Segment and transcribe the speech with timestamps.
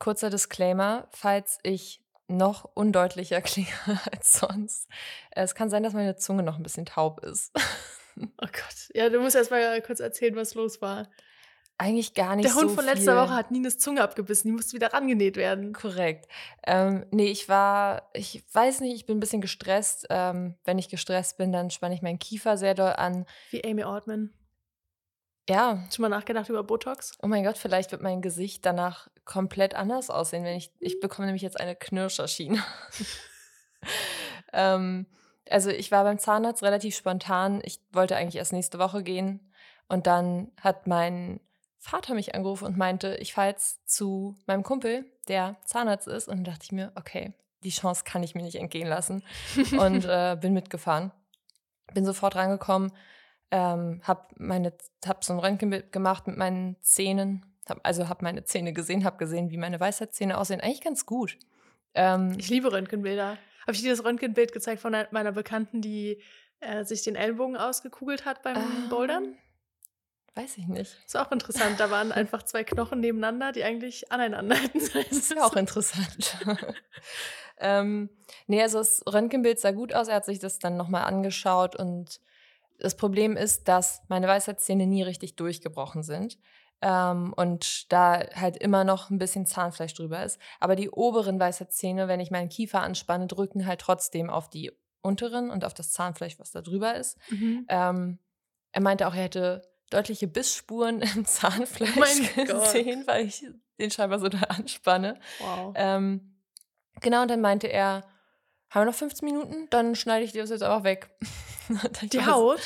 [0.00, 3.68] kurzer Disclaimer, falls ich noch undeutlicher klinge
[4.10, 4.88] als sonst.
[5.30, 7.52] Es kann sein, dass meine Zunge noch ein bisschen taub ist.
[8.16, 8.90] Oh Gott.
[8.92, 11.08] Ja, du musst erst mal kurz erzählen, was los war.
[11.78, 13.22] Eigentlich gar nicht Der Hund so von letzter viel.
[13.22, 14.48] Woche hat Nines Zunge abgebissen.
[14.48, 15.72] Die musste wieder rangenäht werden.
[15.72, 16.28] Korrekt.
[16.66, 20.06] Ähm, nee, ich war, ich weiß nicht, ich bin ein bisschen gestresst.
[20.10, 23.24] Ähm, wenn ich gestresst bin, dann spanne ich meinen Kiefer sehr doll an.
[23.50, 24.34] Wie Amy Ortman.
[25.50, 27.18] Ja, Schon mal nachgedacht über Botox?
[27.20, 31.26] oh mein Gott, vielleicht wird mein Gesicht danach komplett anders aussehen, wenn ich, ich bekomme
[31.26, 32.62] nämlich jetzt eine Knirscherschiene.
[34.52, 35.06] ähm,
[35.48, 37.60] also ich war beim Zahnarzt relativ spontan.
[37.64, 39.52] Ich wollte eigentlich erst nächste Woche gehen
[39.88, 41.40] und dann hat mein
[41.78, 46.28] Vater mich angerufen und meinte, ich fahre jetzt zu meinem Kumpel, der Zahnarzt ist.
[46.28, 47.32] Und dann dachte ich mir, okay,
[47.64, 49.24] die Chance kann ich mir nicht entgehen lassen.
[49.72, 51.10] Und äh, bin mitgefahren.
[51.92, 52.92] Bin sofort rangekommen,
[53.50, 54.72] ähm, hab, meine,
[55.06, 57.44] hab so ein Röntgenbild gemacht mit meinen Zähnen.
[57.68, 60.60] Hab, also habe meine Zähne gesehen, habe gesehen, wie meine Weisheitszähne aussehen.
[60.60, 61.38] Eigentlich ganz gut.
[61.94, 63.38] Ähm, Ich liebe Röntgenbilder.
[63.62, 66.22] Habe ich dir das Röntgenbild gezeigt von einer- meiner Bekannten, die
[66.60, 69.34] äh, sich den Ellbogen ausgekugelt hat beim ähm, Bouldern?
[70.34, 70.96] Weiß ich nicht.
[71.04, 71.80] Ist auch interessant.
[71.80, 76.36] Da waren einfach zwei Knochen nebeneinander, die eigentlich aneinander hätten Das ist ja auch interessant.
[77.58, 78.10] ähm,
[78.46, 80.08] nee, also das Röntgenbild sah gut aus.
[80.08, 82.20] Er hat sich das dann nochmal angeschaut und
[82.80, 86.38] das Problem ist, dass meine Weisheitszähne nie richtig durchgebrochen sind.
[86.82, 90.40] Ähm, und da halt immer noch ein bisschen Zahnfleisch drüber ist.
[90.60, 95.50] Aber die oberen Weisheitszähne, wenn ich meinen Kiefer anspanne, drücken halt trotzdem auf die unteren
[95.50, 97.18] und auf das Zahnfleisch, was da drüber ist.
[97.30, 97.66] Mhm.
[97.68, 98.18] Ähm,
[98.72, 102.72] er meinte auch, er hätte deutliche Bissspuren im Zahnfleisch Mein Gott.
[102.72, 103.44] gesehen, weil ich
[103.78, 105.18] den scheinbar so da anspanne.
[105.38, 105.74] Wow.
[105.76, 106.40] Ähm,
[107.00, 108.04] genau, und dann meinte er,
[108.70, 109.68] haben wir noch 15 Minuten?
[109.70, 111.10] Dann schneide ich dir das jetzt einfach weg.
[112.12, 112.60] Die Haut?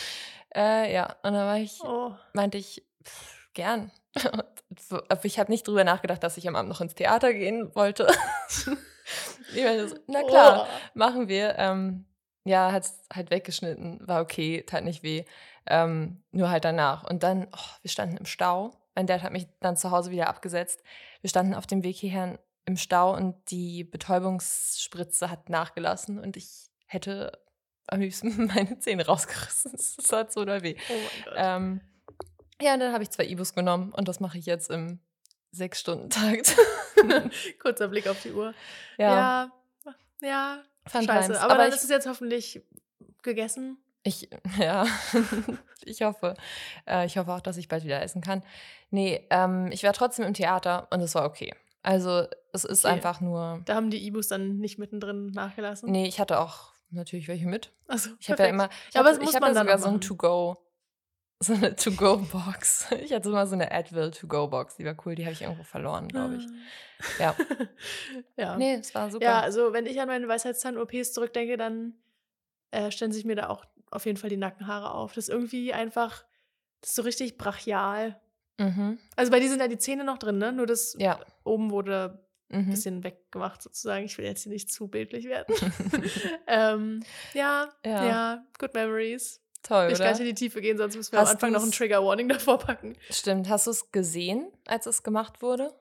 [0.54, 2.14] Äh, ja, und dann war ich, Oh.
[2.32, 3.90] meinte ich, pff, gern.
[5.08, 8.06] Aber ich habe nicht drüber nachgedacht, dass ich am Abend noch ins Theater gehen wollte.
[9.54, 10.88] ich so, na klar, Oh.
[10.94, 11.56] machen wir.
[11.58, 12.06] Ähm,
[12.44, 15.24] ja, hat halt weggeschnitten, war okay, tat nicht weh.
[15.66, 17.04] Ähm, nur halt danach.
[17.04, 18.72] Und dann, oh, wir standen im Stau.
[18.94, 20.82] Mein Dad hat mich dann zu Hause wieder abgesetzt.
[21.22, 26.48] Wir standen auf dem Weg hierher im Stau und die Betäubungsspritze hat nachgelassen und ich
[26.86, 27.38] hätte
[27.86, 29.72] am liebsten meine Zähne rausgerissen.
[29.96, 30.76] Das hat so doll weh.
[30.88, 31.30] Oh.
[31.36, 31.80] Ähm,
[32.60, 35.00] ja, und dann habe ich zwei Ibus genommen und das mache ich jetzt im
[35.50, 36.56] Sechs-Stunden-Takt.
[37.60, 38.54] Kurzer Blick auf die Uhr.
[38.98, 39.50] ja,
[39.84, 39.94] Ja.
[40.20, 40.62] Ja.
[40.86, 41.26] Fun Scheiße.
[41.32, 41.38] Times.
[41.38, 42.62] Aber, Aber dann ich- ist es jetzt hoffentlich
[43.22, 43.78] gegessen.
[44.06, 44.86] Ich, ja,
[45.82, 46.34] ich hoffe.
[46.86, 48.42] Äh, ich hoffe auch, dass ich bald wieder essen kann.
[48.90, 51.54] Nee, ähm, ich war trotzdem im Theater und es war okay.
[51.82, 52.94] Also, es ist Okay.
[52.94, 53.60] einfach nur.
[53.66, 55.90] Da haben die Ibus dann nicht mittendrin nachgelassen.
[55.90, 57.72] Nee, ich hatte auch natürlich welche mit.
[57.88, 58.68] Also, Ich habe ja immer.
[58.88, 60.00] Ich Ja, aber hab- ja dann sogar so ein.
[60.00, 60.56] To-Go.
[61.40, 62.86] So eine To-Go-Box.
[63.04, 64.76] Ich hatte immer so eine Advil To-Go-Box.
[64.76, 65.14] Die war cool.
[65.16, 66.46] Die habe ich irgendwo verloren, glaube ich.
[67.18, 67.34] Ja.
[68.36, 68.56] ja.
[68.56, 69.24] Nee, es war super.
[69.24, 71.94] Ja, also wenn ich an meine Weisheitszahn-OPs zurückdenke, dann
[72.70, 75.12] äh, stellen sich mir da auch auf jeden Fall die Nackenhaare auf.
[75.14, 76.24] Das ist irgendwie einfach,
[76.80, 78.18] das ist so richtig brachial.
[78.58, 78.98] Mhm.
[79.16, 80.52] Also bei dir sind ja die Zähne noch drin, ne?
[80.52, 81.18] Nur das Ja.
[81.42, 82.70] oben wurde Mhm.
[82.70, 84.04] bisschen weggemacht sozusagen.
[84.04, 85.54] Ich will jetzt hier nicht zu bildlich werden.
[86.46, 88.06] ähm, ja, Ja.
[88.06, 89.40] ja, good memories.
[89.62, 90.04] Toll, Ich oder?
[90.04, 92.28] kann nicht in die Tiefe gehen, sonst müssen wir am Hast Anfang noch ein Trigger-Warning
[92.28, 92.96] davor packen.
[93.10, 93.48] Stimmt.
[93.48, 95.74] Hast du es gesehen, als es gemacht wurde?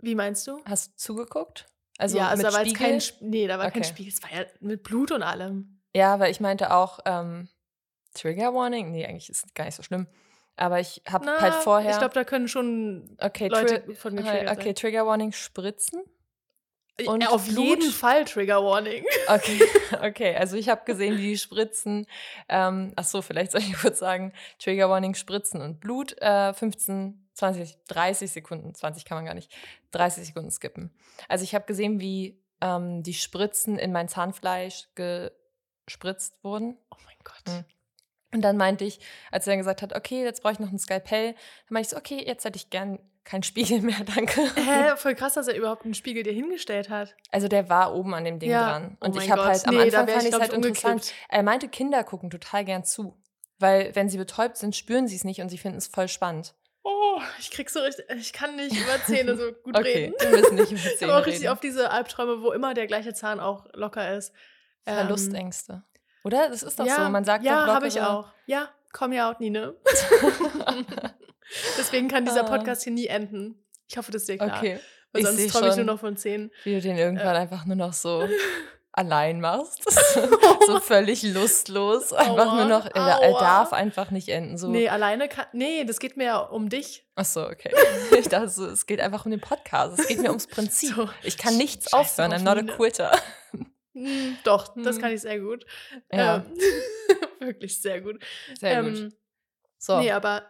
[0.00, 0.60] Wie meinst du?
[0.64, 1.66] Hast du zugeguckt?
[1.96, 2.98] Also ja, also mit da war jetzt Spiegel?
[3.20, 3.88] kein, nee, da war kein Okay.
[3.90, 4.12] Spiegel.
[4.12, 5.80] Es war ja mit Blut und allem.
[5.94, 7.48] Ja, weil ich meinte auch, ähm,
[8.14, 8.90] Trigger Warning?
[8.90, 10.08] Nee, eigentlich ist es gar nicht so schlimm.
[10.56, 11.90] Aber ich habe halt vorher.
[11.90, 16.02] Ich glaube, da können schon okay, Leute Tri- von getriggert okay, Trigger Warning spritzen.
[16.98, 17.08] sein.
[17.08, 17.64] und Äh, auf Blut?
[17.64, 19.04] jeden Fall Trigger-Warning.
[19.28, 19.60] Okay,
[20.00, 20.36] okay.
[20.36, 22.06] Also ich habe gesehen, wie die spritzen.
[22.48, 27.28] Ähm, ach so, vielleicht soll ich kurz sagen, Trigger Warning spritzen und Blut äh, 15,
[27.34, 29.50] 20, 30 Sekunden, 20 kann man gar nicht,
[29.90, 30.94] 30 Sekunden skippen.
[31.28, 36.78] Also ich habe gesehen, wie ähm, die Spritzen in mein Zahnfleisch gespritzt wurden.
[36.92, 37.42] Oh mein Gott.
[37.54, 37.64] Mhm.
[38.34, 38.98] Und dann meinte ich,
[39.30, 41.38] als er dann gesagt hat, okay, jetzt brauche ich noch ein Skalpell, dann
[41.70, 44.42] meinte ich so, okay, jetzt hätte ich gern keinen Spiegel mehr, danke.
[44.56, 47.14] Hä, voll krass, dass er überhaupt einen Spiegel dir hingestellt hat.
[47.30, 48.64] Also der war oben an dem Ding Ja.
[48.70, 48.98] dran.
[49.00, 50.56] Oh Und mein ich habe halt am Nee, Anfang fand ich, ich es halt ich,
[50.56, 51.12] interessant.
[51.28, 53.16] Er meinte, Kinder gucken total gern zu.
[53.60, 56.54] Weil wenn sie betäubt sind, spüren sie es nicht und sie finden es voll spannend.
[56.82, 60.14] Oh, ich krieg so richtig, ich kann nicht über Zähne so gut Okay, reden.
[60.20, 61.52] wir müssen nicht über Ich Zähne habe auch richtig reden.
[61.52, 64.34] auf diese Albträume, wo immer der gleiche Zahn auch locker ist.
[64.86, 65.82] Ähm, Verlustängste.
[66.24, 66.48] Oder?
[66.48, 67.10] Das ist doch ja, so.
[67.10, 68.28] Man sagt ja, habe ich auch.
[68.46, 69.74] Ja, komm ja auch, Nine.
[71.78, 72.48] Deswegen kann dieser Ah.
[72.48, 73.62] Podcast hier nie enden.
[73.88, 74.56] Ich hoffe, das ist dir klar.
[74.58, 74.80] Okay.
[75.12, 76.50] Weil ich sonst träume ich nur noch von 10.
[76.64, 78.26] Wie du den irgendwann einfach nur noch so
[78.92, 79.84] allein machst.
[80.66, 82.12] so völlig lustlos.
[82.12, 84.56] Einfach Aua, nur noch, er, er darf einfach nicht enden.
[84.56, 84.68] So.
[84.68, 85.46] Nee, alleine kann.
[85.52, 87.04] Nee, das geht mir ja um dich.
[87.14, 87.72] Ach so, okay.
[88.18, 89.98] Ich dachte, so, es geht einfach um den Podcast.
[90.00, 90.94] Es geht mir ums Prinzip.
[90.96, 92.32] So, Ich kann nichts scheiß aufhören.
[92.32, 93.12] I'm not a quitter.
[93.94, 95.02] Hm, doch, das Hm.
[95.02, 95.64] kann ich sehr gut.
[96.12, 96.52] Ja, Ähm,
[97.40, 98.22] wirklich sehr gut.
[98.58, 98.98] sehr gut.
[98.98, 99.12] Ähm,
[99.78, 100.46] So, Nee, aber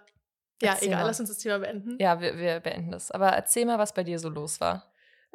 [0.62, 1.06] ja, Erzähl egal, mal.
[1.08, 1.96] lass uns das Thema beenden.
[2.00, 3.11] ja, wir, wir beenden das.
[3.11, 4.91] Aber erzähl mal, was bei dir so los war.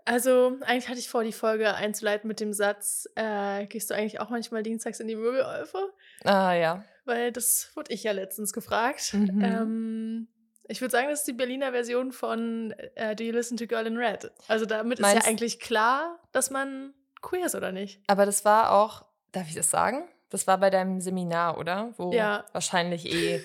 [0.05, 4.19] Also, eigentlich hatte ich vor, die Folge einzuleiten mit dem Satz: äh, Gehst du eigentlich
[4.21, 5.93] auch manchmal dienstags in die Möbelöfe?
[6.23, 6.85] Ah, ja.
[7.05, 9.13] Weil das wurde ich ja letztens gefragt.
[9.13, 9.41] Mhm.
[9.43, 10.27] Ähm,
[10.69, 13.85] ich würde sagen, das ist die Berliner Version von äh, Do You Listen to Girl
[13.85, 14.31] in Red?
[14.47, 18.01] Also, damit ist Meinst- ja eigentlich klar, dass man queer ist, oder nicht?
[18.07, 20.07] Aber das war auch, darf ich das sagen?
[20.29, 21.93] Das war bei deinem Seminar, oder?
[21.97, 22.45] Wo Ja.
[22.53, 23.41] wahrscheinlich eh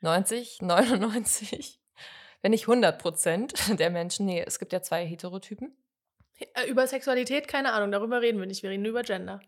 [0.00, 1.80] 90, 99,
[2.42, 5.76] wenn nicht 100 Prozent der Menschen, nee, es gibt ja zwei Heterotypen.
[6.54, 8.62] Äh, über Sexualität, keine Ahnung, darüber reden wir nicht.
[8.62, 9.40] Wir reden nur über Gender.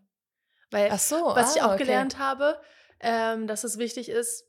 [0.71, 1.85] Weil Ach so, Was ich ah, auch okay.
[1.85, 2.61] gelernt habe,
[3.01, 4.45] ähm, dass es wichtig ist,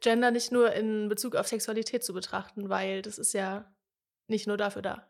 [0.00, 3.72] Gender nicht nur in Bezug auf Sexualität zu betrachten, weil das ist ja
[4.26, 5.08] nicht nur dafür da.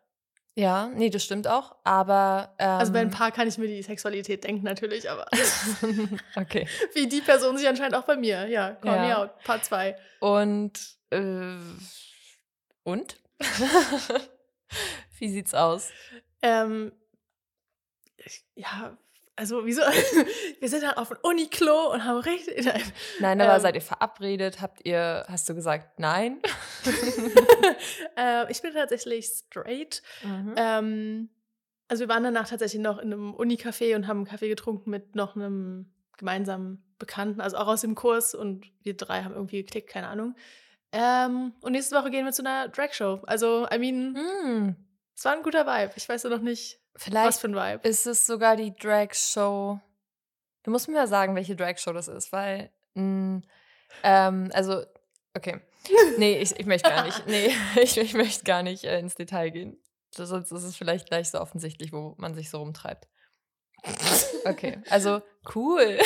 [0.55, 2.55] Ja, nee, das stimmt auch, aber.
[2.59, 5.27] Ähm, Also bei ein paar kann ich mir die Sexualität denken natürlich, aber
[6.37, 6.69] okay.
[6.95, 8.47] wie die Person sich anscheinend auch bei mir.
[8.49, 9.23] Ja, call me Ja.
[9.23, 9.97] out, Part 2.
[10.21, 10.79] Und.
[11.11, 11.57] Äh,
[12.85, 13.17] und?
[15.19, 15.91] Wie sieht's aus?
[16.43, 16.93] Ähm,
[18.17, 18.97] ich- ja,
[19.37, 19.83] also wieso?
[20.61, 22.65] Wir sind halt auf dem Uniklo und haben richtig.
[22.65, 22.83] Nein.
[23.21, 23.61] Nein, aber Ähm.
[23.61, 24.61] seid ihr verabredet?
[24.61, 26.41] Habt ihr, hast du gesagt, nein?
[28.17, 30.03] äh, ich bin tatsächlich straight.
[30.23, 30.55] Mhm.
[30.57, 31.29] Ähm,
[31.89, 35.15] also wir waren danach tatsächlich noch in einem Unicafé und haben einen Kaffee getrunken mit
[35.15, 39.91] noch einem gemeinsamen Bekannten, also auch aus dem Kurs und wir drei haben irgendwie geklickt,
[39.91, 40.37] keine Ahnung.
[40.93, 43.23] Ähm, und nächste Woche gehen wir zu einer Drag-Show.
[43.27, 44.77] Also, I mean, Hm,
[45.17, 45.93] es war ein guter Vibe.
[45.97, 47.89] Ich weiß nur noch nicht, was vielleicht für ein Vibe.
[47.89, 49.79] ist es sogar die Drag-Show.
[50.65, 52.71] Du musst mir mal sagen, welche Drag-Show das ist, weil.
[52.95, 53.43] mh,
[54.05, 54.83] ähm, also,
[55.35, 55.61] okay.
[56.17, 57.25] Nee, ich, ich möchte gar nicht.
[57.27, 57.53] Nee,
[57.83, 59.77] ich, ich möchte gar nicht äh, ins Detail gehen.
[60.15, 63.09] Sonst ist es vielleicht gleich so offensichtlich, wo man sich so rumtreibt.
[64.45, 65.23] Okay, also
[65.55, 65.99] cool.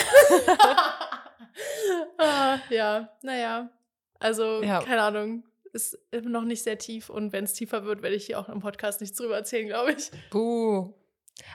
[2.19, 3.69] ah, ja, naja.
[4.21, 4.81] Also, Ja.
[4.83, 5.43] keine Ahnung.
[5.77, 8.49] Ist immer noch nicht sehr tief und wenn es tiefer wird, werde ich hier auch
[8.49, 10.11] im Podcast nichts drüber erzählen, glaube ich.
[10.31, 10.95] Puh.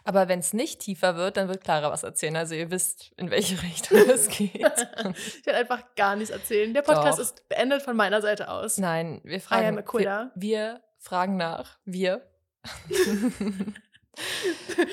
[0.04, 2.36] Aber wenn es nicht tiefer wird, dann wird Clara was erzählen.
[2.36, 4.54] Also ihr wisst, in welche Richtung es geht.
[4.56, 6.72] ich werde einfach gar nichts erzählen.
[6.72, 7.24] Der Podcast Doch.
[7.24, 8.78] ist beendet von meiner Seite aus.
[8.78, 9.78] Nein, wir fragen.
[9.78, 11.80] Wir, wir fragen nach.
[11.84, 12.22] Wir.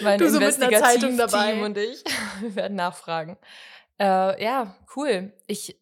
[0.03, 1.63] mein Du so Investigativteam dabei.
[1.63, 2.03] und ich.
[2.41, 3.37] Wir werden nachfragen.
[4.01, 5.35] Äh, ja, cool.
[5.47, 5.79] Ich.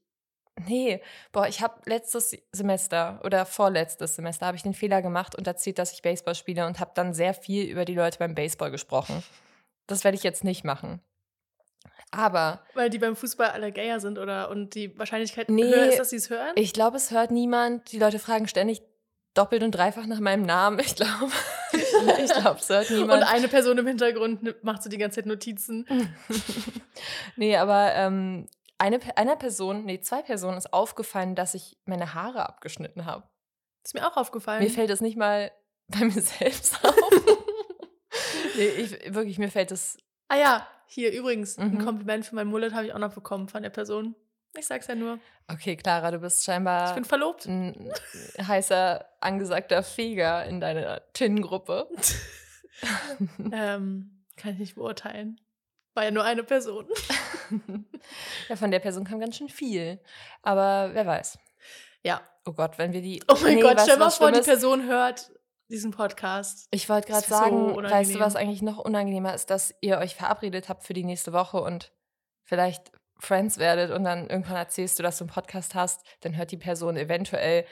[0.64, 5.46] Nee, boah, ich habe letztes Semester oder vorletztes Semester habe ich den Fehler gemacht und
[5.46, 8.70] erzählt, dass ich Baseball spiele und habe dann sehr viel über die Leute beim Baseball
[8.70, 9.22] gesprochen.
[9.86, 11.00] Das werde ich jetzt nicht machen.
[12.10, 15.98] Aber Weil die beim Fußball alle gayer sind oder und die Wahrscheinlichkeit Nee, höher ist,
[15.98, 16.52] dass sie es hören.
[16.54, 17.92] Ich glaube, es hört niemand.
[17.92, 18.80] Die Leute fragen ständig
[19.34, 20.78] doppelt und dreifach nach meinem Namen.
[20.78, 21.30] Ich glaube,
[21.72, 23.24] ich glaube, es hört und niemand.
[23.24, 25.86] eine Person im Hintergrund macht so die ganze Zeit Notizen.
[27.36, 28.46] nee, aber ähm,
[28.78, 33.24] eine, einer Person, nee, zwei Personen ist aufgefallen, dass ich meine Haare abgeschnitten habe.
[33.84, 34.62] Ist mir auch aufgefallen.
[34.62, 35.50] Mir fällt es nicht mal
[35.88, 36.94] bei mir selbst auf.
[38.56, 39.96] nee, ich, wirklich, mir fällt es.
[40.28, 41.78] ah ja, hier übrigens, Mhm.
[41.78, 44.14] ein Kompliment für mein Mullet habe ich auch noch bekommen von der Person.
[44.58, 45.18] Ich sag's ja nur.
[45.48, 47.44] Okay, Clara, du bist scheinbar Ich bin verlobt.
[47.46, 47.92] ein
[48.40, 51.88] heißer, angesagter Feger in deiner Tin-Gruppe.
[53.52, 55.40] ähm, kann ich nicht beurteilen.
[55.94, 56.86] War ja nur eine Person.
[58.48, 60.00] Ja, von der Person kam ganz schön viel.
[60.42, 61.38] Aber wer weiß.
[62.02, 62.20] Ja.
[62.44, 63.22] Oh Gott, wenn wir die.
[63.28, 64.40] Oh mein Nee, Gott, stell mal vor, die?
[64.40, 65.32] Person hört
[65.68, 66.68] diesen Podcast.
[66.70, 69.98] Ich wollte gerade wär so sagen, weißt du, was eigentlich noch unangenehmer ist, dass ihr
[69.98, 71.92] euch verabredet habt für die nächste Woche und
[72.44, 76.52] vielleicht Friends werdet und dann irgendwann erzählst du, dass du einen Podcast hast, dann hört
[76.52, 77.64] die Person eventuell,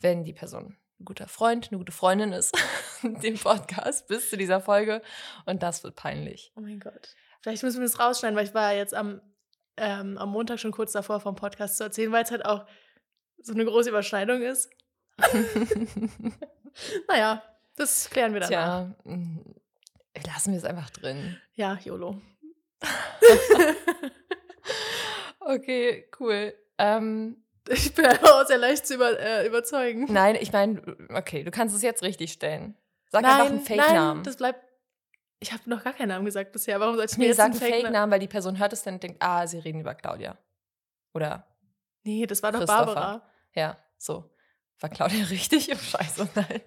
[0.00, 2.56] wenn die Person ein guter Freund, eine gute Freundin ist,
[3.02, 5.00] den Podcast bis zu dieser Folge
[5.46, 6.52] und das wird peinlich.
[6.56, 7.14] Oh mein Gott.
[7.48, 9.22] Vielleicht müssen wir das rausschneiden, weil ich war jetzt am,
[9.78, 12.66] ähm, am Montag schon kurz davor, vom Podcast zu erzählen, weil es halt auch
[13.38, 14.68] so eine große Überschneidung ist.
[17.08, 17.42] Naja,
[17.74, 18.50] das klären wir dann.
[18.50, 19.38] Tja, mm,
[20.26, 21.38] lassen wir es einfach drin.
[21.54, 22.20] Ja, YOLO.
[25.40, 26.52] Okay, cool.
[26.76, 30.06] Ähm, Ich bin einfach auch sehr leicht zu über, äh, überzeugen.
[30.12, 30.82] nein, ich meine,
[31.14, 32.76] okay, du kannst es jetzt richtig stellen.
[33.10, 34.18] Sag einfach einen Fake-Namen.
[34.18, 34.67] nein, das bleibt.
[35.40, 36.80] Ich habe noch gar keinen Namen gesagt bisher.
[36.80, 37.82] Warum sollte ich mir Nee, jetzt einen Fake-Namen?
[37.82, 40.36] Fake-Namen, weil die Person hört es dann und denkt, ah, sie reden über Claudia.
[41.14, 41.46] Oder,
[42.04, 42.64] Nee, das war doch.
[42.64, 43.22] Barbara.
[43.54, 44.30] ja, so.
[44.80, 45.68] War Claudia richtig?
[45.72, 46.60] Oh, scheiße, nein.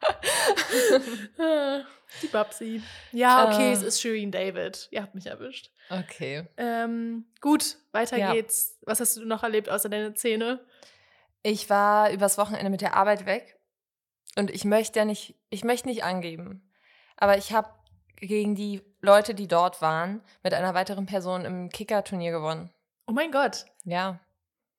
[2.22, 2.82] Die Babsi.
[3.12, 3.72] Ja, okay, Äh.
[3.72, 4.88] es ist Shirin David.
[4.90, 5.70] Ihr habt mich erwischt.
[5.90, 6.46] Okay.
[6.56, 8.32] Ähm, gut, weiter Ja.
[8.32, 8.78] geht's.
[8.82, 10.64] Was hast du noch erlebt außer deine Zähne?
[11.42, 13.58] Ich war übers Wochenende mit der Arbeit weg
[14.36, 16.70] und ich möchte ja nicht, ich möchte nicht angeben,
[17.16, 17.68] aber ich habe
[18.16, 22.70] gegen die Leute, die dort waren, mit einer weiteren Person im Kicker-Turnier gewonnen.
[23.06, 24.18] Oh mein Gott, Ja.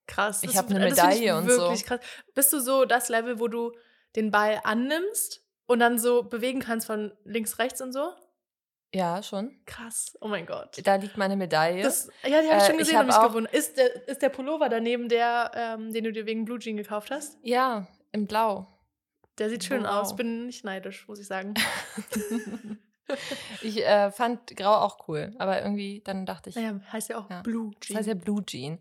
[0.08, 0.44] krass.
[0.44, 1.58] Ich Das- hab eine Medaille und so.
[1.62, 2.00] wirklich Krass.
[2.34, 3.72] Bist du so das Level, wo du
[4.16, 8.12] den Ball annimmst und dann so bewegen kannst von links, rechts und so?
[8.94, 9.60] Ja, schon.
[9.66, 10.18] Krass.
[10.22, 10.80] Oh mein Gott.
[10.86, 11.84] Da liegt meine Medaille.
[11.84, 13.54] Das, ja, die habe ich Äh, schon gesehen hab und mich gewundert.
[13.54, 17.12] Ist der, ist der Pullover daneben der, ähm, den du dir wegen Blue Jean gekauft
[17.12, 17.38] hast?
[17.44, 18.66] ja, im Blau.
[19.38, 19.90] Der sieht schön Wow.
[19.90, 20.16] aus.
[20.16, 21.54] Bin nicht neidisch, muss ich sagen.
[23.62, 27.30] ich äh, fand Grau auch cool, aber irgendwie dann dachte ich, Naja, heißt ja auch
[27.30, 27.42] Ja.
[27.42, 27.98] Blue das Jean.
[27.98, 28.80] heißt ja Blue Jean.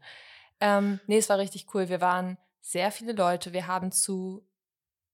[0.61, 1.89] Ähm, nee, es war richtig cool.
[1.89, 3.53] Wir waren sehr viele Leute.
[3.53, 4.47] Wir haben zu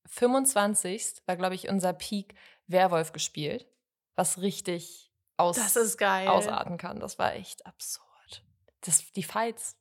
[0.06, 1.22] 25.
[1.26, 2.34] war, glaube ich, unser Peak
[2.66, 3.66] Werwolf gespielt,
[4.14, 6.28] was richtig aus, das ist geil.
[6.28, 7.00] ausarten kann.
[7.00, 8.44] Das war echt absurd.
[8.82, 9.76] Das, die Fights,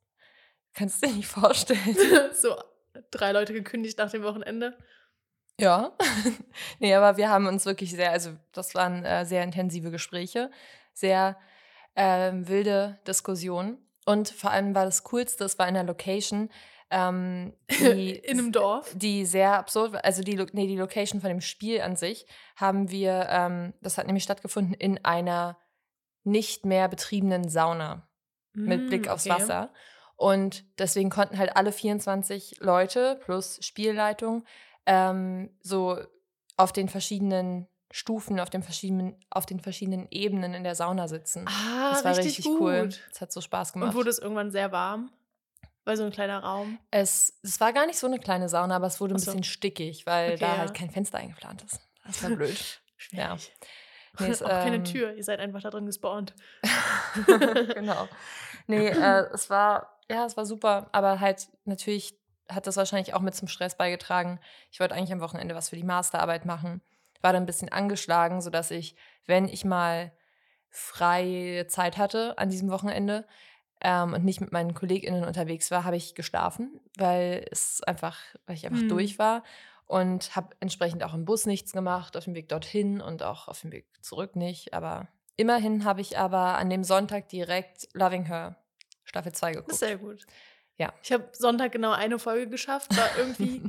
[0.73, 1.97] kannst du dir nicht vorstellen.
[2.33, 2.55] so
[3.11, 4.77] drei Leute gekündigt nach dem Wochenende.
[5.61, 5.91] Ja.
[6.79, 10.51] nee, aber wir haben uns wirklich sehr, also das waren äh, sehr intensive Gespräche,
[10.93, 11.37] sehr
[11.95, 13.77] ähm, wilde Diskussionen.
[14.05, 16.49] Und vor allem war das Coolste, es war in einer Location,
[16.89, 18.91] ähm, die, In einem Dorf.
[18.95, 20.03] die sehr absurd war.
[20.03, 22.25] Also die, nee, die Location von dem Spiel an sich
[22.55, 25.57] haben wir, ähm, das hat nämlich stattgefunden in einer
[26.23, 28.07] nicht mehr betriebenen Sauna
[28.53, 29.39] mit Mm, Blick aufs okay.
[29.41, 29.73] Wasser.
[30.17, 34.45] Und deswegen konnten halt alle 24 Leute plus Spielleitung
[34.85, 35.99] ähm, so
[36.57, 41.45] auf den verschiedenen Stufen, auf den verschiedenen, auf den verschiedenen Ebenen in der Sauna sitzen.
[41.47, 42.61] Ah, das war richtig, richtig, gut.
[42.61, 42.89] cool.
[43.11, 43.89] Es hat so Spaß gemacht.
[43.89, 45.11] Und wurde es irgendwann sehr warm?
[45.83, 46.77] Weil so ein kleiner Raum.
[46.91, 49.31] es, es war gar nicht so eine kleine Sauna, aber es wurde ein so.
[49.31, 50.57] bisschen stickig, weil Okay, da ja.
[50.59, 51.81] halt kein Fenster eingeplant ist.
[52.05, 52.81] Das war blöd.
[53.09, 53.35] Ja.
[54.19, 55.15] Nee, es, auch keine ähm, Tür.
[55.15, 56.35] Ihr seid einfach da drin gespawnt.
[57.25, 58.07] genau.
[58.67, 62.20] Nee, äh, es war, ja, es war super, aber halt natürlich
[62.53, 64.39] hat das wahrscheinlich auch mit zum Stress beigetragen.
[64.71, 66.81] Ich wollte eigentlich am Wochenende was für die Masterarbeit machen,
[67.21, 70.11] war dann ein bisschen angeschlagen, sodass ich, wenn ich mal
[70.69, 73.25] freie Zeit hatte an diesem Wochenende
[73.81, 78.55] ähm, und nicht mit meinen KollegInnen unterwegs war, habe ich geschlafen, weil es einfach, weil
[78.55, 78.89] ich einfach Hm.
[78.89, 79.43] durch war
[79.85, 83.61] und habe entsprechend auch im Bus nichts gemacht, auf dem Weg dorthin und auch auf
[83.61, 84.73] dem Weg zurück nicht.
[84.73, 88.55] Aber immerhin habe ich aber an dem Sonntag direkt Loving Her
[89.03, 89.79] Staffel 2 Das geguckt.
[89.79, 90.25] sehr gut.
[90.81, 90.91] Ja.
[91.03, 93.61] Ich habe Sonntag genau eine Folge geschafft, war irgendwie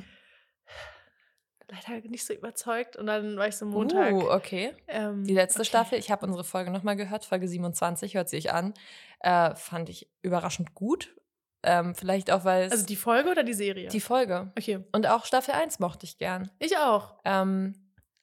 [1.69, 2.97] leider nicht so überzeugt.
[2.97, 4.15] Und dann war ich so Montag.
[4.15, 4.73] Uh, okay.
[4.89, 5.69] ähm, Die letzte okay.
[5.69, 8.73] Staffel, ich habe unsere Folge nochmal gehört, Folge 27, hört sich an.
[9.21, 11.15] Äh, fand ich überraschend gut.
[11.63, 13.91] Ähm, vielleicht auch, weil es Also die Folge oder die Serie?
[13.91, 14.51] die Folge.
[14.57, 14.83] okay.
[14.93, 16.51] Und auch Staffel 1 mochte ich gern.
[16.61, 17.17] Ich auch.
[17.27, 17.75] Ähm,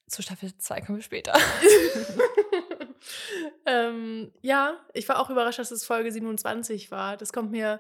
[0.07, 1.33] zu Staffel 2 kommen wir später.
[3.67, 7.17] ähm, ja, ich war auch überrascht, dass es Folge 27 war.
[7.17, 7.79] Das kommt mir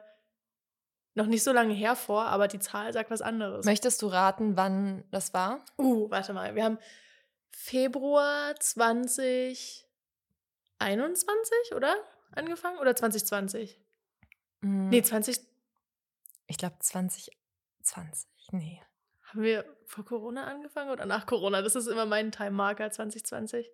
[1.19, 3.65] noch nicht so lange her vor, aber die Zahl sagt was anderes.
[3.65, 5.63] Möchtest du raten, wann das war?
[5.77, 6.55] Uh, warte mal.
[6.55, 6.79] Wir haben
[7.51, 8.55] Februar
[10.79, 11.95] 2021, oder?
[12.31, 12.77] Angefangen?
[12.79, 13.79] Oder 2020?
[14.61, 15.39] Hm, Nee, 20.
[16.47, 17.37] ich glaube 2020.
[18.51, 18.81] Nee.
[19.25, 21.61] Haben wir vor Corona angefangen oder nach Corona?
[21.61, 23.69] Das ist immer mein Time-Marker 2020.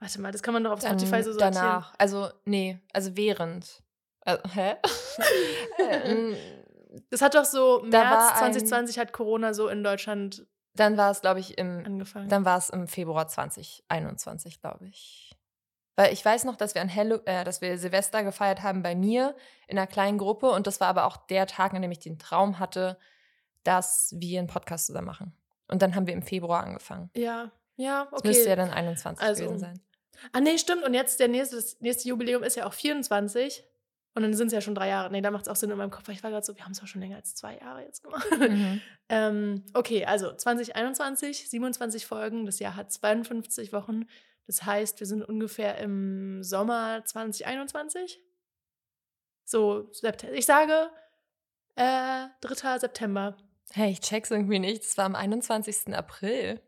[0.00, 1.54] Warte mal, das kann man doch auf Dann Spotify so sortieren.
[1.54, 1.94] danach.
[1.98, 3.82] Also, nee, also während.
[4.24, 4.76] Äh, hä?
[5.78, 6.36] Äh, mm,
[7.10, 10.96] Das hat doch so Da März war ein- 2020 hat Corona so in Deutschland dann
[10.96, 12.28] war es, glaube ich, im angefangen.
[12.28, 15.34] Dann war es im Februar 2021, glaube ich.
[15.96, 18.94] Weil ich weiß noch, dass wir an Hello, äh, dass wir Silvester gefeiert haben bei
[18.94, 19.34] mir
[19.66, 22.20] in einer kleinen Gruppe und das war aber auch der Tag, an dem ich den
[22.20, 22.96] Traum hatte,
[23.64, 25.36] dass wir einen Podcast zusammen machen.
[25.66, 27.10] Und dann haben wir im Februar angefangen.
[27.14, 28.28] ja, ja, Das okay.
[28.28, 29.80] müsste ja dann 21 Also, gewesen sein.
[30.32, 30.82] Ah, nee, stimmt.
[30.84, 33.64] Und jetzt der nächste, das nächste Jubiläum ist ja auch 24.
[34.18, 35.12] Und dann sind es ja schon drei Jahre.
[35.12, 36.64] Nee, da macht es auch Sinn in meinem Kopf, weil ich war gerade so, wir
[36.64, 38.26] haben es auch schon länger als zwei Jahre jetzt gemacht.
[38.36, 38.80] Mhm.
[39.08, 42.44] ähm, okay, also 2021, 27 Folgen.
[42.44, 44.06] Das Jahr hat 52 Wochen.
[44.48, 48.20] Das heißt, wir sind ungefähr im Sommer 2021.
[49.44, 50.36] So, September.
[50.36, 50.90] Ich sage
[51.76, 52.80] äh, 3.
[52.80, 53.36] September.
[53.70, 54.82] Hey, ich check's irgendwie nicht.
[54.82, 55.94] Das war am 21.
[55.94, 56.60] April.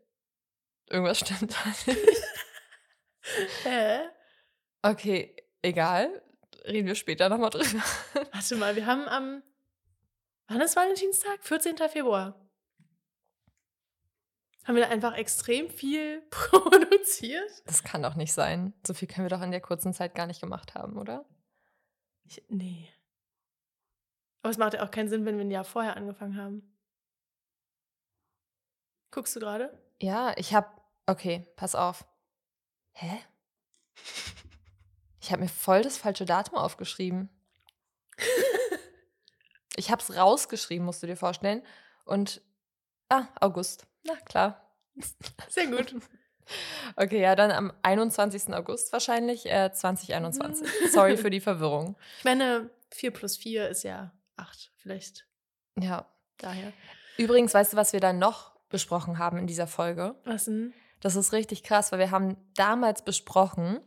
[0.89, 1.99] Irgendwas stimmt da nicht.
[3.65, 4.03] Hä?
[4.83, 6.23] Okay, egal.
[6.65, 7.83] Reden wir später nochmal drüber.
[8.33, 9.43] Warte mal, wir haben am.
[10.49, 11.43] Wann ist Valentinstag?
[11.43, 11.77] 14.
[11.89, 12.35] Februar.
[14.65, 17.51] Haben wir da einfach extrem viel produziert?
[17.67, 18.75] Das kann doch nicht sein.
[18.87, 21.25] So viel können wir doch in der kurzen Zeit gar nicht gemacht haben, oder?
[22.25, 22.89] Ich, nee.
[24.43, 26.77] Aber es macht ja auch keinen Sinn, wenn wir ein Jahr vorher angefangen haben.
[29.11, 29.77] Guckst du gerade?
[30.01, 30.69] Ja, ich habe.
[31.07, 32.07] Okay, pass auf.
[32.93, 33.19] Hä?
[35.31, 37.29] Ich habe mir voll das falsche Datum aufgeschrieben.
[39.77, 41.63] ich habe es rausgeschrieben, musst du dir vorstellen.
[42.05, 42.43] Und,
[43.11, 43.87] ah, August.
[44.03, 44.75] Na klar.
[45.49, 45.95] Sehr gut.
[46.97, 48.53] Okay, ja, dann am 21.
[48.53, 50.67] August wahrscheinlich, äh, 2021.
[50.93, 51.95] Sorry für die Verwirrung.
[52.19, 55.29] Ich meine, 4 plus 4 ist ja 8, vielleicht
[55.79, 56.07] Ja.
[56.39, 56.73] daher.
[57.19, 60.17] Übrigens, weißt du, was wir dann noch besprochen haben in dieser Folge?
[60.25, 60.75] Was denn?
[60.99, 63.81] Das ist richtig krass, weil wir haben damals besprochen,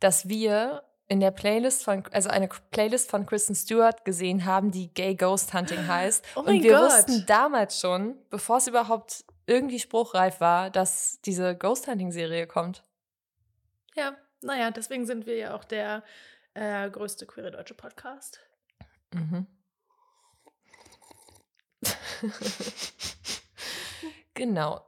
[0.00, 4.94] dass wir in der Playlist von, also eine Playlist von Kristen Stewart gesehen haben, die
[4.94, 6.24] Gay Ghost Hunting heißt.
[6.36, 6.82] Oh Und wir Gott.
[6.82, 12.84] wussten damals schon, bevor es überhaupt irgendwie spruchreif war, dass diese Ghost Hunting Serie kommt.
[13.96, 16.04] Ja, naja, deswegen sind wir ja auch der
[16.54, 18.40] äh, größte queere deutsche Podcast.
[19.12, 19.48] Mhm.
[24.34, 24.86] genau.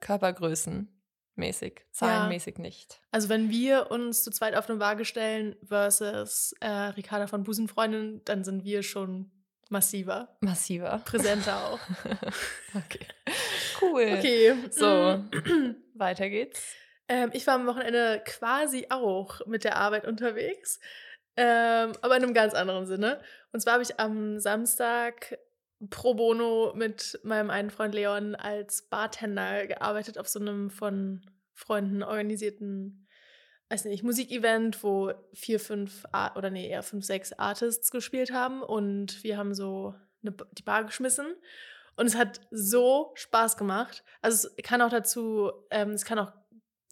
[0.00, 0.93] Körpergrößen
[1.36, 3.00] mäßig, zahlenmäßig nicht.
[3.10, 8.22] Also wenn wir uns zu zweit auf eine Waage stellen versus äh, Ricarda von Busenfreundin,
[8.24, 9.30] dann sind wir schon
[9.68, 11.02] massiver, Massiver.
[11.04, 11.80] präsenter auch.
[12.74, 13.06] Okay.
[13.80, 14.14] Cool.
[14.18, 15.74] Okay, So, mm.
[15.94, 16.74] weiter geht's.
[17.08, 20.78] Ähm, ich war am Wochenende quasi auch mit der Arbeit unterwegs,
[21.36, 23.20] ähm, aber in einem ganz anderen Sinne.
[23.52, 25.38] Und zwar habe ich am Samstag
[25.90, 32.02] pro bono mit meinem einen Freund Leon als Bartender gearbeitet auf so einem von Freunden
[32.02, 33.06] organisierten,
[33.68, 38.62] weiß nicht, Musikevent, wo vier, fünf Ar- oder nee, eher fünf, sechs Artists gespielt haben
[38.62, 41.26] und wir haben so eine, die Bar geschmissen.
[41.96, 44.02] Und es hat so Spaß gemacht.
[44.20, 46.32] Also es kann auch dazu, ähm, es kann auch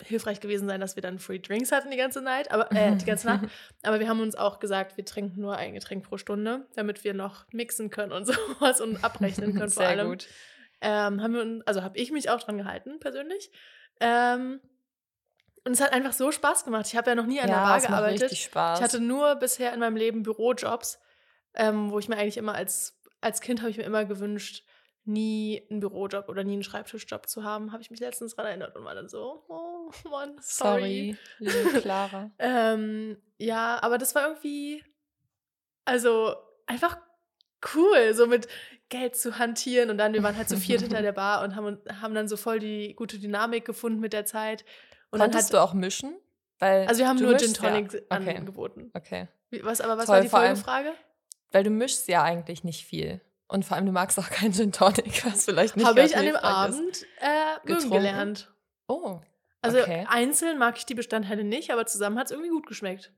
[0.04, 3.04] hilfreich gewesen sein, dass wir dann Free Drinks hatten die ganze Nacht, aber äh, die
[3.04, 3.44] ganze Nacht.
[3.82, 7.14] Aber wir haben uns auch gesagt, wir trinken nur ein Getränk pro Stunde, damit wir
[7.14, 10.08] noch mixen können und sowas und abrechnen können vor Sehr allem.
[10.08, 10.28] gut.
[10.80, 13.50] Ähm, haben wir, also habe ich mich auch dran gehalten, persönlich.
[14.00, 14.60] Ähm,
[15.64, 16.86] und es hat einfach so Spaß gemacht.
[16.88, 18.32] Ich habe ja noch nie an der ja, Bar gearbeitet.
[18.32, 20.98] Ich hatte nur bisher in meinem Leben Bürojobs,
[21.54, 24.64] ähm, wo ich mir eigentlich immer als, als Kind habe ich mir immer gewünscht,
[25.04, 27.72] nie einen Bürojob oder nie einen Schreibtischjob zu haben.
[27.72, 31.16] Habe ich mich letztens daran erinnert und war dann so, oh Mann, sorry.
[31.38, 32.30] Sorry, liebe Clara.
[32.38, 34.84] Ähm, ja, aber das war irgendwie,
[35.84, 36.34] also
[36.66, 36.98] einfach
[37.74, 38.48] cool, so mit
[38.88, 41.78] Geld zu hantieren und dann, wir waren halt zu viert hinter der Bar und haben,
[42.00, 44.64] haben dann so voll die gute Dynamik gefunden mit der Zeit.
[45.10, 46.16] Und Konntest dann du auch mischen?
[46.58, 48.00] Weil also wir haben nur mischst Gin Tonic Ja.
[48.18, 48.36] Okay.
[48.36, 48.90] angeboten.
[48.94, 49.28] okay.
[49.62, 50.92] Was, aber was Toll, war die vor allem- Folgefrage?
[51.50, 53.20] Weil du mischst ja eigentlich nicht viel.
[53.52, 56.24] Und vor allem, du magst auch keinen Gin Tonic, was vielleicht nicht Habe ich an
[56.24, 56.36] dem.
[56.36, 57.90] Abend äh, Getrunken?
[57.90, 58.50] gelernt.
[58.88, 59.20] Oh.
[59.60, 60.06] Also Okay.
[60.08, 63.12] einzeln mag ich die Bestandteile nicht, aber zusammen hat es irgendwie gut geschmeckt.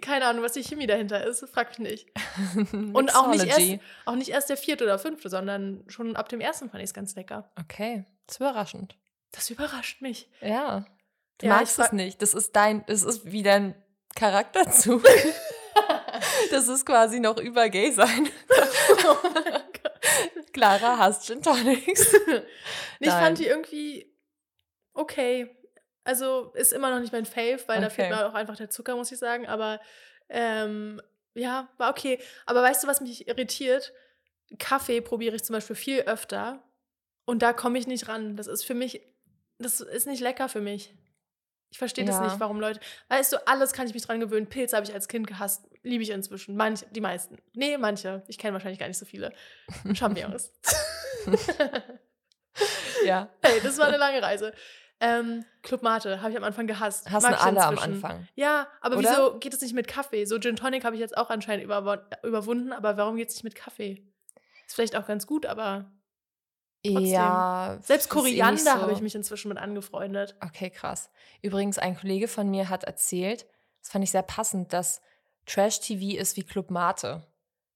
[0.00, 2.08] Keine Ahnung, was die Chemie dahinter ist, frag mich nicht.
[2.72, 6.40] Und auch nicht, erst, auch nicht erst der vierte oder fünfte, sondern schon ab dem
[6.40, 7.50] ersten fand ich es ganz lecker.
[7.60, 8.96] Okay, das ist überraschend.
[9.32, 10.30] Das überrascht mich.
[10.40, 10.84] Ja.
[11.38, 12.22] Du Ja, magst es nicht.
[12.22, 13.74] Das ist dein, das ist wie dein
[14.14, 15.02] Charakterzug.
[16.52, 18.28] das ist quasi noch über Gay sein.
[20.52, 22.14] Clara hasst Gin Tonics.
[23.00, 24.12] Ich fand die irgendwie
[24.94, 25.54] okay.
[26.04, 28.16] Also ist immer noch nicht mein Fave, weil da fehlt Okay.
[28.22, 29.46] mir auch einfach der Zucker, muss ich sagen.
[29.46, 29.80] Aber
[30.28, 31.00] ähm,
[31.34, 32.18] ja, war okay.
[32.46, 33.92] Aber weißt du, was mich irritiert?
[34.58, 36.62] Kaffee probiere ich zum Beispiel viel öfter
[37.24, 38.36] und da komme ich nicht ran.
[38.36, 39.00] Das ist für mich,
[39.58, 40.94] das ist nicht lecker für mich.
[41.74, 42.22] Ich verstehe das Ja.
[42.22, 42.78] nicht, warum Leute.
[43.08, 44.48] Weißt du, alles kann ich mich dran gewöhnen.
[44.48, 46.54] Pilze habe ich als Kind gehasst, liebe ich inzwischen.
[46.54, 47.38] Manche, die meisten.
[47.52, 48.22] Nee, manche.
[48.28, 49.32] Ich kenne wahrscheinlich gar nicht so viele.
[49.92, 50.52] Champignons.
[53.04, 53.28] ja.
[53.42, 54.52] Hey, das war eine lange Reise.
[55.00, 57.10] Ähm, Club Mate habe ich am Anfang gehasst.
[57.10, 57.76] Hassen Mag alle am.
[57.76, 58.28] Anfang.
[58.36, 59.10] Ja, aber Oder?
[59.10, 60.26] wieso geht es nicht mit Kaffee?
[60.26, 63.42] So Gin Tonic habe ich jetzt auch anscheinend überw überwunden, aber warum geht es nicht
[63.42, 64.06] mit Kaffee?
[64.64, 65.90] Ist vielleicht auch ganz gut, aber
[66.84, 67.06] Trotzdem.
[67.06, 67.78] Ja.
[67.82, 70.36] selbst eh Koriander so- habe ich mich inzwischen mit angefreundet.
[70.44, 71.10] Okay, krass.
[71.42, 73.46] Übrigens, ein Kollege von mir hat erzählt,
[73.80, 75.00] das fand ich sehr passend, dass
[75.46, 77.26] Trash-TV ist wie Club Mate.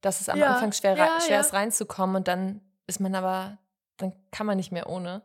[0.01, 1.41] Dass es am Ja, Anfang schwer, ja, schwer ja.
[1.41, 3.59] ist, reinzukommen und dann ist man aber,
[3.97, 5.23] dann kann man nicht mehr ohne.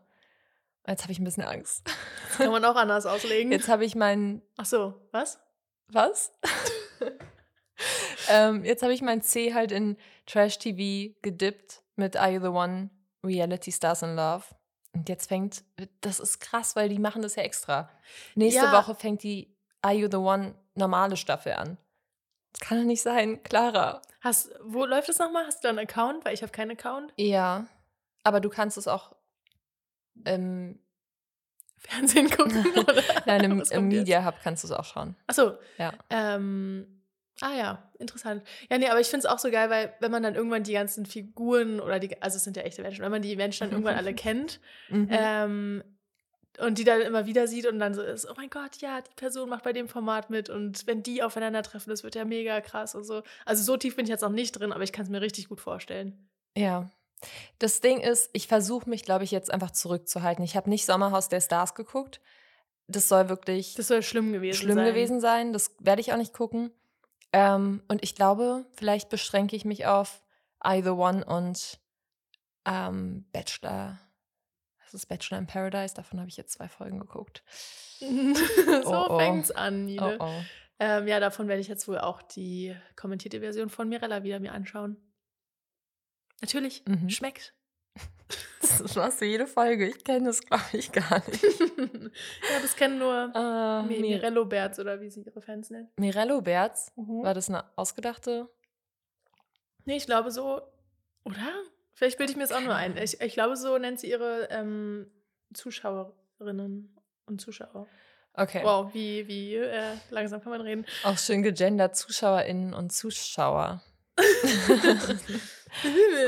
[0.86, 1.82] Jetzt habe ich ein bisschen Angst.
[2.28, 3.52] Das kann man auch anders auslegen.
[3.52, 5.38] Jetzt habe ich meinen, Ach so, was?
[5.88, 6.32] was?
[8.28, 12.90] ähm, jetzt habe ich mein C halt in Trash-TV gedippt mit Are You the One?
[13.24, 14.44] Reality Stars in Love.
[14.92, 15.64] Und jetzt fängt,
[16.02, 17.90] das ist krass, weil die machen das ja extra.
[18.34, 18.72] Nächste Ja.
[18.72, 21.78] Woche fängt die Are You the One normale Staffel an.
[22.52, 24.00] Das kann doch nicht sein, Clara.
[24.20, 25.44] Hast, wo läuft es nochmal?
[25.46, 26.24] Hast du einen Account?
[26.24, 27.12] Weil ich habe keinen Account.
[27.16, 27.66] Ja,
[28.22, 29.14] aber du kannst es auch
[30.24, 30.78] im,
[31.76, 33.02] Fernsehen gucken oder?
[33.26, 33.74] nein, im, im jetzt?
[33.80, 35.16] Media Hub kannst du es auch schauen.
[35.26, 35.58] Ach so.
[35.76, 35.92] Ja.
[36.08, 37.03] Ähm,
[37.44, 38.42] ah ja, interessant.
[38.70, 40.72] Ja, nee, aber ich finde es auch so geil, weil wenn man dann irgendwann die
[40.72, 43.70] ganzen Figuren oder die, also es sind ja echte Menschen, wenn man die Menschen dann
[43.72, 45.08] irgendwann alle kennt, Mhm.
[45.10, 45.84] ähm,
[46.60, 49.14] und die dann immer wieder sieht und dann so ist, oh mein Gott, ja, die
[49.16, 52.94] Person macht bei dem Format mit und wenn die aufeinandertreffen, das wird ja mega krass
[52.94, 53.22] und so.
[53.44, 55.48] Also so tief bin ich jetzt noch nicht drin, aber ich kann es mir richtig
[55.48, 56.28] gut vorstellen.
[56.56, 56.88] Ja.
[57.58, 60.44] Das Ding ist, ich versuche mich, glaube ich, jetzt einfach zurückzuhalten.
[60.44, 62.20] Ich habe nicht Sommerhaus der Stars geguckt.
[62.86, 64.86] Das soll wirklich Das soll schlimm gewesen schlimm sein.
[64.86, 65.52] gewesen sein.
[65.52, 66.70] Das werde ich auch nicht gucken.
[67.36, 70.22] Ähm, und ich glaube, vielleicht beschränke ich mich auf
[70.64, 71.80] I the One und
[72.64, 73.98] ähm, Bachelor.
[74.84, 75.94] Das ist Bachelor in Paradise.
[75.94, 77.42] Davon habe ich jetzt zwei Folgen geguckt.
[77.98, 78.06] so
[78.84, 79.18] Oh, oh.
[79.18, 80.16] fängt's an, Nile.
[80.20, 80.42] Oh, oh.
[80.78, 84.52] Ähm, ja, davon werde ich jetzt wohl auch die kommentierte Version von Mirella wieder mir
[84.52, 84.96] anschauen.
[86.40, 87.10] Natürlich, Mhm.
[87.10, 87.52] schmeckt.
[88.60, 89.88] Das machst du jede Folge.
[89.88, 91.42] Ich kenne das, glaube ich, gar nicht.
[91.78, 93.38] ja, das kennen nur Äh,
[93.86, 95.90] Mi- Mir Mirello Berz oder wie sie ihre Fans nennen.
[95.98, 96.90] Mirello Berz.
[96.96, 97.22] Mhm.
[97.22, 98.48] War das eine ausgedachte?
[99.84, 100.62] Nee, ich glaube so,
[101.24, 101.36] oder?
[101.92, 102.96] Vielleicht bilde ich mir das auch nur ein.
[102.96, 105.10] Ich, ich glaube, so nennt sie ihre ähm,
[105.52, 107.86] Zuschauerinnen und Zuschauer.
[108.32, 108.62] Okay.
[108.64, 110.86] Wow, wie, wie äh, langsam kann man reden.
[111.04, 113.82] Auch schön gegendert ZuschauerInnen und Zuschauer.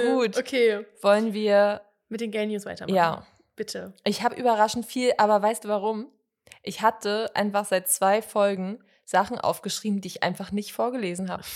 [0.07, 0.37] Gut.
[0.37, 1.83] Okay, Wollen wir.
[2.09, 2.95] mit den Gay News weitermachen.
[2.95, 3.27] Ja.
[3.57, 3.95] Bitte.
[4.05, 6.09] Ich habe überraschend viel, aber weißt du warum?
[6.63, 11.43] Ich hatte einfach seit zwei Folgen Sachen aufgeschrieben, die ich einfach nicht vorgelesen habe.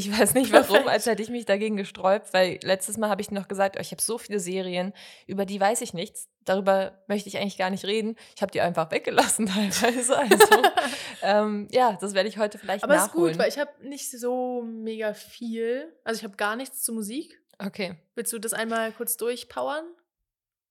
[0.00, 3.30] Ich weiß nicht warum, als hätte ich mich dagegen gesträubt, weil letztes Mal habe ich
[3.30, 4.94] noch gesagt, oh, ich habe so viele Serien,
[5.26, 6.28] über die weiß ich nichts.
[6.46, 8.16] Darüber möchte ich eigentlich gar nicht reden.
[8.34, 9.44] Ich habe die einfach weggelassen
[9.80, 10.16] teilweise.
[10.16, 10.62] Also,
[11.22, 13.32] ähm, ja, das werde ich heute vielleicht Aber ist nachholen.
[13.32, 15.92] gut, weil ich habe nicht so mega viel.
[16.02, 17.38] Also ich habe gar nichts zu Musik.
[17.58, 17.96] okay.
[18.14, 19.84] Willst du das einmal kurz durchpowern?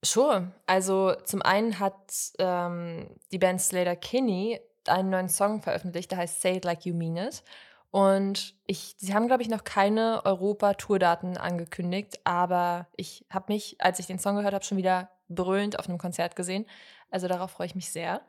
[0.03, 0.53] Sure.
[0.65, 6.41] Also zum einen hat ähm, die Band Slater Kinney einen neuen Song veröffentlicht, der heißt
[6.41, 7.43] Say It Like You Mean It.
[7.91, 13.99] Und ich, sie haben, glaube ich, noch keine Europa-Tourdaten angekündigt, aber ich habe mich, als
[13.99, 16.65] ich den Song gehört habe, schon wieder brüllend auf einem Konzert gesehen.
[17.10, 18.21] Also darauf freue ich mich sehr.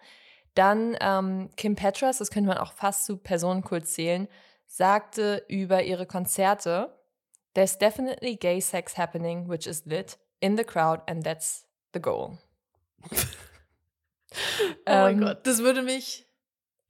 [0.54, 4.28] Dann ähm, Kim Petras, das könnte man auch fast zu Personenkult zählen,
[4.66, 6.96] sagte über ihre Konzerte,
[7.54, 12.38] There's definitely gay sex happening, which is lit, in the crowd, and that's the goal.
[14.86, 16.24] Oh mein Ähm, Gott, das würde mich.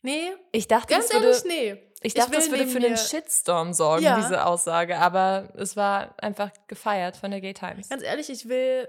[0.03, 1.90] Nee, Ich dachte, ganz das würde, ehrlich, nee.
[2.01, 4.17] Ich dachte, will das würde für einen Shitstorm sorgen, Ja.
[4.21, 7.89] diese Aussage, aber es war einfach gefeiert von der Gay Times.
[7.89, 8.89] Ganz ehrlich, ich will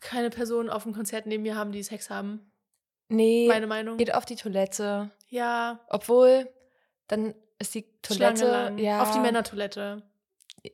[0.00, 2.50] keine Person auf dem Konzert neben mir haben, die Sex haben.
[3.08, 3.96] Nee, Meine Meinung.
[3.98, 5.10] geht auf die Toilette.
[5.28, 6.48] Ja, Obwohl,
[7.08, 8.74] dann ist die Toilette.
[8.78, 10.02] Ja, Auf die Männertoilette.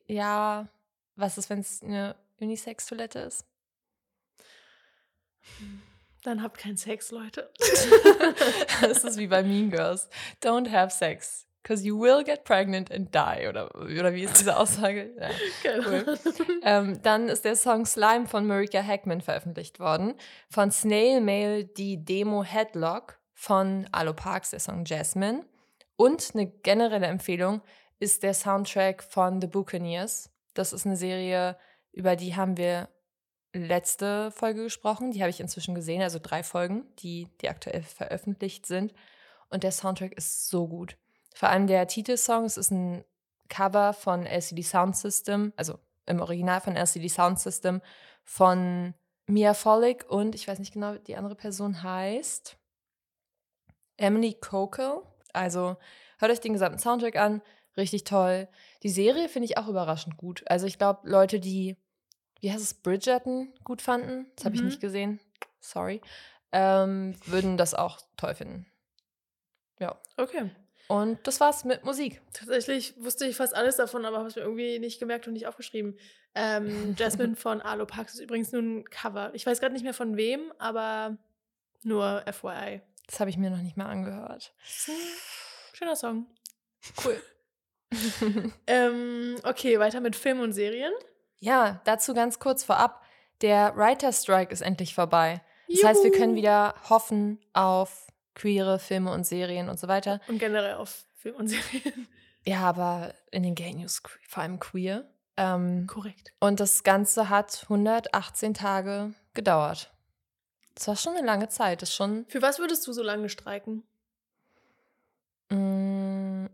[0.07, 0.67] Ja,
[1.15, 3.45] was ist, wenn es eine Unisex-Toilette ist?
[6.23, 7.51] Dann habt keinen Sex, Leute.
[8.81, 10.09] das ist wie bei Mean Girls.
[10.43, 13.47] Don't have sex, because you will get pregnant and die.
[13.47, 15.11] Oder, oder wie ist diese Aussage?
[15.19, 15.29] Ja.
[15.85, 16.17] Cool.
[16.63, 20.15] Ähm, dann ist der Song Slime von Marika Hackman veröffentlicht worden.
[20.49, 23.19] Von Snail Mail die Demo Headlock.
[23.33, 25.45] Von Alo Parks der Song Jasmine.
[25.95, 27.61] Und eine generelle Empfehlung
[27.99, 30.29] ist der Soundtrack von The Buccaneers.
[30.53, 31.57] Das ist eine Serie,
[31.91, 32.89] über die haben wir
[33.53, 35.11] letzte Folge gesprochen.
[35.11, 38.93] Die habe ich inzwischen gesehen, also drei Folgen, die, die aktuell veröffentlicht sind.
[39.49, 40.97] Und der Soundtrack ist so gut.
[41.39, 43.05] Vor allem der Titelsong, es ist ein
[43.47, 47.81] Cover von LCD Sound System, also im Original von LCD Sound System,
[48.25, 48.93] von
[49.25, 52.57] Mia Follick und ich weiß nicht genau, wie die andere Person heißt.
[53.95, 55.07] Emily Coco.
[55.31, 55.77] Also
[56.17, 57.41] hört euch den gesamten Soundtrack an,
[57.77, 58.49] richtig toll.
[58.83, 60.43] Die Serie finde ich auch überraschend gut.
[60.47, 61.77] Also ich glaube, Leute, die,
[62.41, 64.67] wie heißt es, Bridgerton gut fanden, das habe ich Mhm.
[64.67, 65.21] nicht gesehen,
[65.61, 66.01] sorry,
[66.51, 68.65] ähm, würden das auch toll finden.
[69.79, 69.97] Ja.
[70.17, 70.51] Okay.
[70.89, 72.19] Und das war's mit Musik.
[72.33, 75.45] Tatsächlich wusste ich fast alles davon, aber habe es mir irgendwie nicht gemerkt und nicht
[75.45, 75.95] aufgeschrieben.
[76.33, 79.29] Ähm, Jasmine von Alo Parks ist übrigens nur ein Cover.
[79.33, 81.15] Ich weiß gerade nicht mehr von wem, aber
[81.83, 82.81] nur FYI.
[83.05, 84.51] Das habe ich mir noch nicht mal angehört.
[85.73, 86.25] Schöner Song.
[87.05, 87.21] Cool.
[88.67, 90.93] Ähm, okay, weiter mit Film und Serien.
[91.39, 93.03] ja, dazu ganz kurz vorab.
[93.41, 95.41] Der Writer Strike ist endlich vorbei.
[95.67, 96.41] Das heißt, wir können Juhu.
[96.41, 100.21] wieder hoffen auf queere Filme und Serien und so weiter.
[100.27, 102.07] Und generell auf Film und Serien.
[102.45, 105.09] Ja, aber in den Gay News vor allem queer.
[105.37, 106.33] Ähm, Korrekt.
[106.41, 109.91] und das Ganze hat 118 Tage gedauert.
[110.75, 111.81] Das war schon eine lange Zeit.
[111.81, 112.25] Das ist schon.
[112.27, 113.83] Für was würdest du so lange streiken?
[115.49, 116.47] Mm,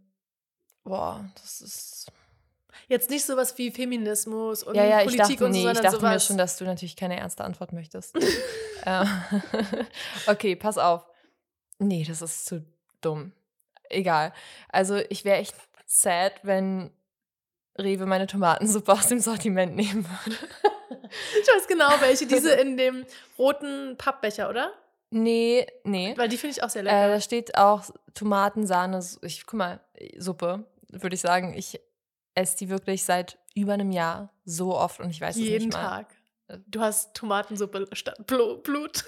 [0.84, 2.12] boah, das ist.
[2.88, 5.80] Jetzt nicht sowas wie Feminismus und ja, ja, ich Politik dachte, und so, nee, ich
[5.80, 6.26] dachte mir sowas.
[6.26, 8.16] schon, dass du natürlich keine ernste Antwort möchtest.
[8.88, 9.08] Ähm,
[10.28, 11.08] okay, pass auf.
[11.80, 12.66] Nee, das ist zu
[13.02, 13.32] dumm.
[13.90, 14.34] Egal.
[14.70, 16.92] Also, ich wäre echt sad, wenn
[17.78, 20.38] Rewe meine Tomatensuppe aus dem Sortiment nehmen würde.
[21.42, 22.26] ich weiß genau welche.
[22.26, 23.06] Diese in dem
[23.38, 24.72] roten Pappbecher, oder?
[25.12, 26.14] Nee, nee.
[26.18, 27.08] Weil die finde ich auch sehr Äh, lecker.
[27.10, 27.84] da steht auch
[28.16, 29.00] Tomatensahne.
[29.22, 29.80] Ich guck mal,
[30.18, 31.54] Suppe, würde ich sagen.
[31.54, 31.80] Ich
[32.34, 35.74] esse die wirklich seit über einem Jahr so oft und ich weiß es Jeden nicht
[35.74, 35.84] mal.
[35.84, 36.15] Tag.
[36.68, 39.04] Du hast Tomatensuppe statt Blu- Blut.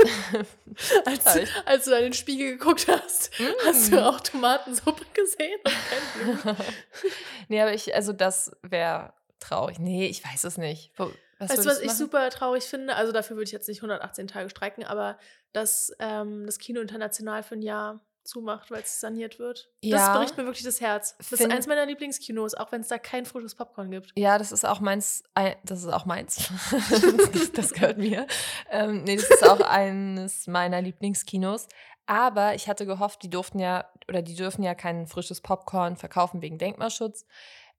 [1.06, 1.26] als,
[1.65, 3.30] als du da in den Spiegel geguckt hast,
[3.65, 3.95] hast Mm.
[3.95, 6.56] du auch Tomatensuppe gesehen und kein Blut.
[7.47, 9.78] nee, aber ich, also das wäre traurig.
[9.80, 10.91] Nee, ich weiß es nicht.
[10.97, 11.97] Wo- Was Weißt du, was ich machen?
[11.97, 12.95] super traurig finde?
[12.95, 15.19] Also dafür würde ich jetzt nicht 118 Tage streiken, aber
[15.54, 19.70] dass ähm, das Kino international für ein Jahr zumacht, weil es saniert wird.
[19.82, 20.18] Das Ja.
[20.18, 21.16] bricht mir wirklich das Herz.
[21.18, 24.12] Das ist Find- eins meiner Lieblingskinos, auch wenn es da kein frisches Popcorn gibt.
[24.16, 25.24] Ja, das ist auch meins.
[25.34, 26.50] ein- Das ist auch meins.
[27.34, 28.28] das, das gehört mir.
[28.70, 31.68] Ähm, nee, das ist auch eines meiner Lieblingskinos.
[32.06, 36.42] Aber ich hatte gehofft, die durften ja oder die dürfen ja kein frisches Popcorn verkaufen
[36.42, 37.26] wegen Denkmalschutz.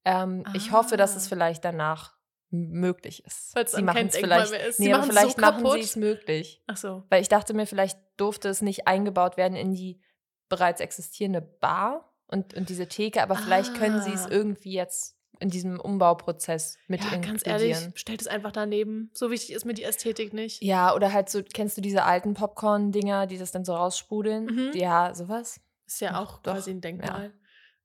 [0.05, 1.29] Ähm, Ich hoffe, dass es Ah.
[1.31, 2.15] vielleicht danach
[2.51, 3.55] möglich ist.
[3.55, 4.51] Weil's Sie machen es vielleicht.
[4.51, 4.81] mehr ist.
[4.81, 6.63] Nee, Sie aber machen's so vielleicht machen sie es möglich.
[6.67, 7.03] Ach so.
[7.11, 10.01] Weil ich dachte mir, vielleicht durfte es nicht eingebaut werden in die
[10.49, 14.31] bereits existierende Bar und, und diese Theke, aber vielleicht können sie es Ah.
[14.31, 19.11] irgendwie jetzt in diesem Umbauprozess mit Ja, ganz ehrlich, stellt es einfach daneben.
[19.15, 20.63] So wichtig ist mir die Ästhetik nicht.
[20.63, 24.47] Ja, oder halt so, kennst du diese alten Popcorn-Dinger, die das dann so raussprudeln?
[24.47, 24.71] Mhm.
[24.75, 25.61] Ja, sowas.
[25.87, 27.33] Ist ja auch doch, quasi ein Denkmal.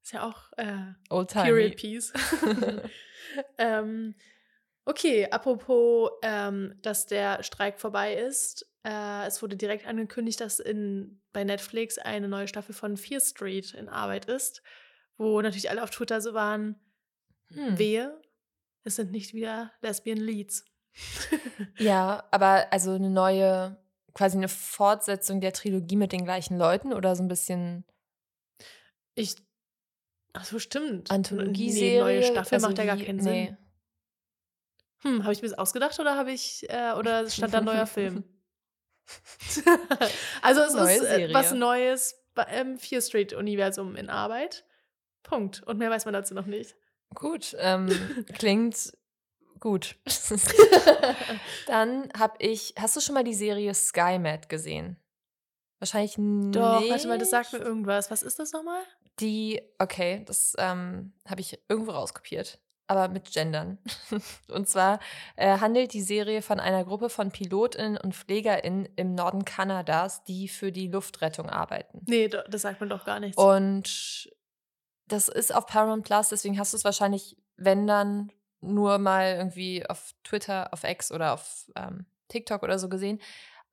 [0.02, 1.43] Ist ja auch äh, Oldtimey.
[1.45, 2.12] Period Piece.
[3.58, 4.15] ähm,
[4.86, 8.65] okay, apropos, ähm, dass der Streik vorbei ist.
[8.83, 13.73] Äh, es wurde direkt angekündigt, dass in, bei Netflix eine neue Staffel von Fear Street
[13.73, 14.61] in Arbeit ist,
[15.17, 16.75] wo natürlich alle auf Twitter so waren,
[17.53, 17.77] Hm.
[17.77, 18.21] wehe,
[18.83, 20.65] es sind nicht wieder Lesbian Leads.
[21.77, 23.77] Ja, aber also eine neue,
[24.13, 27.83] quasi eine Fortsetzung der Trilogie mit den gleichen Leuten oder so ein bisschen
[29.15, 29.35] Ich.
[30.33, 31.09] Ach so, stimmt.
[31.09, 31.93] Anthologieserie.
[31.93, 33.45] Nee, neue Staffel also macht ja gar keinen nee.
[33.45, 33.57] Sinn.
[35.01, 37.87] Hm, habe ich mir das ausgedacht oder habe ich äh, oder stand da ein neuer
[37.87, 38.23] Film?
[40.41, 41.33] also es Neue ist äh, Serie.
[41.33, 42.15] was Neues
[42.59, 44.65] im Fear Street Universum in Arbeit.
[45.23, 45.63] Punkt.
[45.63, 46.75] Und mehr weiß man dazu noch nicht.
[47.13, 47.89] Gut, ähm,
[48.33, 48.93] klingt
[49.59, 49.95] gut.
[51.67, 54.97] Dann habe ich, hast du schon mal die Serie Skymat gesehen?
[55.79, 56.55] Wahrscheinlich nicht.
[56.55, 58.09] Doch, warte mal, das sagt mir irgendwas.
[58.09, 58.83] Was ist das nochmal?
[59.19, 63.77] Die, okay, das ähm, habe ich irgendwo rauskopiert, aber mit Gendern.
[64.49, 64.99] und zwar
[65.35, 70.47] äh, handelt die Serie von einer Gruppe von PilotInnen und PflegerInnen im Norden Kanadas, die
[70.47, 72.01] für die Luftrettung arbeiten.
[72.05, 73.37] Nee, das sagt mir doch gar nichts.
[73.37, 74.29] Und
[75.07, 78.31] das ist auf Paramount Plus, deswegen hast du es wahrscheinlich, wenn dann,
[78.63, 83.19] nur mal irgendwie auf Twitter, auf X oder auf ähm, TikTok oder so gesehen.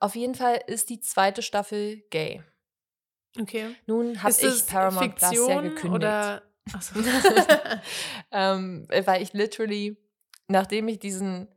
[0.00, 2.42] Auf jeden Fall ist die zweite Staffel gay.
[3.38, 3.76] okay.
[3.86, 5.94] Nun habe ich Paramount Plus ja Fiktion gekündigt.
[5.94, 6.42] oder
[6.72, 6.98] Achso.
[8.32, 9.96] ähm, weil ich literally,
[10.48, 11.48] nachdem ich diesen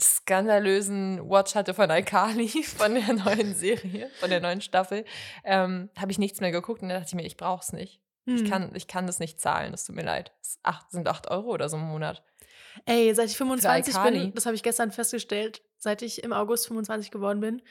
[0.00, 5.04] skandalösen Watch hatte von Alkali, von der neuen Serie, von der neuen Staffel,
[5.44, 8.00] ähm, habe ich nichts mehr geguckt und dann dachte ich mir, ich brauche es nicht.
[8.26, 8.50] Ich, Hm.
[8.50, 10.32] kann, ich kann das nicht zahlen, das tut mir leid.
[10.62, 12.22] Acht, sind 8 Euro oder so im Monat.
[12.84, 14.18] Ey, seit ich 25 Alkali.
[14.20, 17.62] bin, das habe ich gestern festgestellt, seit ich im August 25 geworden bin,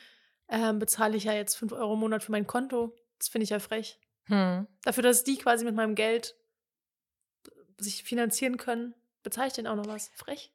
[0.49, 2.95] ähm, bezahle ich ja jetzt 5 Euro im Monat für mein Konto.
[3.19, 3.99] Das finde ich ja frech.
[4.25, 4.67] Hm.
[4.83, 6.35] Dafür, dass die quasi mit meinem Geld
[7.79, 10.09] sich finanzieren können, bezahle ich denen auch noch was.
[10.15, 10.51] Frech.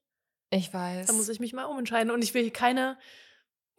[0.51, 1.07] Ich weiß.
[1.07, 2.11] Da muss ich mich mal umentscheiden.
[2.11, 2.99] Und ich will hier keine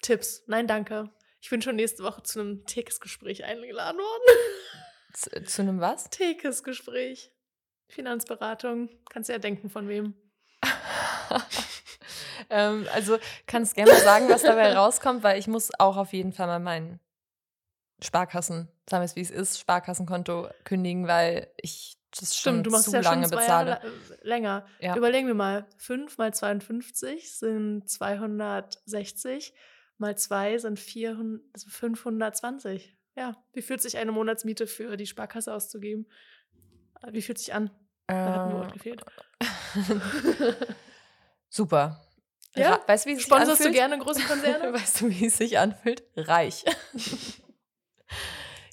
[0.02, 0.44] Tipps.
[0.48, 1.10] Nein, danke.
[1.42, 4.24] Ich bin schon nächste Woche zu einem Tekes-Gespräch eingeladen worden.
[5.14, 6.10] zu, zu einem was?
[6.10, 7.32] Tekes-Gespräch.
[7.88, 8.90] Finanzberatung.
[9.10, 10.16] Kannst ja denken, von wem.
[12.50, 16.34] ähm, also kannst gerne mal sagen, was dabei rauskommt, weil ich muss auch auf jeden
[16.34, 17.00] Fall mal meinen
[18.02, 22.72] Sparkassen, sagen wir es wie es ist, Sparkassenkonto kündigen, weil ich das schon Stimmt, du
[22.72, 23.70] machst ja schon lange zwei bezahle.
[23.72, 24.66] Jahre äh, länger.
[24.80, 24.96] Ja.
[24.96, 25.66] Überlegen wir mal.
[25.78, 29.54] 5 mal 52 sind 260.
[29.98, 32.98] Mal 2 sind 400, also 520.
[33.16, 36.06] Ja, wie fühlt sich eine Monatsmiete für die Sparkasse auszugeben?
[37.02, 37.72] Äh, Wie fühlt sich an?
[38.08, 39.06] Da hat Wort Äh, gefehlt.
[41.50, 42.02] super.
[42.56, 42.80] Ja?
[42.88, 43.74] Weißt du, wie es sich Sponsorst du anfühlt?
[43.76, 44.74] gerne große Konzerne?
[44.74, 46.04] weißt du, wie es sich anfühlt?
[46.16, 46.64] Reich.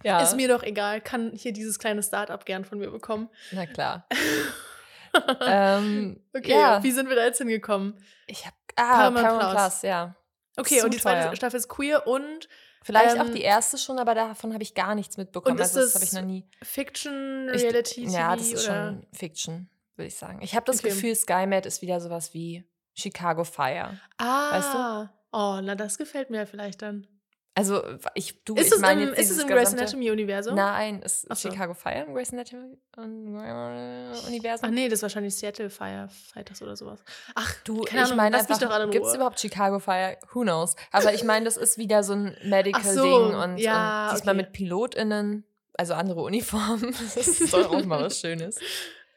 [0.04, 3.28] ja, Ist mir doch egal, kann hier dieses kleine Start-up gern von mir bekommen.
[3.52, 4.06] na klar.
[5.46, 7.94] ähm, Okay, ja, wie sind wir da jetzt hingekommen?
[8.26, 9.62] ich habe ah, Paramount Paramount, Plus.
[9.80, 9.82] Plus.
[9.82, 10.14] ja.
[10.56, 11.36] Okay, Zu und die zweite teuer.
[11.36, 12.48] Staffel ist queer und
[12.84, 15.56] Vielleicht auch Ähm, die erste schon, aber davon habe ich gar nichts mitbekommen.
[15.56, 16.48] Und ist also das das habe ich noch nie.
[16.62, 18.88] Fiction, Ich- Reality, TV Ja, das ist oder?
[18.88, 20.40] schon Fiction, würde ich sagen.
[20.42, 20.88] Ich habe das Okay.
[20.88, 24.00] Gefühl, SkyMed ist wieder sowas wie Chicago Fire.
[24.18, 25.10] Ah, weißt du?
[25.30, 27.06] oh, na das gefällt mir vielleicht dann.
[27.54, 27.82] Also
[28.14, 30.54] ich, du, Ist ich es meine jetzt ist es im Grey's gesamte- Anatomy-Universum?
[30.54, 31.50] Nein, ist Ach so.
[31.50, 34.70] Chicago Fire im Grey's Anatomy Ach Universum?
[34.70, 37.00] nee, das ist wahrscheinlich Seattle Firefighters oder sowas.
[37.34, 40.16] Ach, Du, keine ich Ahnung, meine einfach, es überhaupt Chicago Fire?
[40.32, 40.76] Who knows?
[40.92, 44.34] Aber ich meine, das ist wieder so ein Ach so, Medical-Ding und, ja, und diesmal
[44.34, 44.44] okay.
[44.44, 46.94] mit PilotInnen, also andere Uniformen.
[47.14, 48.58] Das ist doch auch mal was Schönes.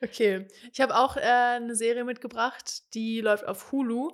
[0.03, 4.11] Okay, ich habe auch äh, eine Serie mitgebracht, die läuft auf Hulu.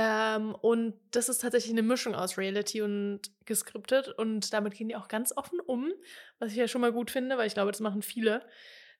[0.00, 4.06] Ähm, und das ist tatsächlich eine Mischung aus Reality und geskriptet.
[4.16, 5.90] Und damit gehen die auch ganz offen um,
[6.38, 8.46] was ich ja schon mal gut finde, weil ich glaube, das machen viele.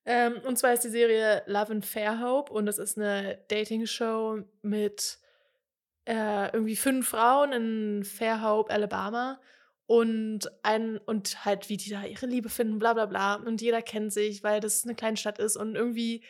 [0.04, 5.18] Ähm, und zwar ist die Serie Love and Fairhope und das ist eine Dating-Show mit
[6.04, 9.40] äh, irgendwie fünf Frauen in Fairhope, Alabama.
[9.86, 13.36] Und ein, und halt, wie die da ihre Liebe finden, bla bla bla.
[13.36, 15.56] Und jeder kennt sich, weil das eine Kleinstadt ist.
[15.56, 16.24] Und irgendwie,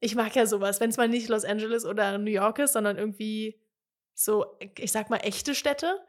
[0.00, 2.98] ich mag ja sowas, wenn es mal nicht Los Angeles oder New York ist, sondern
[2.98, 3.60] irgendwie
[4.18, 6.00] so, ich sag mal, echte Städte.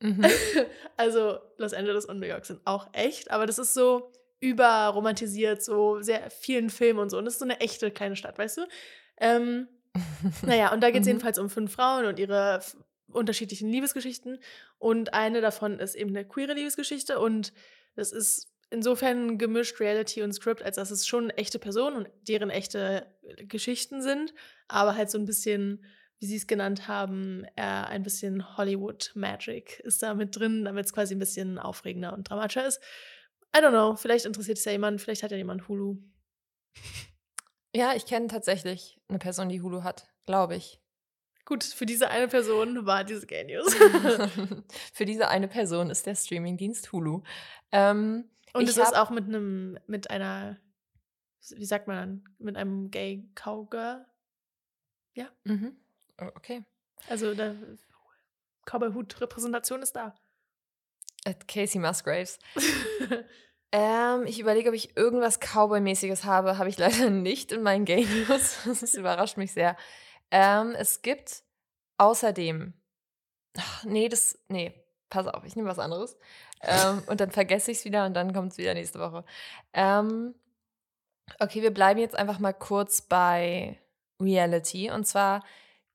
[0.00, 0.24] Mhm.
[0.96, 6.00] also Los Angeles und New York sind auch echt, aber das ist so überromantisiert, so
[6.02, 7.18] sehr vielen Filmen und so.
[7.18, 8.62] Und das ist so eine echte kleine Stadt, weißt du?
[9.18, 9.68] Ähm,
[10.42, 11.12] naja, und da geht es Mhm.
[11.12, 12.60] jedenfalls um fünf Frauen und ihre
[13.12, 14.40] unterschiedlichen Liebesgeschichten.
[14.78, 17.20] Und eine davon ist eben eine queere Liebesgeschichte.
[17.20, 17.52] Und
[17.94, 22.50] das ist insofern gemischt Reality und Script, als dass es schon echte Personen und deren
[22.50, 23.06] echte
[23.46, 24.34] Geschichten sind,
[24.66, 25.84] aber halt so ein bisschen,
[26.20, 30.86] wie sie es genannt haben, äh, ein bisschen Hollywood Magic ist da mit drin, damit
[30.86, 32.80] es quasi ein bisschen aufregender und dramatischer ist.
[33.56, 35.98] I don't know, vielleicht interessiert es ja jemand, vielleicht hat ja jemand Hulu.
[37.76, 40.80] Ja, ich kenne tatsächlich eine Person, die Hulu hat, glaube ich.
[41.44, 43.74] Gut, für diese eine Person war diese Gay News.
[44.94, 47.22] Für diese eine Person ist der Streamingdienst Hulu.
[47.70, 50.58] Ähm, Und es ist auch mit einem, mit einer,
[51.50, 54.06] wie sagt man dann, mit einem Gay Cowgirl.
[55.44, 55.76] mhm.
[56.20, 56.64] Oh, Okay.
[57.08, 57.54] Also der
[58.64, 60.14] Cowboy-Hut-Repräsentation ist da.
[61.24, 62.38] Äh, Casey Musgraves.
[63.76, 66.58] Ähm, ich überlege, ob ich irgendwas Cowboy-mäßiges habe.
[66.58, 68.58] Habe ich leider nicht in meinen Gay News.
[68.64, 69.76] Das überrascht mich sehr.
[70.30, 71.42] Ähm, es gibt
[71.98, 72.72] außerdem.
[73.58, 74.38] Ach, nee, das.
[74.46, 76.16] Nee, pass auf, ich nehme was anderes.
[76.62, 79.24] Ähm, und dann vergesse ich es wieder und dann kommt es wieder nächste Woche.
[79.72, 80.36] Ähm,
[81.40, 83.80] okay, wir bleiben jetzt einfach mal kurz bei
[84.20, 84.92] Reality.
[84.92, 85.42] Und zwar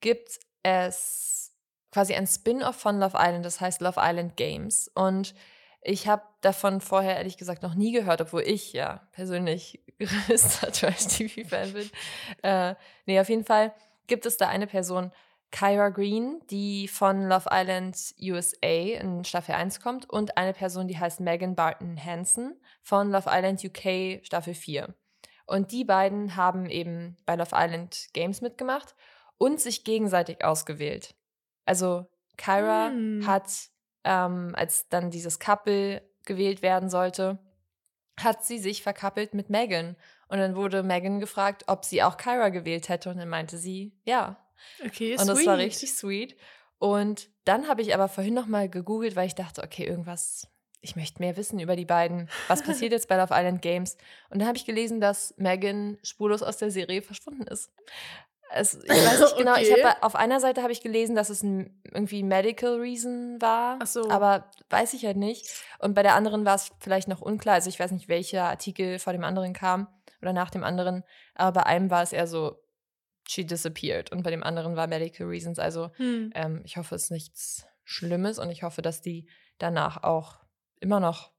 [0.01, 1.51] gibt es
[1.91, 4.89] quasi ein Spin-off von Love Island, das heißt Love Island Games.
[4.93, 5.33] Und
[5.81, 11.73] ich habe davon vorher ehrlich gesagt noch nie gehört, obwohl ich ja persönlich größter Trash-TV-Fan
[11.73, 11.89] bin.
[12.43, 13.73] Äh, nee, auf jeden Fall
[14.07, 15.11] gibt es da eine Person,
[15.51, 20.97] Kyra Green, die von Love Island USA in Staffel 1 kommt und eine Person, die
[20.97, 24.93] heißt Megan Barton Hansen von Love Island UK Staffel 4.
[25.47, 28.95] Und die beiden haben eben bei Love Island Games mitgemacht
[29.39, 31.15] und sich gegenseitig ausgewählt.
[31.65, 32.05] Also
[32.37, 33.25] Kyra Hm.
[33.25, 33.49] hat,
[34.03, 37.39] ähm, als dann dieses Couple gewählt werden sollte,
[38.19, 39.95] hat sie sich verkappelt mit Megan.
[40.27, 43.09] Und dann wurde Megan gefragt, ob sie auch Kyra gewählt hätte.
[43.09, 44.37] Und dann meinte sie, ja.
[44.85, 46.35] Okay, Und das war richtig sweet.
[46.77, 50.47] Und dann habe ich aber vorhin noch mal gegoogelt, weil ich dachte, okay, irgendwas,
[50.81, 52.29] ich möchte mehr wissen über die beiden.
[52.47, 53.97] Was passiert jetzt bei Love Island Games?
[54.29, 57.71] Und dann habe ich gelesen, dass Megan spurlos aus der Serie verschwunden ist.
[58.51, 59.83] Es, ich weiß nicht genau, ich Okay.
[59.83, 63.87] habe auf einer Seite habe ich gelesen, dass es ein irgendwie Medical Reason war, Ach
[63.87, 64.09] so.
[64.09, 65.47] aber weiß ich halt nicht.
[65.79, 68.99] Und bei der anderen war es vielleicht noch unklar, also ich weiß nicht, welcher Artikel
[68.99, 69.87] vor dem anderen kam
[70.21, 71.03] oder nach dem anderen,
[71.35, 72.57] aber bei einem war es eher so,
[73.27, 75.59] she disappeared und bei dem anderen war Medical Reasons.
[75.59, 76.31] Also Hm.
[76.33, 80.37] ähm, ich hoffe, es ist nichts Schlimmes und ich hoffe, dass die danach auch
[80.79, 81.31] immer noch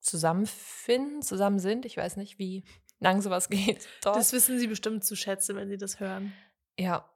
[0.00, 1.84] zusammenfinden, zusammen sind.
[1.84, 2.64] Ich weiß nicht, wie
[3.00, 3.86] lang sowas geht.
[4.02, 4.16] Dort.
[4.16, 6.32] Das wissen sie bestimmt zu schätzen, wenn sie das hören.
[6.78, 7.08] Ja.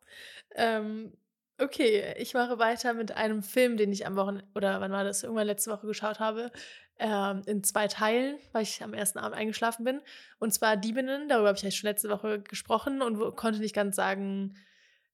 [0.55, 1.13] Ähm,
[1.59, 5.23] okay, ich mache weiter mit einem Film, den ich am Wochenende, oder wann war das,
[5.23, 6.51] irgendwann letzte Woche geschaut habe,
[6.99, 10.01] ähm, in zwei Teilen, weil ich am ersten Abend eingeschlafen bin.
[10.39, 13.97] Und zwar Diebinnen, darüber habe ich ja schon letzte Woche gesprochen und konnte nicht ganz
[13.97, 14.55] sagen,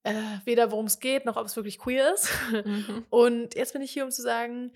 [0.03, 2.31] äh, weder worum es geht, noch ob es wirklich queer ist.
[2.53, 3.05] Mhm.
[3.11, 4.73] Und jetzt bin ich hier, um zu sagen,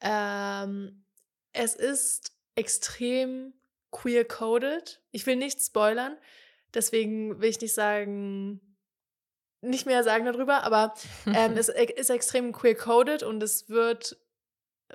[0.00, 1.04] ähm,
[1.52, 3.54] es ist extrem
[3.92, 5.00] queer-coded.
[5.12, 6.16] Ich will nichts spoilern,
[6.74, 8.60] deswegen will ich nicht sagen,
[9.64, 10.94] nicht mehr sagen darüber, aber
[11.26, 14.16] ähm, es e- ist extrem queer-coded und es wird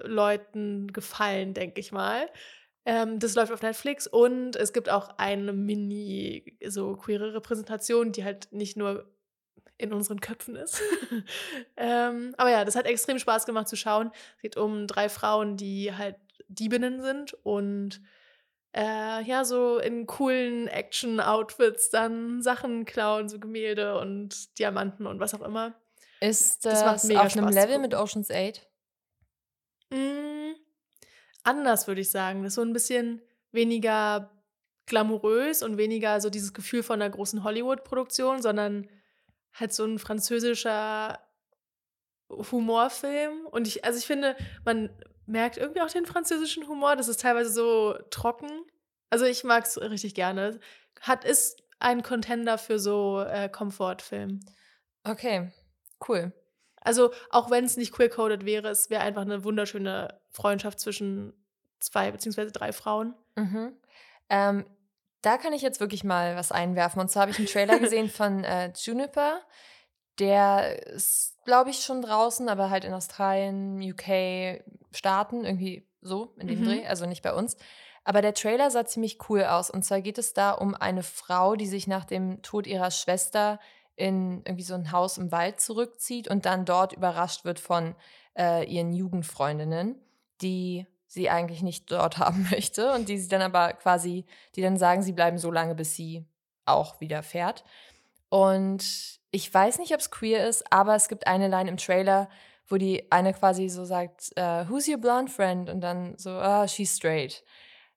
[0.02, 2.30] Leuten gefallen, denke ich mal.
[2.86, 8.24] Ähm, das läuft auf Netflix und es gibt auch eine mini so queere Repräsentation, die
[8.24, 9.12] halt nicht nur
[9.78, 10.82] in unseren Köpfen ist.
[11.78, 14.12] ähm, aber ja, das hat extrem Spaß gemacht zu schauen.
[14.38, 16.16] Es geht um drei Frauen, die halt
[16.48, 18.02] Diebinnen sind und
[18.76, 25.34] äh, ja, so in coolen Action-Outfits dann Sachen klauen, so Gemälde und Diamanten und was
[25.34, 25.76] auch immer.
[26.22, 28.68] Ist Das das, auf einem Spaß Level mit Ocean's 8?
[29.92, 30.54] Mm,
[31.44, 32.44] anders würde ich sagen.
[32.44, 34.32] Das ist so ein bisschen weniger
[34.86, 38.90] glamourös und weniger so dieses Gefühl von einer großen Hollywood-Produktion, sondern
[39.54, 41.20] halt so ein französischer
[42.30, 43.46] Humorfilm.
[43.50, 44.90] Und ich, also ich finde, man
[45.30, 46.96] merkt irgendwie auch den französischen Humor.
[46.96, 48.50] Das ist teilweise so trocken.
[49.10, 50.60] Also ich mag es richtig gerne.
[51.02, 54.42] Hat ist ein Contender für so äh, Komfortfilm.
[55.04, 55.52] Okay,
[56.08, 56.34] cool.
[56.82, 61.34] Also auch wenn es nicht queer-coded wäre, es wäre einfach eine wunderschöne Freundschaft zwischen
[61.80, 63.16] zwei beziehungsweise drei Frauen.
[63.36, 63.74] Mhm.
[64.30, 64.66] Ähm,
[65.22, 67.02] da kann ich jetzt wirklich mal was einwerfen.
[67.02, 69.42] Und zwar habe ich einen Trailer gesehen von äh, Juniper.
[70.20, 74.62] Der ist, glaube ich, schon draußen, aber halt in Australien, UK,
[74.92, 76.66] Staaten, irgendwie so in dem Mhm.
[76.66, 77.58] Dreh, also nicht bei uns.
[78.04, 79.70] Aber der Trailer sah ziemlich cool aus.
[79.70, 83.60] Und zwar geht es da um eine Frau, die sich nach dem Tod ihrer Schwester
[83.96, 87.96] in irgendwie so ein Haus im Wald zurückzieht und dann dort überrascht wird von
[88.38, 90.02] äh, ihren Jugendfreundinnen,
[90.42, 94.78] die sie eigentlich nicht dort haben möchte und die sie dann aber quasi, die dann
[94.78, 96.26] sagen, sie bleiben so lange, bis sie
[96.66, 97.64] auch wieder fährt.
[98.30, 102.30] Und ich weiß nicht, ob es queer ist, aber es gibt eine Line im Trailer,
[102.68, 105.70] wo die eine quasi so sagt, äh, who's your blonde friend?
[105.70, 107.44] Und dann so, ah, she's straight.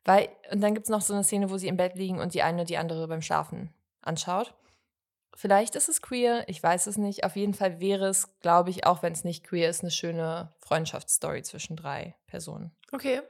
[0.04, 2.34] Weil, und dann gibt es noch so eine Szene, wo sie im Bett liegen und
[2.34, 4.54] die eine die andere beim Schlafen anschaut.
[5.34, 7.24] Vielleicht ist es queer, ich weiß es nicht.
[7.24, 10.52] Auf jeden Fall wäre es, glaube ich, auch wenn es nicht queer ist, eine schöne
[10.58, 12.72] Freundschaftsstory zwischen drei Personen.
[12.92, 13.22] Okay.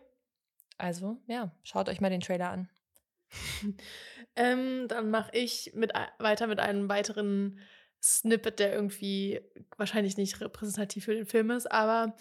[0.79, 2.69] Also, ja, schaut euch mal den Trailer an.
[4.35, 7.59] Ähm, dann mache ich mit, ei- weiter mit einem weiteren
[8.03, 9.41] Snippet, der irgendwie
[9.77, 12.15] wahrscheinlich nicht repräsentativ für den Film ist, aber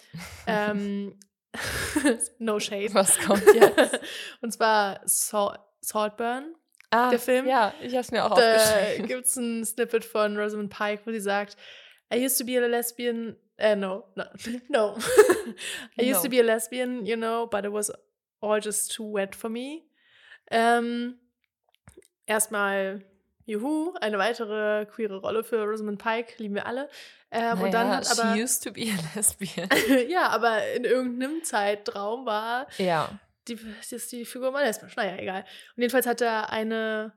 [0.48, 1.18] ähm,
[2.40, 2.94] no shade.
[2.94, 4.00] Was kommt jetzt?
[4.42, 6.56] Und zwar Salt, Saltburn.
[6.92, 7.48] Ah, Der Film?
[7.48, 9.08] Ja, ich habe es mir auch Da aufgeschrieben.
[9.08, 11.56] gibt es ein Snippet von Rosamund Pike, wo sie sagt,
[12.14, 14.26] I used to be a lesbian, äh, no, no,
[14.70, 14.98] no.
[15.98, 16.24] I used No.
[16.24, 17.92] to be a lesbian, you know, but it was
[18.42, 19.84] all just too wet for me.
[20.52, 21.18] Ähm,
[22.26, 23.04] erstmal,
[23.46, 26.90] juhu, eine weitere queere Rolle für Rosamund Pike, lieben wir alle.
[27.32, 29.70] Ähm, und dann Naja, hat aber, She used to be a lesbian.
[30.10, 33.20] ja, aber in irgendeinem Zeitraum war ja.
[33.48, 33.58] die,
[33.90, 34.96] ist die Figur mal lesbisch.
[34.96, 35.42] Naja, egal.
[35.76, 37.14] Und jedenfalls hat er eine,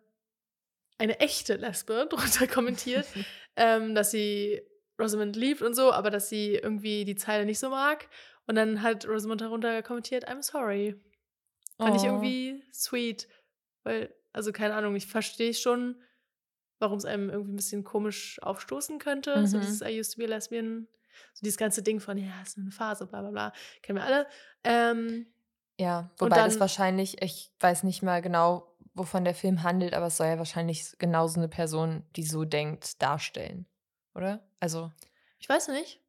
[0.99, 3.07] eine echte Lesbe drunter kommentiert,
[3.57, 4.63] ähm, dass sie
[5.01, 8.09] Rosamund liebt und so, aber dass sie irgendwie die Zeile nicht so mag.
[8.47, 10.95] Und dann hat Rosamund darunter kommentiert, I'm sorry.
[11.79, 12.07] Fand ich Oh.
[12.07, 13.27] irgendwie sweet.
[13.83, 16.01] Weil, also keine Ahnung, ich verstehe schon,
[16.85, 19.47] warum es einem irgendwie ein bisschen komisch aufstoßen könnte.
[19.47, 19.63] So Mhm.
[19.63, 20.87] dieses I used to be a lesbian.
[21.33, 23.53] So dieses ganze Ding von, ja, ist nur eine Phase, bla bla bla.
[23.83, 24.27] Kennen wir alle.
[24.65, 25.27] Ähm,
[25.79, 30.07] Ja, wobei das dann- wahrscheinlich, ich weiß nicht mal genau, wovon der Film handelt, aber
[30.07, 33.67] es soll ja wahrscheinlich genauso eine Person, die so denkt, darstellen.
[34.15, 34.47] Oder?
[34.61, 34.93] Also,
[35.41, 36.01] ich weiß nicht.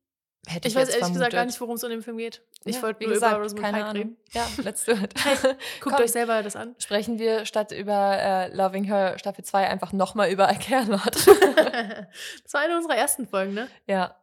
[0.47, 1.47] hätte ich, Ich weiß ehrlich gesagt gar vermutet.
[1.47, 2.43] nicht, worum es in dem Film geht.
[2.67, 4.01] Ich Ja, wollte nur gesagt, über Rosamund keine Pike Ahnung.
[4.03, 4.17] reden.
[4.33, 5.13] Ja, let's do it.
[5.81, 6.03] Guckt Komm.
[6.03, 6.75] euch selber das an.
[6.79, 11.15] Sprechen wir statt über äh, Loving Her Staffel 2 einfach nochmal über I Care Not.
[11.15, 13.67] das war eine unserer ersten Folgen, ne?
[13.87, 14.15] ja,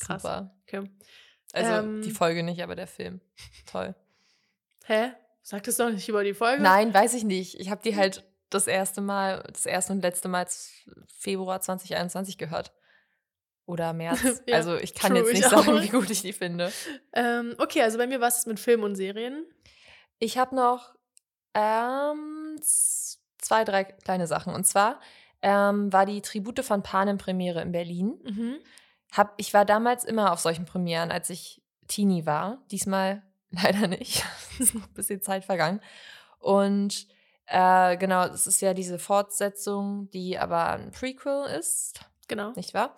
[0.00, 0.22] Krass.
[0.22, 0.54] super.
[0.66, 0.88] Okay.
[1.52, 2.02] Also Ähm.
[2.02, 3.20] die Folge nicht, aber der Film.
[3.70, 3.94] Toll.
[4.84, 5.12] Hä?
[5.42, 6.62] Sag das doch nicht über die Folge.
[6.62, 7.58] Nein, weiß ich nicht.
[7.58, 10.46] Ich habe die halt das erste Mal, das erste und letzte Mal
[11.18, 12.72] Februar 2021 gehört.
[13.68, 14.42] Oder März.
[14.46, 15.82] Ja, also ich kann jetzt nicht ich sagen, auch.
[15.82, 16.72] wie gut ich die finde.
[17.12, 19.44] Ähm, okay, also bei mir war es mit Film und Serien.
[20.18, 20.94] Ich habe noch
[21.54, 24.54] ähm, zwei, drei kleine Sachen.
[24.54, 25.00] Und zwar
[25.42, 28.18] ähm, war die Tribute von Panem Premiere in Berlin.
[28.24, 28.56] Mhm.
[29.12, 32.62] Hab, ich war damals immer auf solchen Premieren, als ich Teenie war.
[32.70, 34.24] Diesmal leider nicht.
[34.54, 35.80] Es ist noch ein bisschen Zeit vergangen.
[36.38, 37.06] Und
[37.46, 42.52] äh, genau, es ist ja diese Fortsetzung, die aber ein Prequel ist, Genau.
[42.56, 42.94] nicht wahr?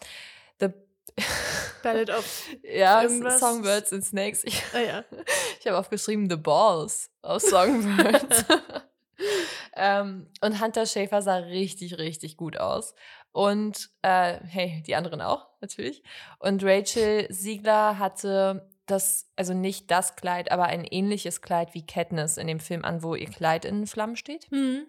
[0.60, 0.68] The
[1.82, 2.48] Ballad of.
[2.62, 3.40] ja, irgendwas.
[3.40, 4.44] Songbirds and Snakes.
[4.44, 5.04] Ich, Ah ja.
[5.60, 8.44] ich habe aufgeschrieben The Balls aus Songbirds.
[9.76, 12.94] ähm, und Hunter Schäfer sah richtig, richtig gut aus.
[13.32, 16.02] Und äh, hey, die anderen auch, natürlich.
[16.38, 22.36] Und Rachel Siegler hatte das, also nicht das Kleid, aber ein ähnliches Kleid wie Katniss
[22.36, 24.50] in dem Film an, wo ihr Kleid in Flammen steht.
[24.50, 24.86] Mhm.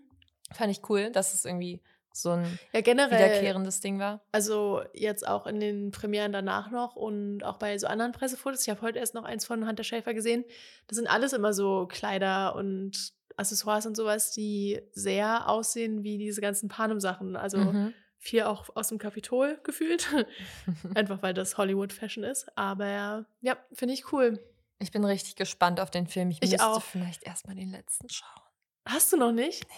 [0.52, 1.82] Fand ich cool, dass es irgendwie
[2.14, 3.12] so ein Ja, generell.
[3.18, 4.22] wiederkehrendes Ding war.
[4.32, 8.62] Also jetzt auch in den Premieren danach noch und auch bei so anderen Pressefotos.
[8.64, 10.44] Ich habe heute erst noch eins von Hunter Schäfer gesehen.
[10.88, 16.42] Das sind alles immer so Kleider und Accessoires und sowas, die sehr aussehen wie diese
[16.42, 17.36] ganzen Panem-Sachen.
[17.36, 17.94] Also Mhm.
[18.18, 20.08] viel auch aus dem Kapitol gefühlt.
[20.96, 22.46] Einfach weil das Hollywood-Fashion ist.
[22.58, 24.40] Aber ja, finde ich cool.
[24.80, 26.30] Ich bin richtig gespannt auf den Film.
[26.32, 26.82] Ich, Ich müsste auch.
[26.84, 28.44] vielleicht erstmal den letzten schauen.
[28.88, 29.64] Hast du noch nicht?
[29.70, 29.76] Nee.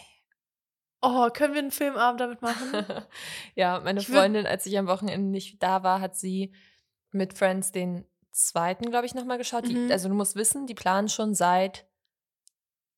[1.05, 2.85] Oh, können wir einen Filmabend damit machen?
[3.55, 6.53] ja, meine Ich Freundin, als ich am Wochenende nicht da war, hat sie
[7.11, 9.67] mit Friends den zweiten, glaube ich, nochmal geschaut.
[9.67, 9.91] Die, Mhm.
[9.91, 11.85] also du musst wissen, die planen schon seit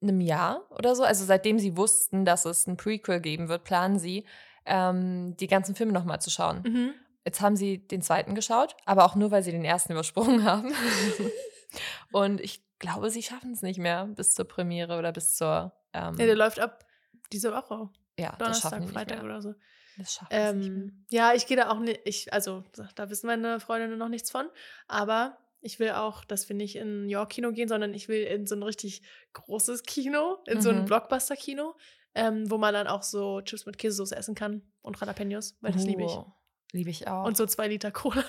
[0.01, 1.03] einem Jahr oder so.
[1.03, 4.25] Also seitdem sie wussten, dass es ein Prequel geben wird, planen sie,
[4.65, 6.61] ähm, die ganzen Filme nochmal zu schauen.
[6.65, 6.93] Mhm.
[7.25, 10.71] Jetzt haben sie den zweiten geschaut, aber auch nur, weil sie den ersten übersprungen haben.
[12.11, 15.73] Und ich glaube, sie schaffen es nicht mehr bis zur Premiere oder bis zur.
[15.93, 16.84] Ähm, Ja, der läuft ab
[17.31, 17.89] diese Woche.
[18.19, 19.53] ja, Donnerstag, Freitag oder so.
[19.97, 20.29] Das mehr.
[20.31, 22.63] Ähm, ja, ich gehe da auch nicht, ich, also
[22.95, 24.47] da wissen meine Freundinnen noch nichts von,
[24.87, 28.45] aber ich will auch, dass wir nicht in ein York-Kino gehen, sondern ich will in
[28.45, 29.01] so ein richtig
[29.33, 30.85] großes Kino, in so ein Mhm.
[30.85, 31.75] Blockbuster-Kino,
[32.13, 35.83] ähm, wo man dann auch so Chips mit Käsesoße essen kann und Jalapenos, weil das
[35.85, 36.11] liebe ich.
[36.11, 36.31] Oh,
[36.73, 37.23] Liebe ich auch.
[37.25, 38.23] Und so zwei Liter Cola.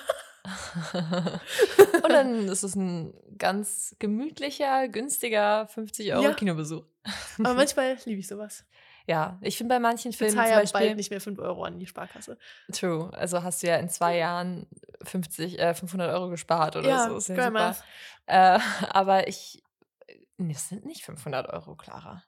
[2.03, 6.35] Und dann ist es ein ganz gemütlicher, günstiger 50 Euro Ja.
[6.35, 6.85] Kinobesuch.
[7.39, 8.65] Aber manchmal liebe ich sowas.
[9.09, 10.81] Ja, ich finde bei manchen Ich Filmen zum bezahle ja Beispiel.
[10.89, 12.39] bald nicht mehr 5 Euro an die Sparkasse.
[12.73, 13.11] True.
[13.13, 14.67] Also hast du ja in zwei Jahren
[15.05, 17.17] 50, äh, 500 Euro gespart oder Ja, so.
[17.17, 17.77] Ist ja super.
[18.27, 18.59] Äh,
[18.91, 19.63] aber ich.
[20.39, 22.23] Nee, das sind nicht 500 Euro, Clara.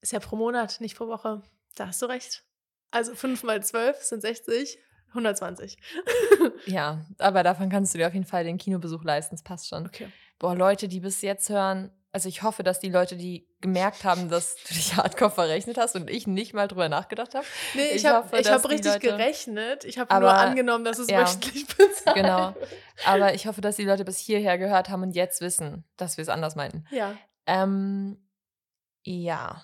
[0.00, 1.42] Ist ja pro Monat, nicht pro Woche.
[1.74, 2.44] Da hast du recht.
[2.90, 4.78] Also 5 mal 12 sind 60,
[5.08, 5.76] 120.
[6.66, 9.34] Ja, aber davon kannst du dir auf jeden Fall den Kinobesuch leisten.
[9.34, 9.86] Das passt schon.
[9.86, 10.08] Okay.
[10.38, 14.28] Boah, Leute, die bis jetzt hören, also ich hoffe, dass die Leute, die gemerkt haben,
[14.30, 17.44] dass du dich hardcore verrechnet hast und ich nicht mal drüber nachgedacht habe.
[17.74, 19.84] Nee, ich, Ich habe hab richtig Leute- gerechnet.
[19.84, 22.54] Ich habe nur angenommen, dass es ja, wöchentlich bezahlt genau.
[23.04, 26.22] Aber ich hoffe, dass die Leute bis hierher gehört haben und jetzt wissen, dass wir
[26.22, 26.84] es anders meinten.
[26.90, 27.14] Ja.
[27.46, 28.18] Ähm,
[29.04, 29.62] ja,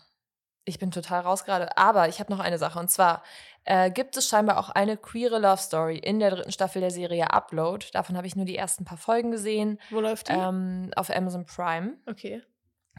[0.64, 1.76] ich bin total raus gerade.
[1.76, 2.78] Aber ich habe noch eine Sache.
[2.78, 3.22] Und zwar
[3.64, 7.30] äh, gibt es scheinbar auch eine queere Love Story in der dritten Staffel der Serie
[7.32, 7.86] Upload.
[7.92, 9.78] Davon habe ich nur die ersten paar Folgen gesehen.
[9.90, 10.32] Wo läuft die?
[10.32, 11.94] Ähm, auf Amazon Prime.
[12.06, 12.42] okay.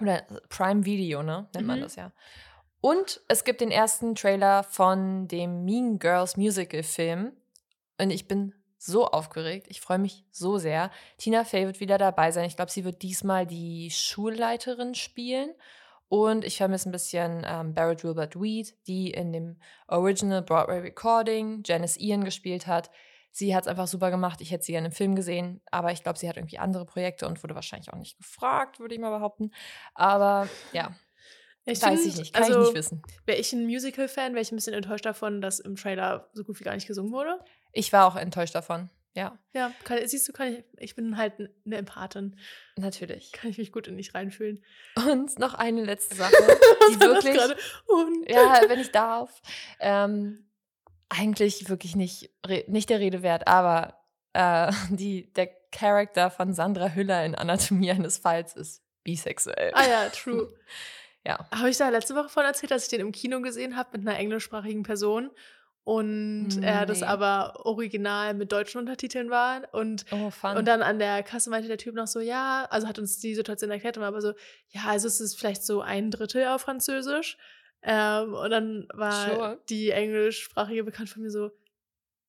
[0.01, 1.47] Oder Prime Video, ne?
[1.53, 1.83] Nennt man Mhm.
[1.83, 2.11] das ja.
[2.81, 7.31] Und es gibt den ersten Trailer von dem Mean Girls Musical-Film.
[7.99, 9.67] Und ich bin so aufgeregt.
[9.69, 10.89] Ich freue mich so sehr.
[11.17, 12.45] Tina Fey wird wieder dabei sein.
[12.45, 15.53] Ich glaube, sie wird diesmal die Schulleiterin spielen.
[16.13, 21.63] Und ich vermisse ein bisschen ähm, Barrett Wilbert Weed, die in dem Original Broadway Recording
[21.65, 22.91] Janice Ian gespielt hat.
[23.31, 24.39] Sie hat es einfach super gemacht.
[24.39, 27.25] Ich hätte sie gerne im Film gesehen, aber ich glaube, sie hat irgendwie andere Projekte
[27.25, 29.49] und wurde wahrscheinlich auch nicht gefragt, würde ich mal behaupten.
[29.95, 30.95] Aber ja,
[31.65, 33.01] Ich weiß ich find, nicht, kann also, ich nicht wissen.
[33.25, 36.59] Wäre ich ein Musical-Fan, wäre ich ein bisschen enttäuscht davon, dass im Trailer so gut
[36.59, 37.39] wie gar nicht gesungen wurde.
[37.71, 38.91] Ich war auch enttäuscht davon.
[39.15, 41.33] Ja, Ja, kann, siehst du, kann ich, ich bin halt
[41.65, 42.35] eine Empathin.
[42.77, 43.31] natürlich.
[43.31, 44.63] Kann ich mich gut in dich reinfühlen.
[44.95, 46.31] Und noch eine letzte Sache,
[46.89, 47.35] die wirklich,
[48.27, 49.41] ja, wenn ich darf,
[49.79, 50.49] ähm,
[51.09, 52.31] eigentlich wirklich nicht,
[52.67, 53.99] nicht der Rede wert, aber
[54.33, 59.71] äh, die, der Charakter von Sandra Hüller in Anatomie eines Falls ist bisexuell.
[59.75, 60.51] Ah ja, true.
[61.25, 61.39] Ja.
[61.55, 64.05] Habe ich da letzte Woche von erzählt, dass ich den im Kino gesehen habe mit
[64.05, 65.31] einer englischsprachigen Person
[65.85, 67.07] und er das Nee.
[67.07, 71.77] aber original mit deutschen Untertiteln war und Oh, und dann an der Kasse meinte der
[71.77, 74.33] Typ noch so, ja, also hat uns die Situation erklärt und war aber so,
[74.69, 77.37] ja, also es ist vielleicht so ein Drittel auf Französisch.
[77.85, 79.59] Ähm, und dann war Sure.
[79.69, 81.51] die englischsprachige Bekannte von mir so,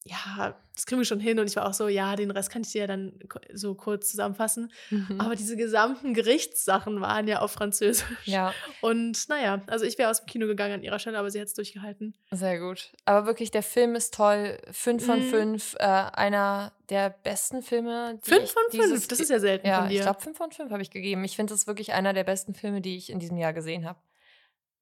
[0.07, 1.39] ja, das kriegen wir schon hin.
[1.39, 3.19] Und ich war auch so, ja, den Rest kann ich dir ja dann
[3.55, 4.71] so kurz zusammenfassen.
[4.91, 5.19] Mhm.
[5.19, 8.05] Aber diese gesamten Gerichtssachen waren ja auf Französisch.
[8.25, 8.53] ja,
[8.83, 11.47] Und naja, also ich wäre aus dem Kino gegangen an ihrer Stelle, aber sie hat
[11.49, 12.15] es durchgehalten.
[12.31, 12.93] sehr gut.
[13.07, 14.59] Aber wirklich, der Film ist toll.
[14.73, 15.31] Fünf von Mhm.
[15.31, 15.75] fünf.
[15.79, 18.21] Äh, einer der besten Filme.
[18.27, 19.95] Die Fünf von fünf, das ist ja selten Ja, von dir.
[19.97, 21.25] ich glaube, fünf von fünf habe ich gegeben.
[21.25, 23.87] Ich finde, das ist wirklich einer der besten Filme, die ich in diesem Jahr gesehen
[23.89, 23.99] habe.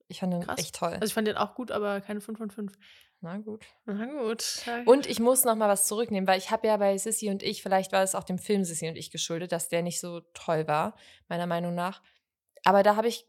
[0.09, 0.59] Ich fand den Krass.
[0.59, 0.91] echt toll.
[0.95, 2.73] also ich fand den auch gut, aber keine fünf von fünf.
[3.23, 3.65] Na gut.
[3.87, 4.45] Na gut.
[4.85, 7.63] Und ich muss noch mal was zurücknehmen, weil ich habe ja bei Sissy und ich,
[7.63, 10.67] vielleicht war es auch dem Film Sissy und ich geschuldet, dass der nicht so toll
[10.67, 10.97] war,
[11.29, 12.03] meiner Meinung nach.
[12.65, 13.27] Aber da habe ich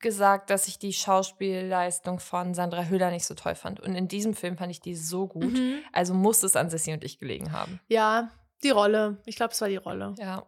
[0.00, 3.80] gesagt, dass ich die Schauspielleistung von Sandra Hüller nicht so toll fand.
[3.80, 5.52] Und in diesem Film fand ich die so gut.
[5.52, 5.78] Mhm.
[5.92, 7.80] Also muss es an Sissy und ich gelegen haben.
[7.86, 8.32] Ja,
[8.64, 9.22] die Rolle.
[9.26, 10.14] Ich glaube, es war die Rolle.
[10.18, 10.44] Ja.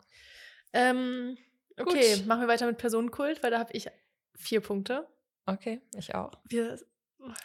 [0.73, 1.39] Ähm,
[1.79, 2.27] okay, Gut.
[2.27, 3.89] machen wir weiter mit Personenkult, weil da habe ich
[4.35, 5.07] vier Punkte.
[5.47, 6.33] Okay, ich auch.
[6.45, 6.79] Wir,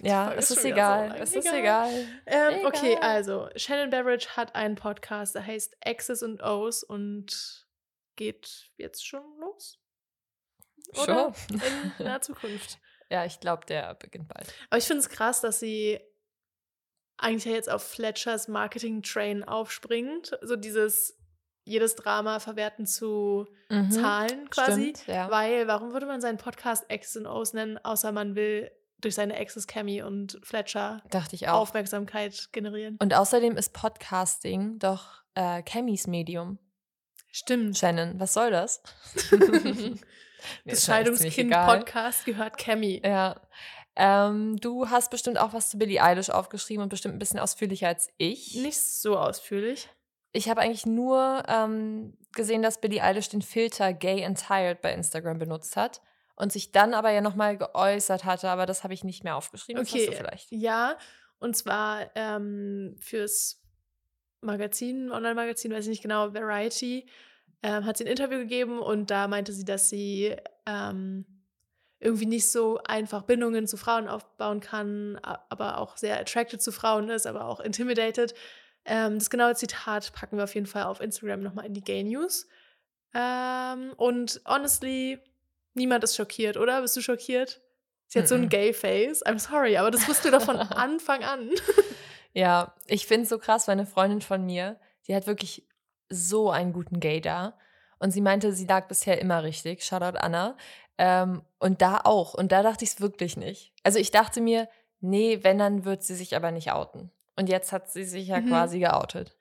[0.02, 1.10] Ja, es ist so egal.
[1.10, 1.18] lang.
[1.18, 1.90] es ist egal.
[2.26, 3.04] Ähm, okay, Egal.
[3.04, 7.68] also Shannon Beveridge hat einen Podcast, der heißt X's und O's und
[8.16, 9.80] geht jetzt schon los.
[11.02, 11.58] Oder Schon.
[11.60, 11.62] in
[12.06, 12.78] naher Zukunft.
[13.10, 14.54] Ja, ich glaube, der beginnt bald.
[14.70, 16.00] Aber ich finde es krass, dass sie
[17.18, 20.38] eigentlich ja jetzt auf Fletchers Marketing-Train aufspringt.
[20.42, 21.18] So dieses
[21.66, 23.92] jedes Drama verwerten zu Mhm.
[23.92, 24.94] Zahlen quasi.
[24.96, 25.32] Stimmt, ja.
[25.32, 28.70] Weil, warum würde man seinen Podcast X's und O's nennen, außer man will
[29.04, 31.62] durch seine Exes Cammy und Fletcher Dachte ich auch.
[31.62, 32.98] Aufmerksamkeit generieren?
[33.02, 36.60] Und außerdem ist Podcasting doch äh, Cammys Medium.
[37.32, 37.78] Stimmt.
[37.78, 38.82] Shannon, was soll das?
[40.66, 40.86] Das.
[40.86, 43.02] Scheidungskind-Podcast gehört Cammy.
[43.02, 43.40] Ja.
[43.96, 47.88] Ähm, du hast bestimmt auch was zu Billie Eilish aufgeschrieben und bestimmt ein bisschen ausführlicher
[47.88, 48.56] als ich.
[48.56, 49.88] Nicht so ausführlich.
[50.32, 54.94] ich habe eigentlich nur ähm, gesehen, dass Billie Eilish den Filter Gay and Tired bei
[54.94, 56.02] Instagram benutzt hat
[56.36, 59.82] und sich dann aber ja nochmal geäußert hatte, aber das habe ich nicht mehr aufgeschrieben.
[59.82, 60.52] Okay, vielleicht.
[60.52, 60.98] ja.
[61.40, 63.62] Und zwar ähm, fürs
[64.42, 67.06] Magazin, Online-Magazin, weiß ich nicht genau, Variety,
[67.62, 71.26] ähm, hat sie ein Interview gegeben und da meinte sie, dass sie ähm,
[72.00, 77.10] irgendwie nicht so einfach Bindungen zu Frauen aufbauen kann, aber auch sehr attracted zu Frauen
[77.10, 78.34] ist, aber auch intimidated.
[78.86, 82.04] Ähm, das genaue Zitat packen wir auf jeden Fall auf Instagram nochmal in die Gay
[82.04, 82.48] News.
[83.14, 85.20] Ähm, und honestly,
[85.74, 86.82] niemand ist schockiert, oder?
[86.82, 87.62] Bist du schockiert?
[88.08, 88.30] Sie hat mm -mm.
[88.30, 89.26] so ein Gay-Face.
[89.26, 91.50] I'm sorry, aber das wusstest du doch von Anfang an.
[92.34, 95.68] ja, ich finde es so krass, weil eine Freundin von mir, die hat wirklich
[96.10, 97.58] so einen guten Gay da.
[98.00, 99.84] Und sie meinte, sie lag bisher immer richtig.
[99.84, 100.58] Shoutout Anna.
[100.98, 102.34] Ähm, und da auch.
[102.34, 103.74] Und da dachte ich es wirklich nicht.
[103.84, 104.68] Also ich dachte mir,
[105.00, 107.12] nee, wenn, dann wird sie sich aber nicht outen.
[107.36, 108.50] Und jetzt hat sie sich ja mhm.
[108.50, 109.38] quasi geoutet.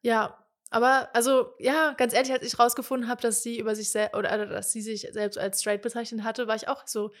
[0.00, 0.45] Ja,
[0.76, 4.34] aber also ja, ganz ehrlich, als ich rausgefunden habe, dass sie über sich selbst oder,
[4.34, 7.12] oder dass sie sich selbst als straight bezeichnet hatte, war ich auch so.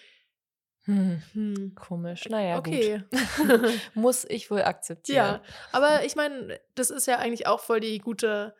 [0.84, 1.74] Hm, hm.
[1.74, 2.28] Komisch.
[2.28, 3.02] Naja, okay.
[3.10, 3.80] gut.
[3.94, 5.16] Muss ich wohl akzeptieren.
[5.16, 5.42] Ja,
[5.72, 8.54] aber ich meine, das ist ja eigentlich auch voll die gute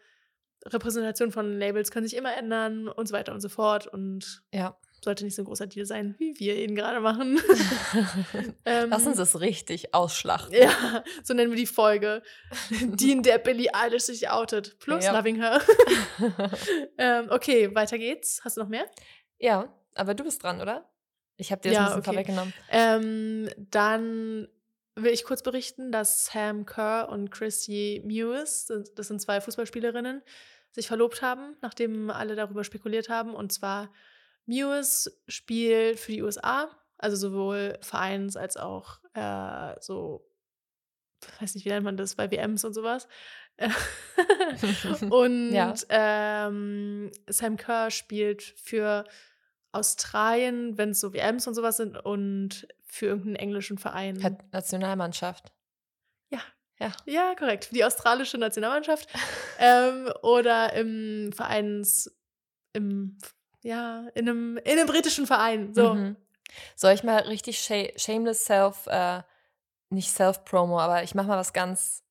[0.64, 3.86] Repräsentation von Labels, können sich immer ändern und so weiter und so fort.
[3.86, 7.40] Und ja sollte nicht so ein großer Deal sein, wie wir ihn gerade machen.
[8.64, 10.54] ähm, Lass uns das richtig ausschlachten.
[10.54, 12.22] Ja, so nennen wir die Folge.
[12.70, 14.78] die, in der Billie Eilish sich outet.
[14.78, 15.16] Plus ja.
[15.16, 15.60] Loving Her.
[16.98, 18.40] ähm, okay, weiter geht's.
[18.44, 18.86] Hast du noch mehr?
[19.38, 20.90] Ja, aber du bist dran, oder?
[21.36, 22.10] Ich habe dir das ja, ein bisschen okay.
[22.10, 22.54] vorweggenommen.
[22.70, 24.48] Ähm, dann
[24.94, 30.22] will ich kurz berichten, dass Sam Kerr und Chrissy Mewis, das sind zwei Fußballspielerinnen,
[30.70, 33.34] sich verlobt haben, nachdem alle darüber spekuliert haben.
[33.34, 33.90] Und zwar
[34.46, 36.68] Mewis spielt für die USA,
[36.98, 40.26] also sowohl Vereins- als auch äh, so,
[41.40, 43.08] weiß nicht, wie nennt man das, bei WMs und sowas.
[45.10, 45.74] und ja.
[45.88, 49.04] ähm, Sam Kerr spielt für
[49.72, 54.22] Australien, wenn es so WMs und sowas sind, und für irgendeinen englischen Verein.
[54.22, 55.52] Hat Nationalmannschaft.
[56.30, 56.40] Ja.
[56.78, 56.92] Ja.
[57.06, 57.66] Ja, korrekt.
[57.66, 59.08] Für die australische Nationalmannschaft.
[59.58, 62.14] ähm, oder im Vereins,
[62.72, 63.18] im
[63.66, 65.74] ja, in einem, in einem britischen Verein.
[65.74, 65.94] So.
[65.94, 66.16] Mhm.
[66.76, 69.22] Soll ich mal richtig shameless self, äh,
[69.90, 72.02] nicht self-promo, aber ich mache mal was ganz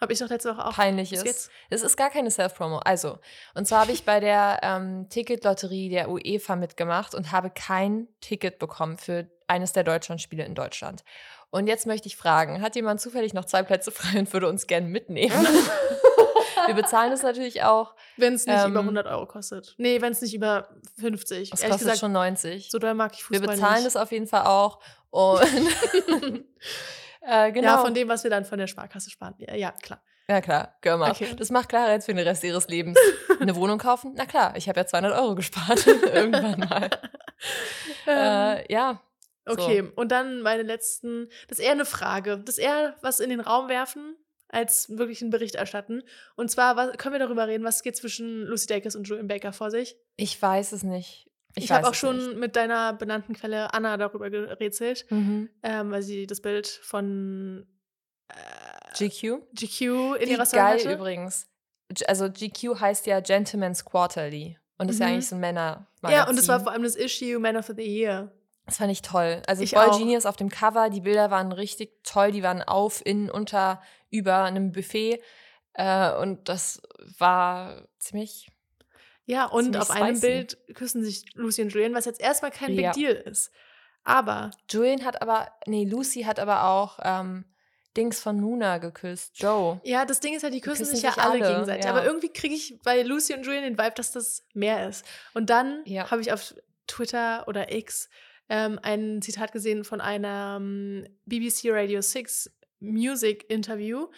[0.00, 0.74] habe ich doch letzte Woche auch.
[0.74, 1.48] Peinliches.
[1.70, 2.78] Es ist gar keine Self-Promo.
[2.78, 3.18] Also,
[3.54, 8.58] und zwar habe ich bei der ähm, Ticketlotterie der UEFA mitgemacht und habe kein Ticket
[8.58, 11.04] bekommen für eines der Deutschlandspiele in Deutschland.
[11.50, 14.66] Und jetzt möchte ich fragen, hat jemand zufällig noch zwei Plätze frei und würde uns
[14.66, 15.46] gerne mitnehmen?
[16.66, 17.94] Wir bezahlen es natürlich auch.
[18.16, 19.74] Wenn es nicht ähm, über 100 Euro kostet.
[19.78, 21.52] Nee, wenn es nicht über 50.
[21.52, 22.70] Es kostet gesagt, schon 90.
[22.70, 24.80] So doll mag ich Fußball Wir bezahlen es auf jeden Fall auch.
[25.10, 25.42] Und
[27.20, 27.68] äh, genau.
[27.68, 29.34] Ja, von dem, was wir dann von der Sparkasse sparen.
[29.38, 30.02] Ja, ja klar.
[30.28, 31.34] Ja, klar, Girl okay.
[31.36, 32.98] Das macht Clara jetzt für den Rest ihres Lebens.
[33.40, 34.14] Eine Wohnung kaufen?
[34.16, 35.86] Na klar, ich habe ja 200 Euro gespart.
[35.86, 36.90] Irgendwann mal.
[38.06, 39.00] Ähm, äh, ja.
[39.46, 40.00] Okay, so.
[40.00, 41.28] und dann meine letzten.
[41.48, 42.38] Das ist eher eine Frage.
[42.38, 44.16] Das ist eher was in den Raum werfen
[44.54, 46.02] als wirklich einen Bericht erstatten.
[46.36, 49.52] Und zwar was, können wir darüber reden, was geht zwischen Lucy Dacus und Julian Baker
[49.52, 49.96] vor sich?
[50.16, 51.30] Ich weiß es nicht.
[51.56, 52.36] Ich, ich habe auch schon nicht.
[52.36, 55.50] mit deiner benannten Quelle Anna darüber gerätselt, mhm.
[55.62, 57.66] ähm, weil sie das Bild von
[58.28, 58.34] äh,
[58.98, 59.42] GQ?
[59.54, 60.92] GQ in Wie ihrer Story geil hatte.
[60.92, 61.46] übrigens.
[62.06, 65.02] Also GQ heißt ja Gentleman's Quarterly und ist mhm.
[65.02, 65.86] ja eigentlich so ein Männer.
[66.02, 66.12] -Magazin.
[66.12, 68.32] Ja, und es war vor allem das Issue Man of the Year.
[68.66, 69.42] Das fand ich toll.
[69.46, 69.98] Also ich Boy auch.
[69.98, 73.82] Genius auf dem Cover, die Bilder waren richtig toll, die waren auf, innen, unter,
[74.14, 75.20] über einem Buffet.
[75.74, 76.80] Äh, und das
[77.18, 78.48] war ziemlich.
[79.26, 80.02] Ja, und ziemlich auf spicy.
[80.02, 82.92] einem Bild küssen sich Lucy und Julian, was jetzt erstmal kein ja.
[82.92, 83.50] Big Deal ist.
[84.04, 84.50] Aber.
[84.70, 87.44] Julian hat aber, nee, Lucy hat aber auch ähm,
[87.96, 89.80] Dings von Nuna geküsst, Joe.
[89.84, 91.84] Ja, das Ding ist ja, die küssen, die küssen sich ja alle, alle gegenseitig.
[91.84, 91.90] Ja.
[91.90, 95.04] Aber irgendwie kriege ich bei Lucy und Julian den Vibe, dass das mehr ist.
[95.32, 96.10] Und dann ja.
[96.10, 96.54] habe ich auf
[96.86, 98.08] Twitter oder X
[98.48, 102.50] ähm, ein Zitat gesehen von einem BBC Radio 6
[102.84, 104.08] Music Interview.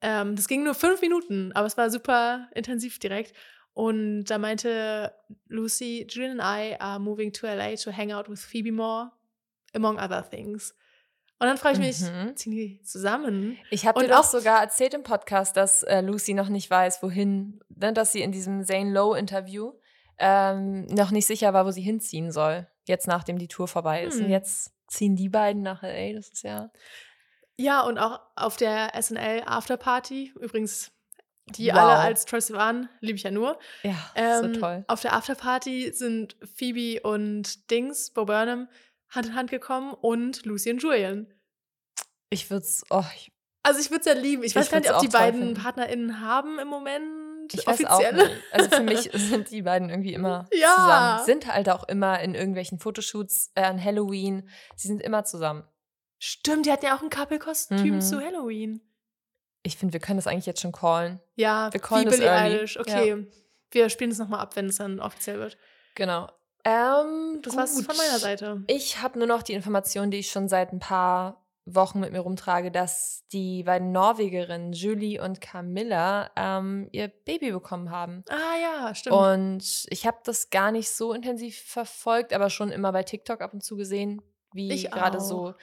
[0.00, 3.34] Ähm, das ging nur fünf Minuten, aber es war super intensiv direkt.
[3.72, 5.12] Und da meinte
[5.48, 9.12] Lucy, Julian and I are moving to LA to hang out with Phoebe Moore,
[9.74, 10.74] among other things.
[11.38, 12.34] Und dann frage ich mich, mhm.
[12.34, 13.58] ziehen die zusammen?
[13.70, 17.60] Ich habe dir doch sogar erzählt im Podcast, dass äh, Lucy noch nicht weiß, wohin,
[17.68, 19.74] ne, dass sie in diesem Zane Lowe-Interview
[20.18, 22.66] ähm, noch nicht sicher war, wo sie hinziehen soll.
[22.86, 24.16] Jetzt, nachdem die Tour vorbei ist.
[24.16, 24.24] Hm.
[24.24, 26.14] Und jetzt ziehen die beiden nach LA.
[26.14, 26.70] Das ist ja.
[27.58, 30.92] Ja, und auch auf der SNL Afterparty, übrigens,
[31.46, 31.76] die wow.
[31.76, 33.58] alle als Troy Sivan, liebe ich ja nur.
[33.82, 34.84] Ja, ähm, so toll.
[34.88, 38.68] Auf der Afterparty sind Phoebe und Dings, Bo Burnham,
[39.10, 41.32] Hand in Hand gekommen und Lucy und Julian.
[42.30, 43.32] Ich würde es, oh, ich,
[43.62, 44.42] Also ich würde es ja lieben.
[44.42, 45.62] Ich, Ich weiß gar nicht, ob die beiden finden.
[45.62, 47.54] PartnerInnen haben im Moment.
[47.54, 48.30] Ich weiß auch nicht.
[48.50, 50.74] Also für mich sind die beiden irgendwie immer Ja.
[50.74, 51.24] zusammen.
[51.24, 54.48] Sind halt auch immer in irgendwelchen Fotoshoots äh, an Halloween.
[54.74, 55.62] Sie sind immer zusammen.
[56.26, 58.00] Stimmt, die hatten ja auch ein Couple-Kostüm Mhm.
[58.00, 58.80] zu Halloween.
[59.62, 61.20] Ich finde, wir können das eigentlich jetzt schon callen.
[61.36, 62.32] Ja, Wir wie callen das Billie.
[62.32, 62.78] Eilish.
[62.80, 63.26] Okay,
[63.70, 65.56] wir spielen es nochmal ab, wenn es dann offiziell wird.
[65.94, 66.28] Genau.
[66.64, 67.84] Ähm, Das war's gut.
[67.84, 68.64] von meiner Seite.
[68.66, 72.20] Ich habe nur noch die Information, die ich schon seit ein paar Wochen mit mir
[72.20, 78.24] rumtrage, dass die beiden Norwegerinnen Julie und Camilla ähm, ihr Baby bekommen haben.
[78.28, 79.14] Ah ja, stimmt.
[79.16, 83.52] Und ich habe das gar nicht so intensiv verfolgt, aber schon immer bei TikTok ab
[83.52, 84.22] und zu gesehen,
[84.52, 85.54] wie Ich gerade so,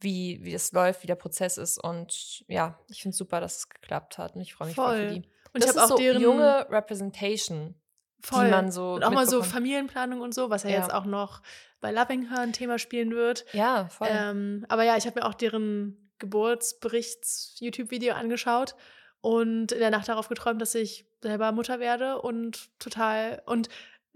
[0.00, 1.78] wie, wie es läuft, wie der Prozess ist.
[1.78, 4.34] Und ja, ich finde super, dass es geklappt hat.
[4.34, 5.10] Und ich freue mich voll für Voll.
[5.20, 5.28] die.
[5.52, 7.74] Und ich das habe ist auch so deren junge Representation,
[8.22, 8.44] voll.
[8.44, 9.42] die man so und auch mal so.
[9.42, 10.76] Familienplanung und so, was ja, Ja.
[10.80, 11.42] jetzt auch noch
[11.80, 13.44] bei Loving Her ein Thema spielen wird.
[13.52, 14.08] Ja, voll.
[14.10, 18.74] Ähm, aber ja, ich habe mir auch deren Geburtsberichts-YouTube-Video angeschaut
[19.20, 23.68] und in der Nacht darauf geträumt, dass ich selber Mutter werde und total und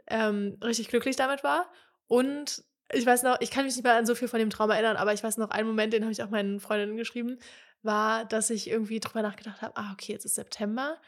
[0.06, 1.70] ähm, richtig glücklich damit war.
[2.06, 2.62] Und
[2.92, 4.96] ich weiß noch, ich kann mich nicht mehr an so viel von dem Traum erinnern,
[4.96, 7.38] aber ich weiß noch, einen Moment, den habe ich auch meinen Freundinnen geschrieben,
[7.82, 11.00] war, dass ich irgendwie drüber nachgedacht habe, ah, okay, jetzt ist September.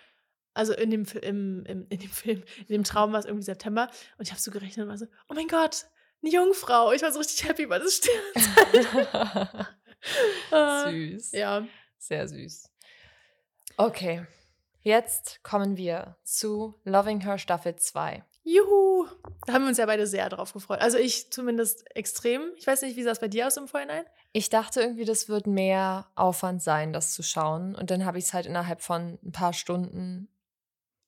[0.55, 3.91] Also in dem, im, im, in dem Film, in dem Traum war es irgendwie September.
[4.17, 5.87] Und ich habe so gerechnet und war so, oh mein Gott,
[6.23, 6.93] eine Jungfrau.
[6.93, 9.67] Ich war so richtig happy, weil das Sternzeichen.
[10.53, 11.33] Äh, süß.
[11.33, 11.67] Ja.
[11.99, 12.71] Sehr süß.
[13.77, 14.27] Okay,
[14.83, 18.23] jetzt kommen wir zu Loving Her Staffel 2.
[18.47, 19.07] Juhu.
[19.45, 20.81] Da haben wir uns ja beide sehr drauf gefreut.
[20.81, 22.53] Also ich zumindest extrem.
[22.57, 24.05] Ich weiß nicht, wie sah es bei dir aus im Vorhinein?
[24.33, 27.75] Ich dachte irgendwie, das wird mehr Aufwand sein, das zu schauen.
[27.75, 30.29] Und dann habe ich es halt innerhalb von ein paar Stunden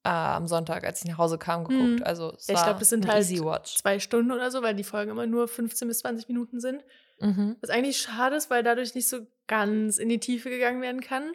[0.04, 2.00] äh, am Sonntag, als ich nach Hause kam, geguckt.
[2.00, 2.04] Mhm.
[2.04, 5.10] Also es Ja, ich glaube, das sind halt zwei Stunden oder so, weil die Folgen
[5.10, 6.82] immer nur 15 bis 20 Minuten sind.
[7.20, 7.56] Mhm.
[7.60, 11.32] Was eigentlich schade ist, weil dadurch nicht so ganz in die Tiefe gegangen werden kann.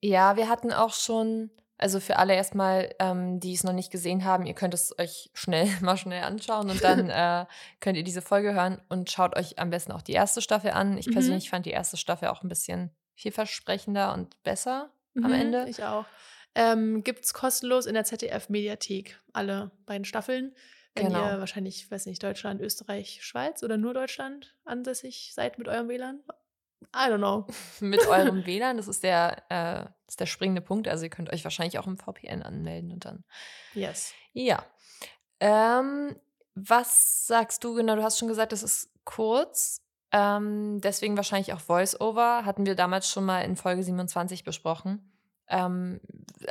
[0.00, 4.24] Ja, wir hatten auch schon, also für alle erstmal, ähm, die es noch nicht gesehen
[4.24, 7.46] haben, ihr könnt es euch schnell mal schnell anschauen und dann äh,
[7.80, 10.96] könnt ihr diese Folge hören und schaut euch am besten auch die erste Staffel an.
[10.98, 11.12] Ich Mhm.
[11.12, 15.66] persönlich fand die erste Staffel auch ein bisschen vielversprechender und besser am Mhm, Ende.
[15.68, 16.04] Ich auch.
[16.54, 20.54] Ähm, Gibt es kostenlos in der ZDF-Mediathek alle beiden Staffeln.
[20.94, 21.24] Wenn Genau.
[21.32, 26.20] ihr wahrscheinlich, weiß nicht, Deutschland, Österreich, Schweiz oder nur Deutschland ansässig seid mit eurem WLAN.
[26.94, 27.46] I don't know.
[27.80, 30.88] Mit eurem WLAN, das ist der, äh, ist der springende Punkt.
[30.88, 33.24] Also ihr könnt euch wahrscheinlich auch im VPN anmelden und dann.
[33.74, 34.12] Yes.
[34.32, 34.64] Ja.
[35.40, 36.16] Ähm,
[36.54, 37.96] was sagst du genau?
[37.96, 39.82] Du hast schon gesagt, das ist kurz.
[40.12, 42.44] Ähm, deswegen wahrscheinlich auch Voice-Over.
[42.44, 45.12] Hatten wir damals schon mal in Folge 27 besprochen.
[45.48, 46.00] Ähm,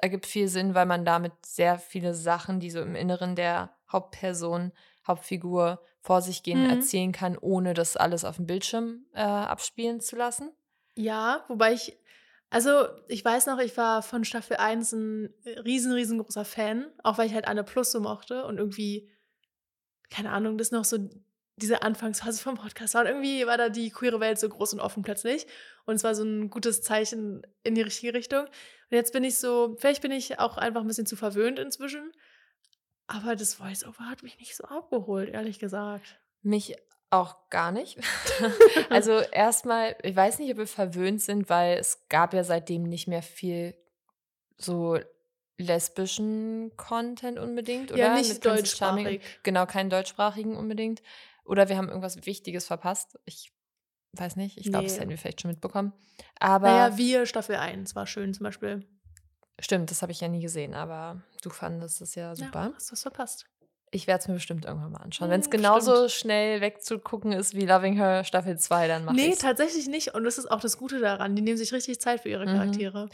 [0.02, 4.72] ergibt viel Sinn, weil man damit sehr viele Sachen, die so im Inneren der Hauptperson,
[5.08, 6.70] Hauptfigur vor sich gehen, Mhm.
[6.70, 10.52] erzählen kann, ohne das alles auf dem Bildschirm äh, abspielen zu lassen.
[10.96, 11.98] Ja, wobei ich,
[12.50, 15.34] also ich weiß noch, ich war von Staffel 1 ein
[15.66, 19.10] riesen, riesengroßer Fan, auch weil ich halt Anne Plus so mochte und irgendwie,
[20.10, 20.98] keine Ahnung, das noch so
[21.56, 23.02] diese Anfangsphase vom Podcast war.
[23.04, 25.48] Und irgendwie war da die queere Welt so groß und offen plötzlich.
[25.86, 28.42] Und es war so ein gutes Zeichen in die richtige Richtung.
[28.42, 28.50] Und
[28.98, 32.12] jetzt bin ich so, vielleicht bin ich auch einfach ein bisschen zu verwöhnt inzwischen.
[33.08, 36.20] Aber das Voice-Over hat mich nicht so abgeholt, ehrlich gesagt.
[36.42, 36.76] Mich
[37.10, 38.00] auch gar nicht.
[38.90, 43.08] also erstmal, ich weiß nicht, ob wir verwöhnt sind, weil es gab ja seitdem nicht
[43.08, 43.76] mehr viel
[44.58, 44.98] so
[45.58, 48.00] lesbischen Content unbedingt, oder?
[48.00, 49.22] ja, nicht Mit deutschsprachig.
[49.44, 51.02] Genau, keinen deutschsprachigen unbedingt.
[51.46, 53.20] Oder wir haben irgendwas Wichtiges verpasst.
[53.26, 53.52] Ich
[54.14, 54.58] weiß nicht.
[54.58, 55.00] Ich glaube, das Nee.
[55.00, 55.94] hätten wir vielleicht schon mitbekommen.
[56.40, 58.86] Aber Naja, wir Staffel 1 war schön zum Beispiel.
[59.60, 60.74] Stimmt, das habe ich ja nie gesehen.
[60.74, 62.66] Aber du fandest das ja super.
[62.70, 63.46] Ja, hast du was verpasst.
[63.92, 65.28] Ich werde es mir bestimmt irgendwann mal anschauen.
[65.28, 69.28] Hm, Wenn es genauso schnell wegzugucken ist wie Loving Her Staffel 2, dann mache Nee,
[69.28, 69.40] ich's.
[69.40, 70.16] tatsächlich nicht.
[70.16, 71.36] Und das ist auch das Gute daran.
[71.36, 72.54] Die nehmen sich richtig Zeit für ihre Mhm.
[72.58, 73.10] Charaktere.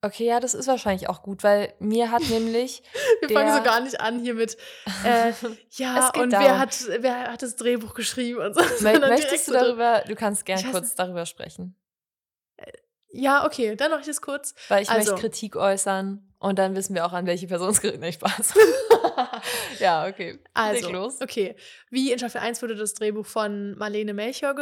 [0.00, 2.82] Okay, ja, das ist wahrscheinlich auch gut, weil mir hat nämlich
[3.20, 4.56] Wir fangen so gar nicht an hier mit,
[5.04, 5.32] äh,
[5.72, 6.46] ja, Es geht und darum.
[6.46, 8.60] wer hat, wer hat das Drehbuch geschrieben und so.
[8.82, 11.76] Möchtest du darüber, du kannst gern Ich weiß kurz darüber sprechen,
[13.18, 14.54] Ja, okay, dann mache ich das kurz.
[14.68, 15.12] weil ich Also.
[15.12, 18.00] möchte Kritik äußern und dann wissen wir auch an welche Person es gerät.
[18.00, 18.54] Nee, Spaß.
[19.80, 20.38] ja, okay.
[20.54, 21.20] Also, los.
[21.20, 21.56] okay.
[21.90, 24.54] Wie in Staffel 1 wurde das Drehbuch von Marlene Melchior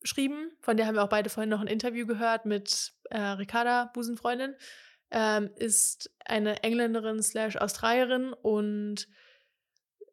[0.00, 0.52] geschrieben.
[0.60, 4.54] Von der haben wir auch beide vorhin noch ein Interview gehört mit äh, Ricarda, Busenfreundin.
[5.10, 9.08] Ähm, ist eine Engländerin slash Australierin und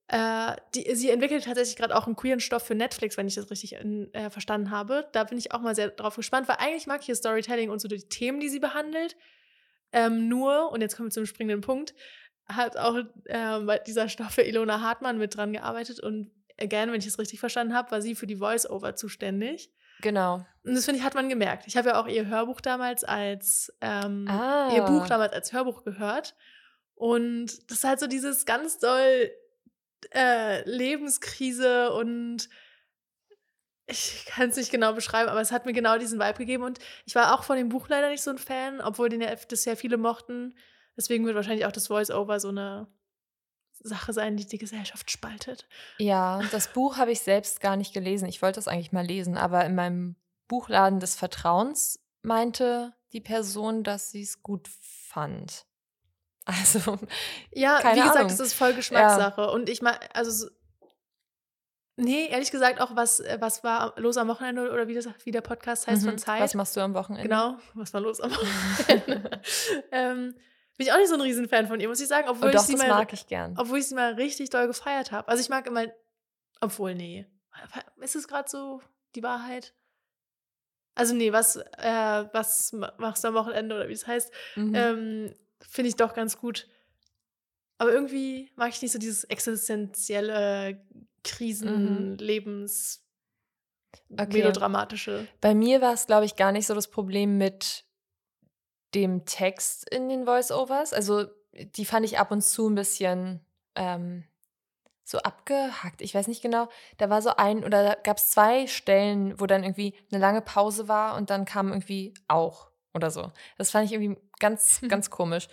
[0.08, 3.50] äh, die, sie entwickelt tatsächlich gerade auch einen queeren Stoff für Netflix, wenn ich das
[3.50, 5.08] richtig in, äh, verstanden habe.
[5.14, 7.80] Da bin ich auch mal sehr drauf gespannt, weil eigentlich mag ich ihr Storytelling und
[7.80, 9.16] so die Themen, die sie behandelt.
[9.92, 11.96] Ähm, nur, und jetzt kommen wir zum springenden Punkt,
[12.48, 17.08] hat auch ähm, bei dieser Staffel Ilona Hartmann mit dran gearbeitet und again, wenn ich
[17.08, 19.72] es richtig verstanden habe, war sie für die Voice-Over zuständig.
[20.02, 20.46] Genau.
[20.64, 21.66] Und das finde ich, hat man gemerkt.
[21.68, 24.72] Ich habe ja auch ihr Hörbuch damals als, ähm, Ah.
[24.76, 26.36] ihr Buch damals als Hörbuch gehört.
[26.94, 29.32] Und das ist halt so dieses ganz doll
[30.12, 32.50] äh, Lebenskrise und
[33.88, 36.64] ich kann es nicht genau beschreiben, aber es hat mir genau diesen Vibe gegeben.
[36.64, 39.30] Und ich war auch von dem Buch leider nicht so ein Fan, obwohl den ja
[39.66, 40.56] ja viele mochten.
[40.98, 42.88] Deswegen wird wahrscheinlich auch das Voice-Over so eine
[43.74, 45.68] Sache sein, die die Gesellschaft spaltet.
[46.00, 48.28] Ja, das Buch habe ich selbst gar nicht gelesen.
[48.28, 50.16] Ich wollte das eigentlich mal lesen, aber in meinem
[50.48, 55.66] Buchladen des Vertrauens meinte die Person, dass sie es gut fand.
[56.46, 57.00] Also,
[57.52, 58.30] Ja, wie gesagt, Ahnung.
[58.32, 59.50] es ist voll Geschmackssache.
[59.50, 60.50] Und ich meine, also, so-
[61.98, 65.32] nee, ehrlich gesagt auch, was, äh, was war los am Wochenende oder wie, das, wie
[65.32, 66.10] der Podcast heißt mhm.
[66.10, 66.42] von Zeit.
[66.42, 67.24] was machst du am Wochenende?
[67.28, 69.42] Genau, was war los am Wochenende?
[69.92, 70.36] ähm,
[70.78, 72.60] bin ich auch nicht so ein Riesenfan von ihr, muss ich sagen, obwohl Oh, doch,
[72.62, 73.56] ich sie das mal, mag ich gern.
[73.58, 75.28] obwohl ich sie mal richtig doll gefeiert habe.
[75.30, 75.86] Also ich mag immer,
[76.62, 77.26] obwohl, nee.
[78.02, 78.82] Ist es gerade so
[79.16, 79.74] die Wahrheit?
[80.96, 84.76] Also nee, was, äh, was ma- machst du am Wochenende oder wie es heißt, Mhm.
[84.76, 85.36] ähm,
[85.70, 86.68] finde ich doch ganz gut.
[87.78, 90.82] Aber irgendwie mag ich nicht so dieses existenzielle
[91.24, 92.18] Krisen, Mhm.
[94.12, 94.28] Okay.
[94.38, 95.28] melodramatische.
[95.42, 97.86] Bei mir war es, glaube ich, gar nicht so das Problem mit
[98.94, 100.94] dem Text in den Voice-Overs.
[100.94, 103.40] Also, die fand ich ab und zu ein bisschen
[103.76, 104.24] ähm,
[105.04, 106.02] so abgehackt.
[106.02, 106.68] Ich weiß nicht genau.
[106.98, 110.42] Da war so ein, oder da gab es zwei Stellen, wo dann irgendwie eine lange
[110.42, 113.32] Pause war und dann kam irgendwie auch oder so.
[113.58, 115.48] Das fand ich irgendwie ganz, ganz komisch,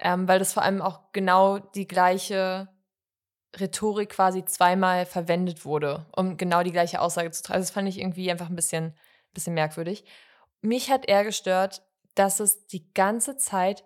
[0.00, 2.68] ähm, weil das vor allem auch genau die gleiche
[3.58, 7.54] Rhetorik quasi zweimal verwendet wurde, um genau die gleiche Aussage zu treffen.
[7.56, 8.94] Also das fand ich irgendwie einfach ein bisschen,
[9.32, 10.04] bisschen merkwürdig.
[10.60, 11.82] Mich hat eher gestört,
[12.14, 13.84] dass es die ganze Zeit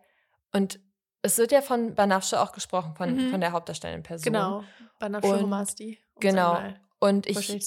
[0.53, 0.81] und
[1.23, 3.31] es wird ja von Banafsche auch gesprochen, von, Mhm.
[3.31, 4.33] von der Hauptdarstellenden Person.
[4.33, 4.65] Genau,
[4.99, 5.99] Banafsche Romasti.
[6.15, 6.59] um's genau.
[6.99, 7.61] Und ich,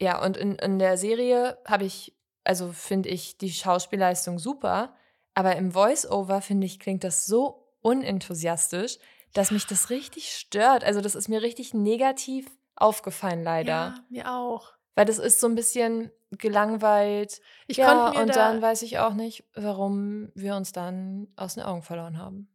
[0.00, 4.94] ja, und in, in der Serie habe ich, also finde ich die Schauspielleistung super,
[5.34, 8.98] aber im Voice-Over, finde ich, klingt das so unenthusiastisch,
[9.32, 10.84] dass mich das richtig stört.
[10.84, 13.72] Also, das ist mir richtig negativ aufgefallen, leider.
[13.72, 14.72] Ja, mir auch.
[14.94, 17.40] Weil das ist so ein bisschen gelangweilt.
[17.66, 21.28] Ich ja, konnte mir und da, dann weiß ich auch nicht, warum wir uns dann
[21.36, 22.48] aus den Augen verloren haben.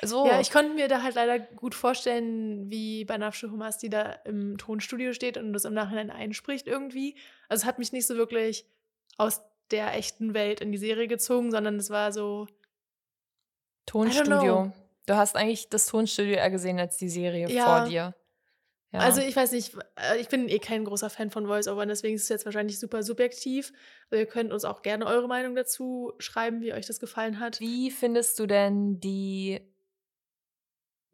[0.00, 0.26] So.
[0.26, 5.12] ja, ich konnte mir da halt leider gut vorstellen, wie Banafsche Romasti da im Tonstudio
[5.12, 7.16] steht und das im Nachhinein einspricht irgendwie.
[7.48, 8.66] Also es hat mich nicht so wirklich
[9.18, 9.40] aus
[9.70, 12.46] der echten Welt in die Serie gezogen, sondern es war so,
[13.86, 14.72] Tonstudio.
[15.06, 17.64] Du hast eigentlich das Tonstudio eher gesehen als die Serie Ja.
[17.80, 18.14] vor dir.
[18.92, 19.00] Ja.
[19.00, 22.24] Also ich weiß nicht, äh, ich bin eh kein großer Fan von Voice-Over, deswegen ist
[22.24, 23.72] es jetzt wahrscheinlich super subjektiv.
[24.10, 27.58] Also ihr könnt uns auch gerne eure Meinung dazu schreiben, wie euch das gefallen hat.
[27.58, 29.60] Wie findest du denn die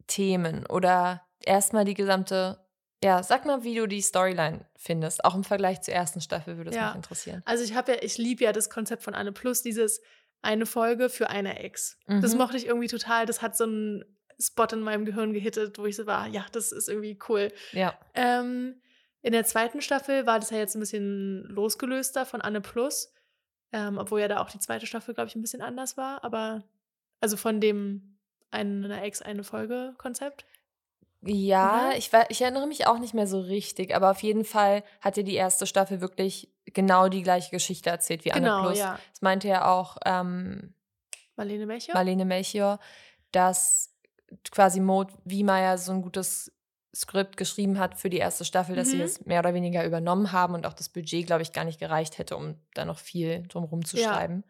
[0.07, 2.59] Themen oder erstmal die gesamte,
[3.03, 6.71] ja, sag mal, wie du die Storyline findest, auch im Vergleich zur ersten Staffel würde
[6.71, 6.87] es Ja.
[6.87, 7.41] mich interessieren.
[7.45, 10.01] Also ich habe ja, ich liebe ja das Konzept von Anne Plus, dieses
[10.41, 11.97] eine Folge für eine Ex.
[12.07, 12.37] Das Mhm.
[12.39, 13.25] mochte ich irgendwie total.
[13.25, 14.03] Das hat so einen
[14.39, 17.51] Spot in meinem Gehirn gehittet, wo ich so war, ja, das ist irgendwie cool.
[17.73, 17.97] Ja.
[18.13, 18.81] Ähm,
[19.21, 23.13] in der zweiten Staffel war das ja jetzt ein bisschen losgelöster von Anne Plus,
[23.73, 26.23] ähm, obwohl ja da auch die zweite Staffel, glaube ich, ein bisschen anders war.
[26.23, 26.63] Aber
[27.19, 28.17] also von dem
[28.49, 30.45] eine Ex, eine Folge Konzept.
[31.21, 34.83] Ja, ich, war, ich erinnere mich auch nicht mehr so richtig, aber auf jeden Fall
[35.01, 38.77] hat dir die erste Staffel wirklich genau die gleiche Geschichte erzählt wie Anne Genau, Plus.
[38.77, 38.97] ja.
[39.11, 40.73] Das meinte ja auch ähm,
[41.35, 41.93] Marlene Melchior.
[41.95, 42.79] Marlene Melchior,
[43.31, 43.93] dass
[44.51, 46.53] quasi Maud Wiemeyer so ein gutes
[46.95, 49.03] Skript geschrieben hat für die erste Staffel, dass sie Mhm.
[49.03, 52.17] es mehr oder weniger übernommen haben und auch das Budget, glaube ich, gar nicht gereicht
[52.17, 54.13] hätte, um da noch viel drumherum zu Ja.
[54.13, 54.43] schreiben.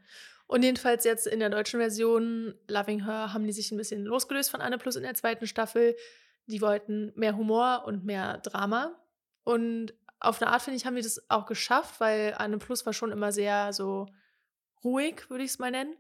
[0.48, 4.50] Und jedenfalls jetzt in der deutschen Version Loving Her haben die sich ein bisschen losgelöst
[4.50, 5.96] von Anne Plus in der zweiten Staffel.
[6.50, 8.96] Die wollten mehr Humor und mehr Drama.
[9.44, 12.94] Und auf eine Art, finde ich, haben die das auch geschafft, weil Anne Plus war
[12.94, 14.08] schon immer sehr so
[14.84, 15.96] ruhig, würde ich es mal nennen.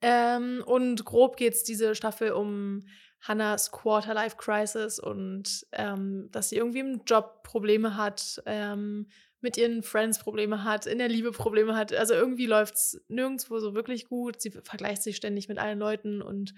[0.00, 2.86] Ähm, und grob geht es diese Staffel um
[3.20, 9.08] Hannahs Quarter-Life Crisis und ähm, dass sie irgendwie im Job Probleme hat, ähm,
[9.40, 11.92] mit ihren Friends Probleme hat, in der Liebe Probleme hat.
[11.92, 14.40] Also irgendwie läuft es nirgendwo so wirklich gut.
[14.40, 16.54] Sie vergleicht sich ständig mit allen Leuten und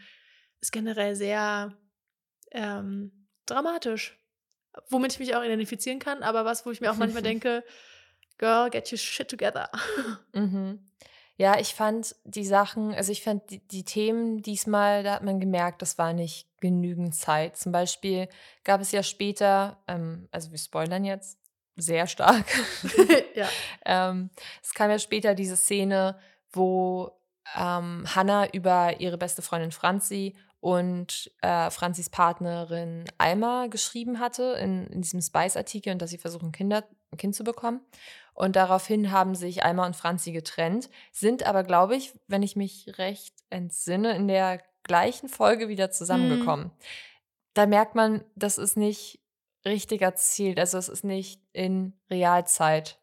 [0.61, 1.77] ist generell sehr
[2.53, 3.20] ähm,
[3.51, 4.17] dramatisch.
[4.89, 7.65] Womit ich mich auch identifizieren kann, aber was, wo ich mir auch manchmal denke,
[8.41, 9.71] Girl, get your shit together.
[10.33, 10.87] Mhm.
[11.37, 15.41] Ja, ich fand die Sachen, also ich fand die, die Themen diesmal, da hat man
[15.41, 17.57] gemerkt, das war nicht genügend Zeit.
[17.57, 18.29] Zum Beispiel
[18.63, 21.39] gab es ja später, ähm, also wir spoilern jetzt
[21.77, 22.45] sehr stark,
[23.35, 23.49] ja.
[23.87, 24.29] ähm,
[24.63, 26.19] es kam ja später diese Szene,
[26.53, 27.19] wo
[27.57, 34.87] ähm, Hannah über ihre beste Freundin Franzi und äh, Franzis Partnerin Alma geschrieben hatte in,
[34.89, 37.81] in diesem Spice-Artikel und dass sie versuchen, Kinder, ein Kind zu bekommen.
[38.35, 42.99] Und daraufhin haben sich Alma und Franzi getrennt, sind aber, glaube ich, wenn ich mich
[42.99, 46.67] recht entsinne, in der gleichen Folge wieder zusammengekommen.
[46.67, 46.73] Mhm.
[47.55, 49.21] Da merkt man, das ist nicht
[49.65, 50.59] richtig erzählt.
[50.59, 53.00] Also es ist nicht in Realzeit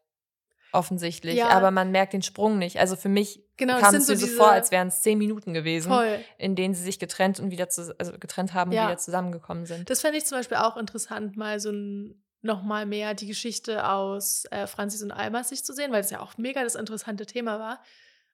[0.72, 1.48] offensichtlich, ja.
[1.48, 2.78] aber man merkt den Sprung nicht.
[2.78, 5.54] Also für mich genau, kam es mir so, so vor, als wären es zehn Minuten
[5.54, 6.20] gewesen, voll.
[6.36, 8.82] in denen sie sich getrennt und wieder zu, also getrennt haben ja.
[8.82, 9.88] und wieder zusammengekommen sind.
[9.88, 13.88] Das fände ich zum Beispiel auch interessant, mal so ein noch mal mehr die Geschichte
[13.88, 17.26] aus äh, Franzis und Almas sich zu sehen, weil es ja auch mega das interessante
[17.26, 17.82] Thema war.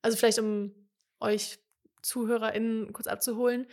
[0.02, 0.74] Also vielleicht um
[1.20, 1.58] euch
[2.02, 3.66] ZuhörerInnen kurz abzuholen.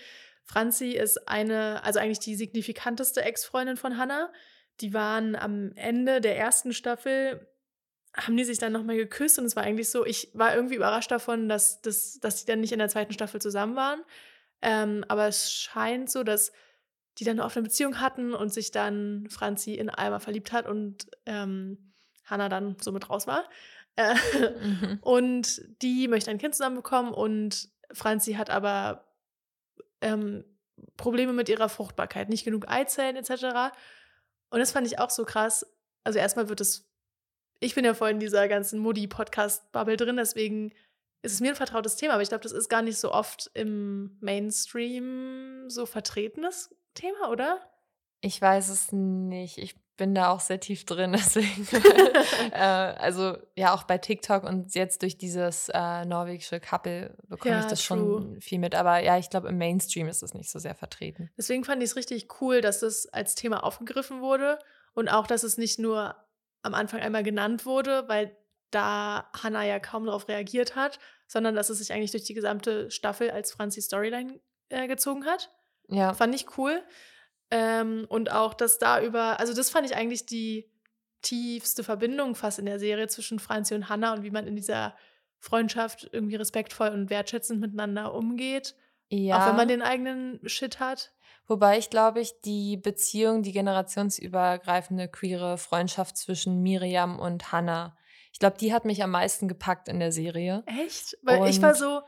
[0.44, 4.32] Franzi ist eine, also eigentlich die signifikanteste Ex-Freundin von Hannah.
[4.80, 7.48] Die waren am Ende der ersten Staffel,
[8.16, 11.12] haben die sich dann nochmal geküsst und es war eigentlich so, ich war irgendwie überrascht
[11.12, 14.02] davon, dass, dass, dass die dann nicht in der zweiten Staffel zusammen waren.
[14.62, 16.52] Ähm, aber es scheint so, dass
[17.18, 21.08] die dann eine offene Beziehung hatten und sich dann Franzi in Alma verliebt hat und
[21.26, 21.94] ähm,
[22.26, 23.48] Hannah dann somit raus war.
[23.96, 24.16] Äh,
[24.62, 25.00] mhm.
[25.02, 29.06] Und die möchte ein Kind zusammenbekommen und Franzi hat aber
[30.00, 30.46] ähm,
[30.96, 33.74] Probleme mit ihrer Fruchtbarkeit, nicht genug Eizellen etc.
[34.50, 35.66] Und das fand ich auch so krass.
[36.04, 36.90] Also erstmal wird es,
[37.62, 40.74] ich bin ja voll in dieser ganzen Modi-Podcast-Bubble drin, deswegen
[41.22, 43.52] ist es mir ein vertrautes Thema, aber ich glaube, das ist gar nicht so oft
[43.54, 47.62] im Mainstream so vertretenes Thema, oder?
[48.22, 49.60] Ich weiß es nicht.
[49.60, 51.68] Ich bin da auch sehr tief drin, deswegen.
[52.52, 57.60] äh, also ja, auch bei TikTok und jetzt durch dieses äh, norwegische Couple bekomme ja,
[57.60, 57.98] ich das true.
[57.98, 58.74] schon viel mit.
[58.74, 61.30] Aber ja, ich glaube, im Mainstream ist es nicht so sehr vertreten.
[61.38, 64.58] Deswegen fand ich es richtig cool, dass das als Thema aufgegriffen wurde
[64.94, 66.16] und auch, dass es nicht nur
[66.62, 68.36] am Anfang einmal genannt wurde, weil
[68.72, 72.90] da Hannah ja kaum darauf reagiert hat, sondern dass es sich eigentlich durch die gesamte
[72.92, 74.40] Staffel als Franzi Storyline
[74.70, 75.52] äh, gezogen hat.
[75.88, 76.14] Ja.
[76.14, 76.82] Fand ich cool.
[77.52, 80.72] Ähm, und auch, dass da über, also das fand ich eigentlich die
[81.22, 84.96] tiefste Verbindung fast in der Serie zwischen Franzi und Hannah und wie man in dieser
[85.40, 88.76] Freundschaft irgendwie respektvoll und wertschätzend miteinander umgeht.
[89.10, 89.38] Ja.
[89.38, 91.12] Auch wenn man den eigenen Shit hat.
[91.48, 97.98] Wobei ich glaube, ich die Beziehung, die generationsübergreifende queere Freundschaft zwischen Miriam und Hannah,
[98.32, 100.64] ich glaube, die hat mich am meisten gepackt in der Serie.
[100.66, 101.18] Echt?
[101.22, 102.02] Weil und ich war so,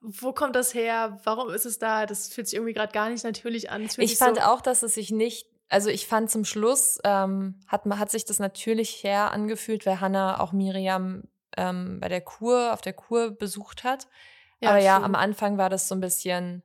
[0.00, 1.20] wo kommt das her?
[1.24, 2.06] Warum ist es da?
[2.06, 3.88] Das fühlt sich irgendwie gerade gar nicht natürlich an.
[3.98, 7.84] Ich fand so auch, dass es sich nicht, also ich fand zum Schluss, ähm, hat,
[7.86, 11.24] hat sich das natürlich her angefühlt, weil Hannah auch Miriam
[11.56, 14.08] ähm, bei der Kur, auf der Kur besucht hat.
[14.60, 16.62] Ja, Aber ja, am Anfang war das so ein bisschen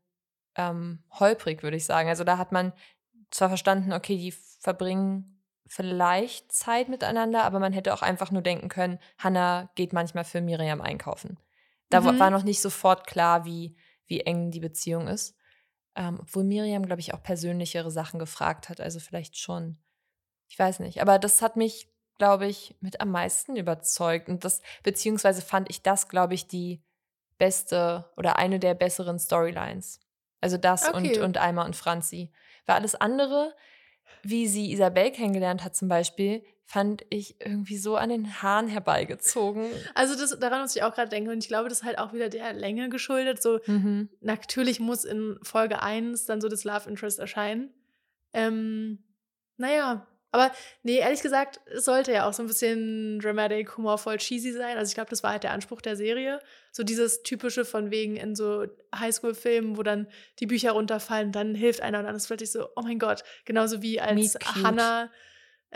[0.57, 2.09] ähm, holprig, würde ich sagen.
[2.09, 2.73] Also da hat man
[3.31, 8.69] zwar verstanden, okay, die verbringen vielleicht Zeit miteinander, aber man hätte auch einfach nur denken
[8.69, 11.37] können, Hannah geht manchmal für Miriam einkaufen.
[11.89, 12.19] Da mhm.
[12.19, 15.35] war noch nicht sofort klar, wie, wie eng die Beziehung ist.
[15.95, 18.79] Ähm, obwohl Miriam, glaube ich, auch persönlichere Sachen gefragt hat.
[18.79, 19.77] Also vielleicht schon.
[20.47, 21.01] Ich weiß nicht.
[21.01, 24.29] Aber das hat mich, glaube ich, mit am meisten überzeugt.
[24.29, 26.83] Und das, beziehungsweise fand ich das, glaube ich, die
[27.37, 29.99] beste oder eine der besseren Storylines.
[30.41, 31.17] Also das okay.
[31.17, 32.31] und, und Alma und Franzi.
[32.65, 33.53] Weil alles andere,
[34.23, 39.65] wie sie Isabel kennengelernt hat zum Beispiel, fand ich irgendwie so an den Haaren herbeigezogen.
[39.95, 42.11] Also das, daran muss ich auch gerade denken und ich glaube, das ist halt auch
[42.11, 43.41] wieder der Länge geschuldet.
[43.41, 44.09] So mhm.
[44.19, 47.73] natürlich muss in Folge 1 dann so das Love Interest erscheinen.
[48.33, 48.99] Ähm,
[49.55, 50.51] naja, aber
[50.83, 54.77] nee, ehrlich gesagt, es sollte ja auch so ein bisschen dramatic, humorvoll, cheesy sein.
[54.77, 56.39] Also ich glaube, das war halt der Anspruch der Serie.
[56.71, 60.07] So dieses typische von wegen in so Highschool-Filmen, wo dann
[60.39, 63.81] die Bücher runterfallen, dann hilft einer und dann ist plötzlich so, oh mein Gott, genauso
[63.81, 65.09] wie als Hannah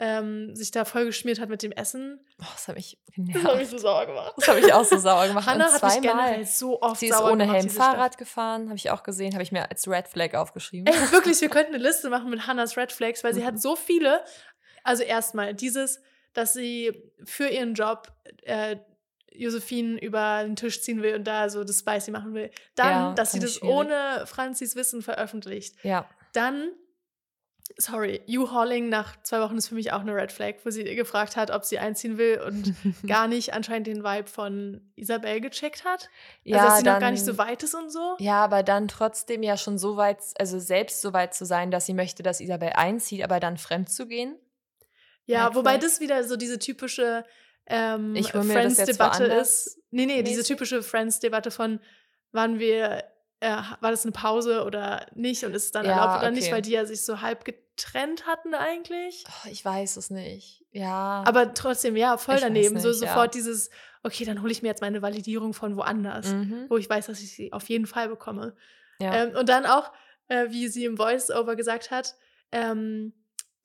[0.01, 2.19] ähm, sich da vollgeschmiert hat mit dem Essen.
[2.41, 3.35] Oh, das hat mich genervt.
[3.35, 4.33] Das hat mich so sauer gemacht.
[4.35, 5.45] Das habe ich auch so sauer gemacht.
[5.45, 9.03] Hannah hat mich generell so oft Sie ist ohne Helm Fahrrad gefahren, habe ich auch
[9.03, 10.91] gesehen, habe ich mir als Red Flag aufgeschrieben.
[10.91, 13.75] Ey, wirklich, wir könnten eine Liste machen mit Hannahs Red Flags, weil sie hat so
[13.75, 14.23] viele.
[14.83, 16.01] Also erstmal dieses,
[16.33, 18.77] dass sie für ihren Job äh,
[19.31, 22.49] Josephine über den Tisch ziehen will und da so das Spicy machen will.
[22.73, 25.75] Dann, ja, dass sie das ohne Franzis Wissen veröffentlicht.
[25.83, 26.09] Ja.
[26.33, 26.71] Dann
[27.77, 31.35] sorry, U-Hauling nach zwei Wochen ist für mich auch eine Red Flag, wo sie gefragt
[31.35, 32.73] hat, ob sie einziehen will und
[33.07, 36.09] gar nicht anscheinend den Vibe von Isabel gecheckt hat.
[36.45, 38.15] Also, ja, dass sie dann, noch gar nicht so weit ist und so.
[38.19, 41.85] Ja, aber dann trotzdem ja schon so weit, also selbst so weit zu sein, dass
[41.85, 44.35] sie möchte, dass Isabel einzieht, aber dann fremd zu gehen.
[45.25, 45.81] Ja, Red wobei Flag.
[45.81, 47.23] das wieder so diese typische
[47.67, 49.79] ähm, Friends-Debatte ist.
[49.91, 51.79] Nee, nee, diese typische Friends-Debatte von,
[52.31, 53.03] wann wir
[53.41, 56.35] äh, war das eine Pause oder nicht und ist es dann ja, erlaubt oder okay.
[56.35, 59.23] nicht, weil die ja sich so halb getrennt hatten eigentlich.
[59.27, 60.63] Oh, ich weiß es nicht.
[60.71, 61.23] Ja.
[61.25, 62.75] Aber trotzdem, ja, voll ich daneben.
[62.75, 63.39] Nicht, so sofort ja.
[63.39, 63.71] dieses,
[64.03, 66.67] okay, dann hole ich mir jetzt meine Validierung von woanders, mhm.
[66.69, 68.55] wo ich weiß, dass ich sie auf jeden Fall bekomme.
[68.99, 69.13] Ja.
[69.15, 69.91] Ähm, und dann auch,
[70.27, 72.15] äh, wie sie im Voice-Over gesagt hat,
[72.51, 73.13] ähm,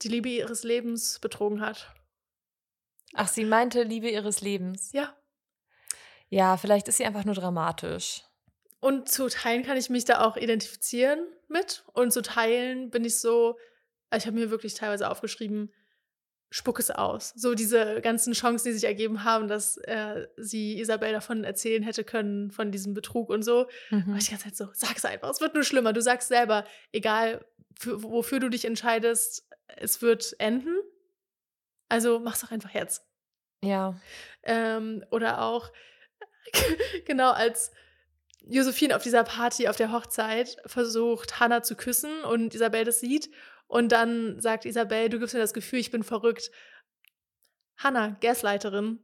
[0.00, 1.92] die Liebe ihres Lebens betrogen hat.
[3.12, 4.92] Ach, sie meinte Liebe ihres Lebens.
[4.92, 5.14] Ja.
[6.28, 8.22] Ja, vielleicht ist sie einfach nur dramatisch.
[8.80, 11.84] Und zu Teilen kann ich mich da auch identifizieren mit.
[11.92, 13.58] Und zu Teilen bin ich so,
[14.14, 15.72] ich habe mir wirklich teilweise aufgeschrieben,
[16.50, 17.32] spuck es aus.
[17.36, 22.04] So diese ganzen Chancen, die sich ergeben haben, dass äh, sie Isabel davon erzählen hätte
[22.04, 23.66] können, von diesem Betrug und so.
[23.90, 24.04] Mhm.
[24.08, 25.92] Aber ich die ganze Zeit so, sag es einfach, es wird nur schlimmer.
[25.92, 27.44] Du sagst selber, egal
[27.78, 30.76] für, wofür du dich entscheidest, es wird enden.
[31.88, 33.04] Also mach's doch einfach jetzt.
[33.62, 33.98] Ja.
[34.42, 35.72] Ähm, oder auch,
[37.04, 37.72] genau, als
[38.46, 43.30] Josephine auf dieser Party, auf der Hochzeit, versucht, Hannah zu küssen und Isabel das sieht.
[43.66, 46.50] Und dann sagt Isabel, du gibst mir das Gefühl, ich bin verrückt.
[47.76, 49.00] Hannah, Gasleiterin,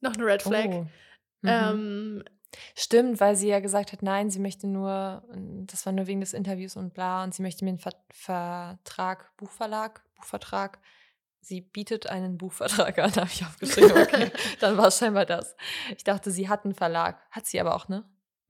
[0.00, 0.66] noch eine Red Flag.
[0.66, 0.86] Oh.
[1.42, 1.48] Mhm.
[1.48, 2.24] Ähm,
[2.76, 5.24] Stimmt, weil sie ja gesagt hat, nein, sie möchte nur,
[5.66, 9.36] das war nur wegen des Interviews und bla, und sie möchte mir einen Ver Vertrag,
[9.36, 10.78] Buchverlag, Buchvertrag.
[11.40, 13.92] Sie bietet einen Buchvertrag an, habe ich aufgeschrieben.
[13.92, 14.30] Okay,
[14.60, 15.56] dann war es scheinbar das.
[15.96, 17.20] Ich dachte, sie hat einen Verlag.
[17.30, 18.04] Hat sie aber auch, ne?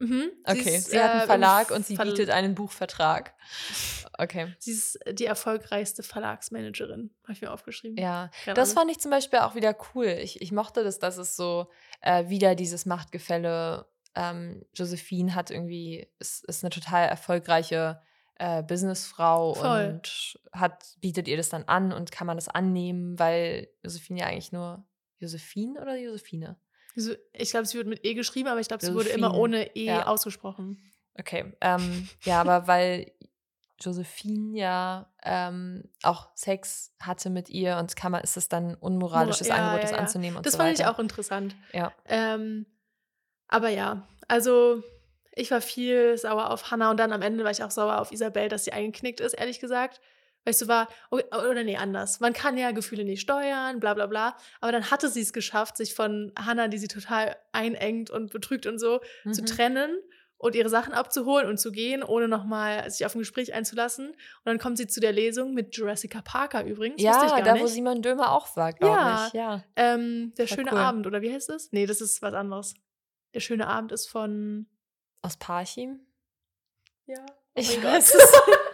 [0.05, 0.31] Mhm.
[0.45, 3.35] Okay, sie, sie hat einen äh, Verlag und sie Ver bietet einen Buchvertrag.
[4.19, 4.55] Okay.
[4.59, 7.97] Sie ist die erfolgreichste Verlagsmanagerin, habe ich mir aufgeschrieben.
[7.97, 10.07] Ja, Keine das fand ich zum Beispiel auch wieder cool.
[10.07, 13.87] Ich, ich mochte das, dass es so äh, wieder dieses Machtgefälle.
[14.15, 18.01] Ähm, Josephine hat irgendwie, ist, ist eine total erfolgreiche
[18.37, 19.87] äh, Businessfrau Voll.
[19.87, 24.27] und hat, bietet ihr das dann an und kann man das annehmen, weil Josephine ja
[24.27, 24.85] eigentlich nur
[25.19, 26.57] Josephine oder Josephine?
[27.33, 29.87] Ich glaube, sie wird mit E geschrieben, aber ich glaube, sie wurde immer ohne E
[29.87, 30.07] ja.
[30.07, 30.83] ausgesprochen.
[31.19, 31.53] Okay.
[31.61, 33.13] Ähm, ja, aber weil
[33.81, 39.49] Josephine ja ähm, auch Sex hatte mit ihr und kann man, ist es dann unmoralisches
[39.49, 40.71] ja, Angebot, ja, das anzunehmen und das so weiter.
[40.71, 41.57] Das fand ich auch interessant.
[41.73, 41.93] Ja.
[42.07, 42.67] Ähm,
[43.49, 44.83] aber ja, also
[45.35, 48.13] ich war viel sauer auf Hannah und dann am Ende war ich auch sauer auf
[48.13, 50.01] Isabel, dass sie eingeknickt ist, ehrlich gesagt.
[50.45, 52.21] Weißt du, war, oder nee, anders.
[52.21, 54.37] Man kann ja Gefühle nicht steuern, bla bla bla.
[54.61, 58.67] Aber dann hatte sie es geschafft, sich von Hannah, die sie total einengt und betrügt
[58.67, 59.33] und so, mhm.
[59.33, 59.99] zu trennen
[60.37, 64.09] und ihre Sachen abzuholen und zu gehen, ohne nochmal sich auf ein Gespräch einzulassen.
[64.09, 67.01] Und dann kommt sie zu der Lesung mit Jurassica Parker übrigens.
[67.01, 67.63] Ja, da nicht.
[67.63, 69.33] wo Simon Dömer auch war, glaube ja, ich.
[69.33, 70.79] Ja, ähm, Der schöne cool.
[70.79, 71.73] Abend, oder wie heißt es?
[71.73, 72.75] Nee, das ist was anderes.
[73.33, 74.67] Der schöne Abend ist von.
[75.23, 76.01] Aus Parchim?
[77.07, 77.25] Ja.
[77.27, 78.33] Oh ich weiß es.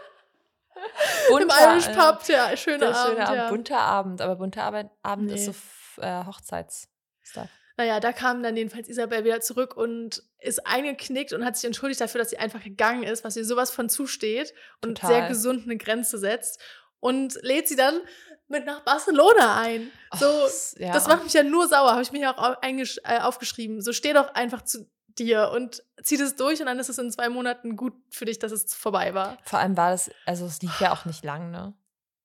[1.28, 3.18] bunter, Im Irish Pub, ja, schöner Abend.
[3.18, 3.48] Schöne ja.
[3.48, 5.34] Bunter Abend, aber bunter Abend nee.
[5.34, 7.48] ist so äh, Hochzeitsstuff.
[7.76, 12.00] Naja, da kam dann jedenfalls Isabel wieder zurück und ist eingeknickt und hat sich entschuldigt
[12.00, 14.52] dafür, dass sie einfach gegangen ist, was ihr sowas von zusteht
[14.82, 15.10] und Total.
[15.10, 16.60] sehr gesund eine Grenze setzt
[16.98, 18.00] und lädt sie dann
[18.48, 19.90] mit nach Barcelona ein.
[20.18, 20.92] So, Och, ja.
[20.92, 23.80] das macht mich ja nur sauer, habe ich mir ja auch äh, aufgeschrieben.
[23.80, 24.90] So steh doch einfach zu
[25.20, 28.38] dir und zieh das durch und dann ist es in zwei Monaten gut für dich,
[28.38, 29.38] dass es vorbei war.
[29.44, 31.74] Vor allem war das, also es lief ja auch nicht lang, ne?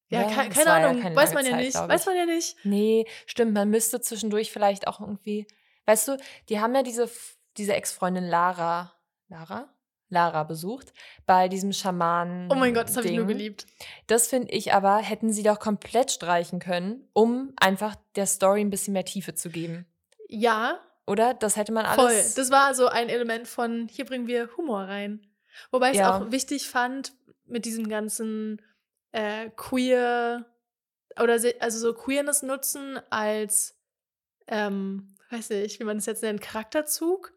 [0.08, 1.76] Ja, ja ke keine Ahnung, ja weiß man ja Zeit, nicht.
[1.76, 2.58] Weiß man ja nicht.
[2.64, 5.48] Nee, stimmt, man müsste zwischendurch vielleicht auch irgendwie,
[5.86, 6.18] weißt du,
[6.50, 7.10] die haben ja diese,
[7.58, 8.94] diese Ex-Freundin Lara,
[9.28, 9.70] Lara?
[10.10, 10.94] Lara besucht
[11.26, 12.52] bei diesem Schamanen.
[12.52, 13.66] Oh mein Gott, das habe ich nur geliebt.
[14.06, 18.70] Das finde ich aber, hätten sie doch komplett streichen können, um einfach der Story ein
[18.70, 19.88] bisschen mehr Tiefe zu geben.
[20.30, 21.34] Ja, oder?
[21.34, 21.96] Das hätte man alles.
[21.96, 22.34] Voll.
[22.36, 25.26] Das war so ein Element von, hier bringen wir Humor rein.
[25.72, 26.18] Wobei ich es ja.
[26.18, 27.14] auch wichtig fand,
[27.46, 28.62] mit diesem ganzen
[29.12, 30.46] äh, queer
[31.22, 33.78] oder also so Queerness nutzen als,
[34.48, 37.34] ähm, weiß nicht, wie man das jetzt nennt, Charakterzug.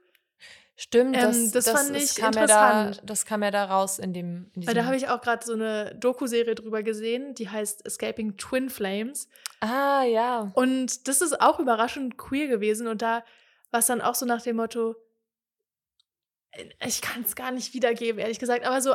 [0.81, 2.97] Stimmt, das, ähm, das, das fand ich kam interessant.
[2.97, 4.51] Ja da, das kam ja da raus in dem.
[4.55, 8.37] In Weil da habe ich auch gerade so eine Doku-Serie drüber gesehen, die heißt Escaping
[8.37, 9.29] Twin Flames.
[9.61, 10.53] Ah, ja.
[10.55, 13.25] Und das ist auch überraschend queer gewesen und da
[13.71, 14.97] was dann auch so nach dem Motto,
[16.53, 18.95] äh, ich kann es gar nicht wiedergeben, ehrlich gesagt, aber so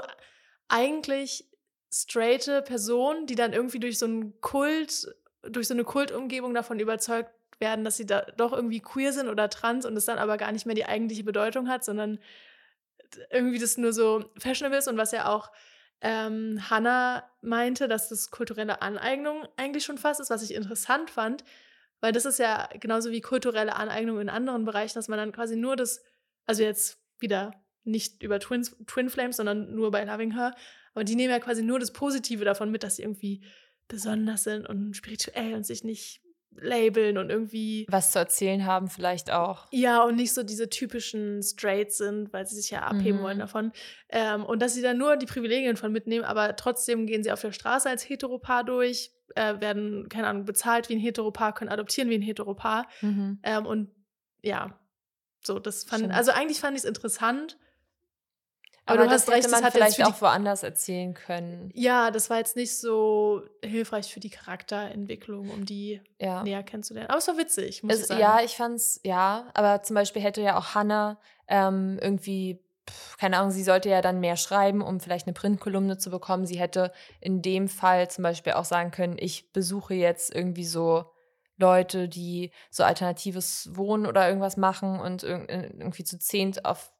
[0.67, 1.49] eigentlich
[1.91, 7.31] straighte Personen, die dann irgendwie durch so einen Kult, durch so eine Kultumgebung davon überzeugt
[7.59, 10.51] werden, dass sie da doch irgendwie queer sind oder trans und es dann aber gar
[10.51, 12.19] nicht mehr die eigentliche Bedeutung hat, sondern
[13.29, 15.51] irgendwie das nur so fashionable ist und was ja auch
[16.01, 21.43] ähm, Hannah meinte, dass das kulturelle Aneignung eigentlich schon fast ist, was ich interessant fand,
[22.03, 25.55] weil das ist ja genauso wie kulturelle Aneignung in anderen Bereichen, dass man dann quasi
[25.55, 26.03] nur das,
[26.45, 27.53] also jetzt wieder
[27.85, 30.53] nicht über Twins, Twin Flames, sondern nur bei Loving Her,
[30.93, 33.45] aber die nehmen ja quasi nur das Positive davon mit, dass sie irgendwie
[33.87, 36.19] besonders sind und spirituell und sich nicht
[36.57, 39.67] labeln und irgendwie was zu erzählen haben vielleicht auch.
[39.71, 43.23] Ja, und nicht so diese typischen Straights sind, weil sie sich ja abheben mhm.
[43.23, 43.71] wollen davon.
[44.09, 47.39] Ähm, und dass sie dann nur die Privilegien von mitnehmen, aber trotzdem gehen sie auf
[47.39, 52.09] der Straße als Heteropaar durch, äh, werden, keine Ahnung, bezahlt wie ein Heteropaar, können adoptieren
[52.09, 52.87] wie ein Heteropaar.
[53.01, 53.39] Mhm.
[53.43, 53.89] Ähm, und
[54.41, 54.77] ja,
[55.43, 56.13] so, das fand, Stimmt.
[56.15, 57.57] also eigentlich fand ich es interessant.
[58.85, 61.13] Aber, Aber du das hast recht, hätte das man jetzt vielleicht die auch woanders erzählen
[61.13, 61.69] können.
[61.73, 66.43] Ja, das war jetzt nicht so hilfreich für die Charakterentwicklung, um die Ja.
[66.43, 67.09] näher kennenzulernen.
[67.09, 68.19] Aber es war witzig, muss ich Es, sagen.
[68.19, 72.59] ja, ich fand's, ja, aber zum Beispiel hätte ja auch Hannah ähm, irgendwie,
[73.17, 76.45] keine Ahnung, sie sollte ja dann mehr schreiben, um vielleicht eine Printkolumne zu bekommen.
[76.45, 76.91] Sie hätte
[77.21, 81.05] in dem Fall zum Beispiel auch sagen können, ich besuche jetzt irgendwie so
[81.57, 86.91] Leute, die so alternatives Wohnen oder irgendwas machen und irg- irgendwie zu zehnt auf,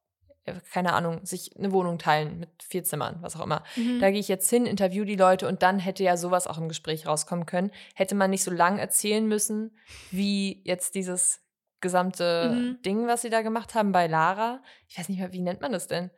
[0.45, 3.63] ja, keine Ahnung, sich eine Wohnung teilen mit vier Zimmern, was auch immer.
[3.75, 3.99] Mhm.
[3.99, 6.67] Da gehe ich jetzt hin, interview die Leute und dann hätte ja sowas auch im
[6.67, 7.71] Gespräch rauskommen können.
[7.95, 9.77] Hätte man nicht so lang erzählen müssen,
[10.11, 11.42] wie jetzt dieses
[11.83, 12.81] gesamte Mhm.
[12.81, 14.63] Ding, was sie da gemacht haben bei Lara.
[14.87, 16.09] Ich weiß nicht mehr, wie nennt man das denn?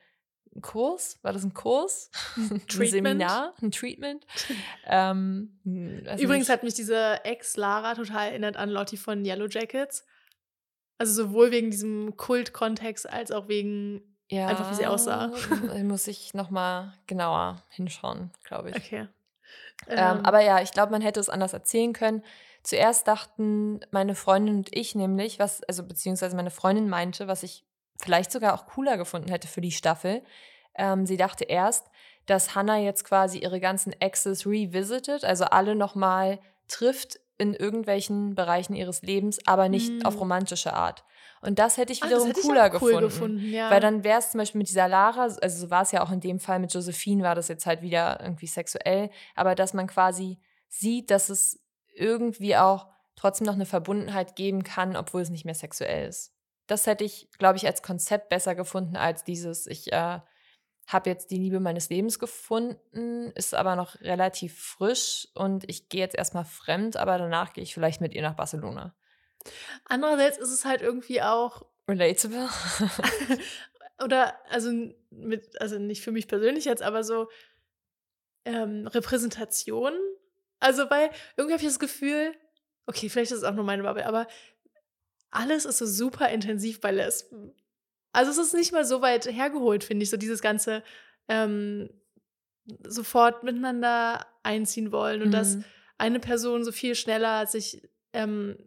[0.56, 1.20] Ein Kurs?
[1.22, 2.10] War das ein Kurs?
[2.38, 2.62] Ein?
[2.70, 3.54] Seminar?
[3.62, 4.26] Ein Treatment?
[4.86, 6.50] ähm, hm, Übrigens nicht.
[6.50, 10.06] hat mich diese Ex-Lara total erinnert an Lottie von Yellow Jackets.
[10.98, 14.16] Also sowohl wegen diesem Kult-Kontext als auch wegen.
[14.32, 15.34] ja, einfach, wie sie aussah.
[15.84, 18.78] Muss ich nochmal genauer hinschauen, glaube ich.
[18.78, 19.10] Okay.
[19.90, 22.24] Ähm, aber ja, ich glaube, man hätte es anders erzählen können.
[22.66, 27.64] Zuerst dachten meine Freundin und ich nämlich, was, also beziehungsweise meine Freundin meinte, was ich
[28.02, 30.24] vielleicht sogar auch cooler gefunden hätte für die Staffel.
[30.74, 31.86] Ähm, sie dachte erst,
[32.26, 38.74] dass Hannah jetzt quasi ihre ganzen Exes revisited, also alle nochmal trifft in irgendwelchen Bereichen
[38.76, 40.02] ihres Lebens, aber nicht Mm.
[40.06, 41.04] auf romantische Art.
[41.42, 43.02] Und das hätte ich Ah, wiederum hätte ich cooler auch cool gefunden.
[43.10, 43.70] gefunden ja.
[43.70, 46.12] Weil dann wäre es zum Beispiel mit dieser Lara, also so war es ja auch
[46.12, 49.86] in dem Fall mit Josephine, war das jetzt halt wieder irgendwie sexuell, aber dass man
[49.86, 51.60] quasi sieht, dass es
[51.96, 56.34] irgendwie auch trotzdem noch eine Verbundenheit geben kann, obwohl es nicht mehr sexuell ist.
[56.68, 60.20] Das hätte ich, glaube ich, als Konzept besser gefunden als dieses, ich äh,
[60.88, 66.02] habe jetzt die Liebe meines Lebens gefunden, ist aber noch relativ frisch und ich gehe
[66.02, 68.96] jetzt erstmal fremd, aber danach gehe ich vielleicht mit ihr nach Barcelona.
[69.86, 72.50] Andererseits ist es halt irgendwie auch Relatable.
[74.04, 74.72] oder also
[75.12, 77.30] mit also nicht für mich persönlich jetzt, aber so
[78.46, 79.94] ähm, Repräsentation.
[80.66, 82.34] Also weil irgendwie habe ich das Gefühl,
[82.88, 84.28] okay, vielleicht ist es auch nur meine Bubble, aber
[85.30, 87.54] alles ist so super intensiv bei Lesben.
[88.14, 90.82] Also es ist nicht mal so weit hergeholt, finde ich, so dieses ganze
[91.28, 91.90] ähm,
[92.88, 95.66] sofort miteinander einziehen wollen und dass Mhm.
[95.98, 98.58] eine Person so viel schneller sich ähm,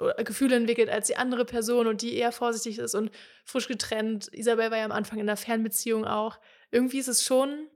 [0.00, 3.10] oder Gefühle entwickelt als die andere Person und die eher vorsichtig ist und
[3.44, 4.28] frisch getrennt.
[4.32, 6.38] Isabel war ja am Anfang in einer Fernbeziehung auch.
[6.70, 7.68] Irgendwie ist es schon,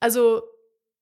[0.00, 0.42] also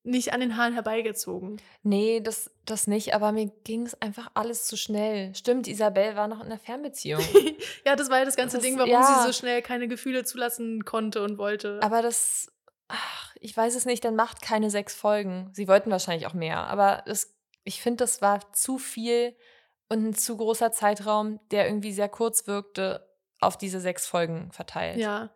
[0.06, 1.60] nicht an den Haaren herbeigezogen.
[1.82, 5.34] Nee, das, das nicht, aber mir ging es einfach alles zu schnell.
[5.34, 7.22] Stimmt, Isabel war noch in einer Fernbeziehung.
[7.86, 9.02] ja, das war ja das ganze Das- Ding, warum ja.
[9.22, 11.80] sie so schnell keine Gefühle zulassen konnte und wollte.
[11.82, 12.52] aber das,
[12.88, 15.50] ach, ich weiß es nicht, dann macht keine sechs Folgen.
[15.54, 19.34] Sie wollten wahrscheinlich auch mehr, aber das, ich finde, das war zu viel
[19.88, 23.08] und ein zu großer Zeitraum, der irgendwie sehr kurz wirkte,
[23.40, 24.98] auf diese sechs Folgen verteilt.
[24.98, 25.30] ja.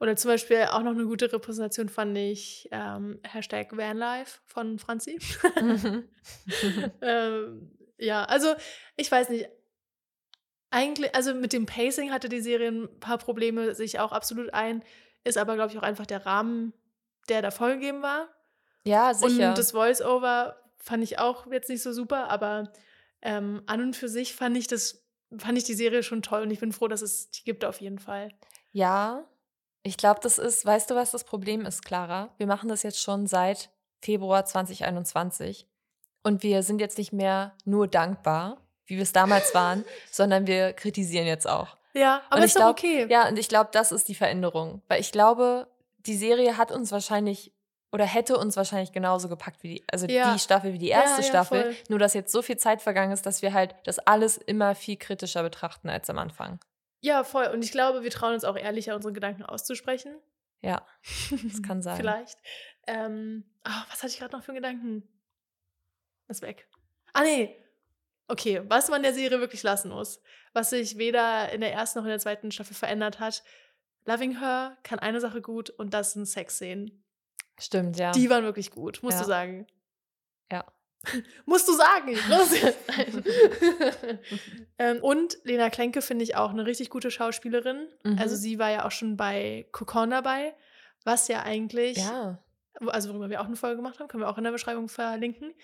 [0.00, 5.18] Oder zum Beispiel auch noch eine gute Repräsentation fand ich ähm, Hashtag Vanlife von Franzi.
[5.60, 6.04] Mhm.
[7.02, 8.54] ähm, ja, also
[8.96, 9.48] ich weiß nicht.
[10.70, 14.82] Eigentlich, also mit dem Pacing hatte die Serie ein paar Probleme, sich auch absolut ein.
[15.22, 16.72] Ist aber, glaube ich, auch einfach der Rahmen,
[17.28, 18.28] der da vorgegeben war.
[18.84, 19.50] ja, sicher.
[19.50, 22.72] Und das Voice-Over fand ich auch jetzt nicht so super, aber
[23.22, 25.06] ähm, an und für sich fand ich das,
[25.38, 27.80] fand ich die Serie schon toll und ich bin froh, dass es die gibt auf
[27.80, 28.30] jeden Fall.
[28.72, 29.24] Ja,
[29.84, 32.30] ich glaube, das ist, weißt du, was das Problem ist, Clara?
[32.38, 33.70] Wir machen das jetzt schon seit
[34.00, 35.66] Februar 2021
[36.22, 40.72] und wir sind jetzt nicht mehr nur dankbar, wie wir es damals waren, sondern wir
[40.72, 41.76] kritisieren jetzt auch.
[41.94, 43.06] Ja, aber Und ist ich doch glaub, okay.
[43.08, 46.90] Ja, und ich glaube, das ist die Veränderung, weil ich glaube, die Serie hat uns
[46.90, 47.52] wahrscheinlich
[47.92, 50.32] oder hätte uns wahrscheinlich genauso gepackt wie die, also Ja.
[50.32, 51.76] die Staffel wie die Ja, erste ja, Staffel, voll.
[51.88, 54.96] nur dass jetzt so viel Zeit vergangen ist, dass wir halt das alles immer viel
[54.96, 56.58] kritischer betrachten als am Anfang.
[57.04, 57.46] Ja, voll.
[57.48, 60.16] Und ich glaube, wir trauen uns auch ehrlicher, unsere Gedanken auszusprechen.
[60.62, 60.86] Ja,
[61.30, 61.98] das kann sein.
[61.98, 62.38] Vielleicht.
[62.86, 65.08] Ähm, ah, was hatte ich gerade noch für einen Gedanken?
[66.28, 66.66] Ist weg.
[67.12, 67.54] Ah, nee.
[68.26, 70.22] Okay, was man der Serie wirklich lassen muss,
[70.54, 73.42] was sich weder in der ersten noch in der zweiten Staffel verändert hat.
[74.06, 77.04] Loving Her kann eine Sache gut und das sind Sexszenen.
[77.60, 78.12] Stimmt, ja.
[78.12, 79.22] Die waren wirklich gut, musst Ja.
[79.24, 79.66] du sagen.
[80.50, 80.64] Ja.
[81.46, 82.16] musst du sagen.
[84.76, 87.86] Ähm, und Lena Klenke finde ich auch eine richtig gute Schauspielerin.
[88.02, 88.18] Mhm.
[88.18, 90.52] Also sie war ja auch schon bei Kokon dabei,
[91.04, 92.42] was ja eigentlich, ja.
[92.86, 95.54] also worüber wir auch eine Folge gemacht haben, können wir auch in der Beschreibung verlinken.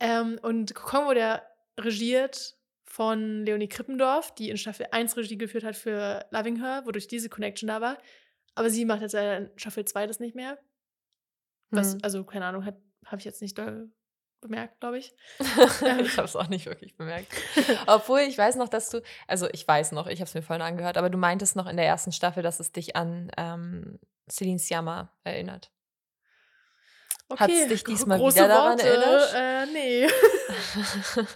[0.00, 1.42] Ähm, und Kokon wurde ja
[1.78, 7.06] regiert von Leonie Krippendorf, die in Staffel 1 Regie geführt hat für Loving Her, wodurch
[7.06, 7.98] diese Connection da war.
[8.54, 10.58] Aber sie macht jetzt leider in Staffel 2 das nicht mehr.
[11.70, 11.98] Was, Hm.
[12.02, 12.78] also, keine Ahnung, habe
[13.18, 13.90] ich jetzt nicht doll
[14.40, 15.12] bemerkt, glaube ich.
[15.38, 17.32] ich habe es auch nicht wirklich bemerkt.
[17.86, 20.62] Obwohl ich weiß noch, dass du, also ich weiß noch, ich habe es mir vorhin
[20.62, 23.98] angehört, aber du meintest noch in der ersten Staffel, dass es dich an ähm,
[24.30, 25.70] Celine Sciamma erinnert.
[27.30, 28.88] Okay, Hat's dich gro- diesmal große wieder daran Worte.
[28.88, 29.34] erinnert?
[29.34, 30.08] Äh, nee.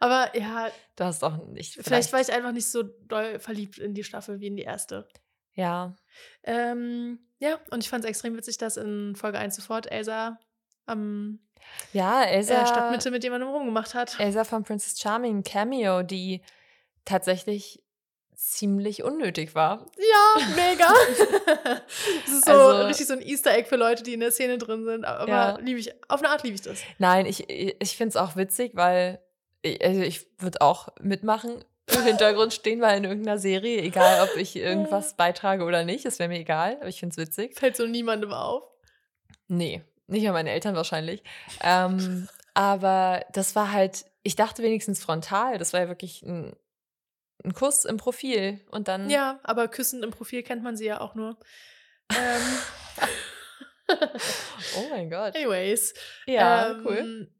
[0.00, 1.74] Aber ja, du hast auch nicht.
[1.82, 5.06] vielleicht war ich einfach nicht so doll verliebt in die Staffel wie in die erste.
[5.52, 5.94] Ja.
[6.44, 10.38] Ähm, ja, und ich fand es extrem witzig, dass in Folge 1 sofort Elsa
[10.86, 11.40] am
[11.92, 12.62] Ja, Elsa.
[12.62, 14.18] äh, Stadtmitte mit jemandem rumgemacht hat.
[14.18, 16.42] Elsa von Princess Charming, Cameo, die
[17.04, 17.82] tatsächlich
[18.36, 19.86] ziemlich unnötig war.
[19.96, 20.88] Ja, mega.
[22.26, 24.58] das ist so Also- richtig so ein Easter Egg für Leute, die in der Szene
[24.58, 25.04] drin sind.
[25.04, 25.58] Aber Ja.
[25.60, 26.80] liebe ich, auf eine Art liebe ich das.
[26.98, 29.20] Nein, ich, ich finde es auch witzig, weil
[29.62, 31.64] ich, also ich würde auch mitmachen,
[31.94, 36.18] im Hintergrund stehen, weil in irgendeiner Serie, egal ob ich irgendwas beitrage oder nicht, es
[36.18, 37.58] wäre mir egal, aber ich finde es witzig.
[37.58, 38.62] Fällt so niemandem auf.
[39.48, 41.22] Nee, nicht an meine Eltern wahrscheinlich.
[41.62, 46.54] ähm, aber das war halt, ich dachte wenigstens frontal, das war ja wirklich ein,
[47.44, 49.10] ein Kuss im Profil und dann.
[49.10, 51.36] Ja, aber küssend im Profil kennt man sie ja auch nur.
[52.10, 52.42] Ähm,
[54.78, 55.36] Oh mein Gott.
[55.36, 55.92] anyways.
[56.26, 57.30] Ja, ähm, cool.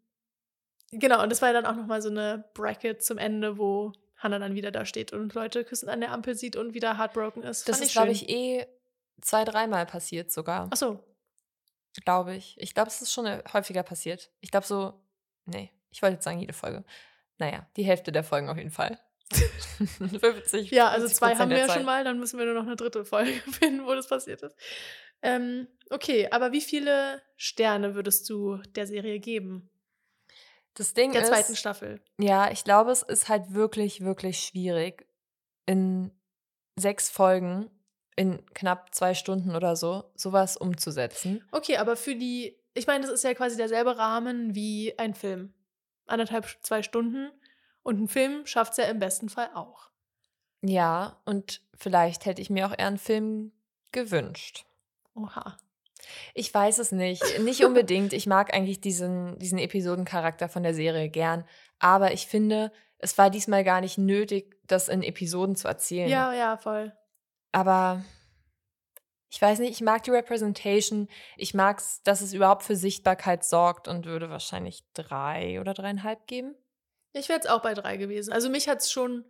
[0.93, 4.39] Genau, und das war ja dann auch nochmal so eine Bracket zum Ende, wo Hannah
[4.39, 7.69] dann wieder da steht und Leute küssen an der Ampel sieht und wieder heartbroken ist.
[7.69, 8.67] Das Fand ist, glaube ich, eh
[9.21, 10.69] zwei, dreimal passiert sogar.
[10.71, 11.03] Ach so.
[12.05, 12.57] Glaube ich.
[12.59, 14.31] Ich glaube, es ist schon äh, häufiger passiert.
[14.41, 14.95] Ich glaube so,
[15.47, 16.85] nee, ich wollte jetzt sagen, jede Folge.
[17.39, 18.99] Naja, die Hälfte der Folgen auf jeden Fall.
[19.33, 20.71] 50.
[20.71, 22.77] Ja, also 50% zwei haben wir ja schon mal, dann müssen wir nur noch eine
[22.77, 24.57] dritte Folge finden, wo das passiert ist.
[25.23, 29.71] Ähm, okay, aber wie viele Sterne würdest du der Serie geben?
[30.75, 32.03] Das Ding Der ist, zweiten Staffel.
[32.19, 35.07] ja, ich glaube, es ist halt wirklich, wirklich schwierig,
[35.67, 36.11] in
[36.77, 37.71] sechs Folgen,
[38.17, 41.43] in knapp zwei Stunden oder so, sowas umzusetzen.
[41.51, 45.53] Okay, aber für die, ich meine, das ist ja quasi derselbe Rahmen wie ein Film.
[46.07, 47.31] Anderthalb, zwei Stunden.
[47.83, 49.91] Und ein Film schafft es ja im besten Fall auch.
[50.63, 53.53] Ja, und vielleicht hätte ich mir auch eher einen Film
[53.93, 54.65] gewünscht.
[55.15, 55.57] Oha.
[56.35, 57.23] Ich weiß es nicht.
[57.41, 58.13] Nicht unbedingt.
[58.13, 61.45] Ich mag eigentlich diesen, diesen Episodencharakter von der Serie gern.
[61.79, 66.09] Aber ich finde, es war diesmal gar nicht nötig, das in Episoden zu erzählen.
[66.09, 66.93] Ja, ja, voll.
[67.55, 68.05] Aber
[69.31, 71.09] ich weiß nicht, ich mag die Representation.
[71.37, 76.27] Ich mag es, dass es überhaupt für Sichtbarkeit sorgt und würde wahrscheinlich drei oder dreieinhalb
[76.27, 76.57] geben.
[77.13, 78.33] Ich wäre jetzt auch bei drei gewesen.
[78.33, 79.25] Also mich hat es schon,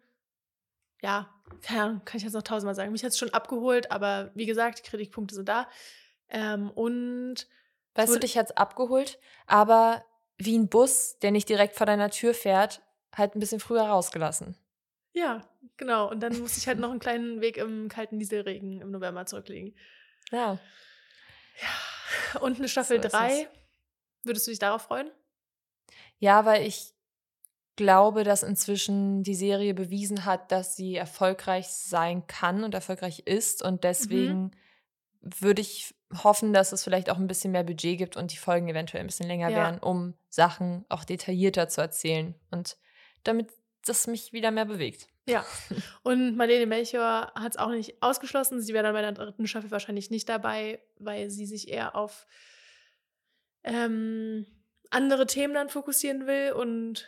[1.03, 1.29] ja,
[1.61, 4.47] keine Ahnung, kann ich jetzt noch tausendmal sagen, mich hat es schon abgeholt, aber wie
[4.47, 5.69] gesagt, die Kritikpunkte sind da.
[6.31, 7.47] Ähm, und
[7.95, 10.03] Weißt du, dich hat's abgeholt, aber
[10.39, 12.81] wie ein Bus, der nicht direkt vor deiner Tür fährt,
[13.15, 14.57] halt ein bisschen früher rausgelassen.
[15.15, 16.11] Ja, genau.
[16.11, 19.75] Und dann musste ich halt noch einen kleinen Weg im kalten Dieselregen im November zurücklegen.
[20.31, 20.59] Ja.
[22.41, 23.49] Und eine Staffel So ist 3,
[24.25, 25.11] würdest du dich darauf freuen?
[26.19, 26.93] Ja, weil ich
[27.77, 33.63] glaube, dass inzwischen die Serie bewiesen hat, dass sie erfolgreich sein kann und erfolgreich ist.
[33.63, 34.53] Und deswegen
[35.21, 38.69] würde ich hoffen, dass es vielleicht auch ein bisschen mehr Budget gibt und die Folgen
[38.69, 39.57] eventuell ein bisschen länger Ja.
[39.57, 42.35] werden, um Sachen auch detaillierter zu erzählen.
[42.51, 42.77] Und
[43.25, 43.51] damit
[43.85, 45.09] das mich wieder mehr bewegt.
[45.27, 45.45] Ja.
[46.03, 48.61] Und Marlene Melchior hat es auch nicht ausgeschlossen.
[48.61, 52.27] Sie wäre dann bei der dritten Staffel wahrscheinlich nicht dabei, weil sie sich eher auf
[53.63, 54.47] ähm,
[54.91, 56.53] andere Themen dann fokussieren will.
[56.53, 57.07] Und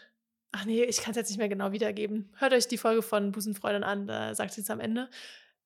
[0.53, 2.33] ach nee, ich kann es jetzt nicht mehr genau wiedergeben.
[2.39, 5.09] Hört euch die Folge von Busenfreundin an, da sagt sie es am Ende.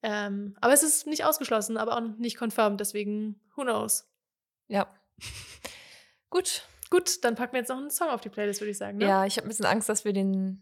[0.03, 4.09] Ähm, aber es ist nicht ausgeschlossen, aber auch nicht confirmed, deswegen who knows.
[4.69, 4.89] Ja.
[6.31, 6.65] Gut.
[6.91, 8.99] Gut, dann packen wir jetzt noch einen Song auf die Playlist, würde ich sagen.
[8.99, 9.07] Ne?
[9.07, 10.61] Ja, ich habe ein bisschen Angst, dass wir den.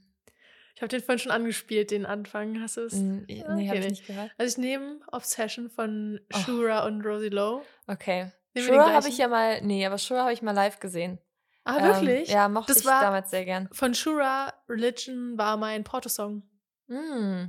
[0.79, 2.61] Ich habe den vorhin schon angespielt, den Anfang.
[2.63, 2.93] Hast du es?
[2.93, 4.31] n- Nee, Okay, habe ich nicht gehört.
[4.39, 6.39] Also ich nehme Obsession von Oh.
[6.39, 7.63] Shura und Rosie Lowe.
[7.89, 8.31] Okay.
[8.55, 9.61] Nehmen Shure habe ich ja mal.
[9.63, 11.19] Nee, aber Shure habe ich mal live gesehen.
[11.65, 12.29] Ah, Ähm, wirklich?
[12.29, 13.69] ja, mochte Das ich war- damals sehr gern.
[13.73, 16.45] Von Shura Religion war mein Porto-Song.
[16.87, 17.47] Mm.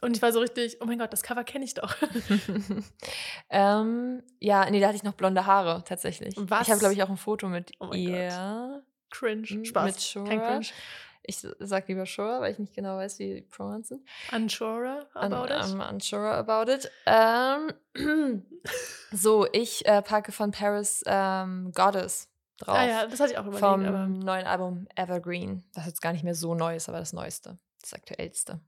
[0.00, 1.94] Und ich war so richtig, oh mein Gott, das Cover kenne ich doch.
[3.50, 6.34] ähm, ja, nee, da hatte ich noch blonde Haare tatsächlich.
[6.38, 6.62] Was?
[6.62, 8.82] Ich habe, glaube ich, auch ein Foto mit Oh mein ihr.
[9.10, 9.46] Cringe.
[9.50, 9.84] M- Spaß.
[9.86, 10.24] mit Shura.
[10.28, 10.66] Kein Cringe.
[11.22, 14.08] Ich sag lieber Sure, weil ich nicht genau weiß, wie die Pronouns sind.
[14.32, 15.52] Unsure about Un- it.
[15.52, 16.90] I'm unsure about it.
[17.06, 17.72] Ähm,
[19.12, 22.28] so, ich äh, packe von Paris ähm, Goddess
[22.58, 22.76] drauf.
[22.76, 23.60] ah ja, das hatte ich auch überlegt.
[23.64, 25.62] vom aber neuen Album Evergreen.
[25.74, 27.58] Das jetzt gar nicht mehr so neu ist, aber das Neueste.
[27.80, 28.60] Das aktuellste.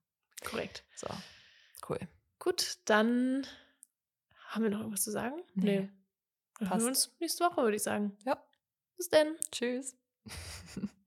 [0.45, 0.85] korrekt.
[0.97, 1.09] So,
[1.89, 1.99] cool.
[2.39, 3.47] Gut, dann
[4.49, 5.43] haben wir noch irgendwas zu sagen?
[5.55, 5.91] Nee.
[6.59, 6.71] Dann Passt.
[6.71, 8.17] hören wir uns nächste Woche, würde ich sagen.
[8.25, 8.43] Ja.
[8.97, 9.37] Bis denn.
[9.51, 9.97] Tschüss.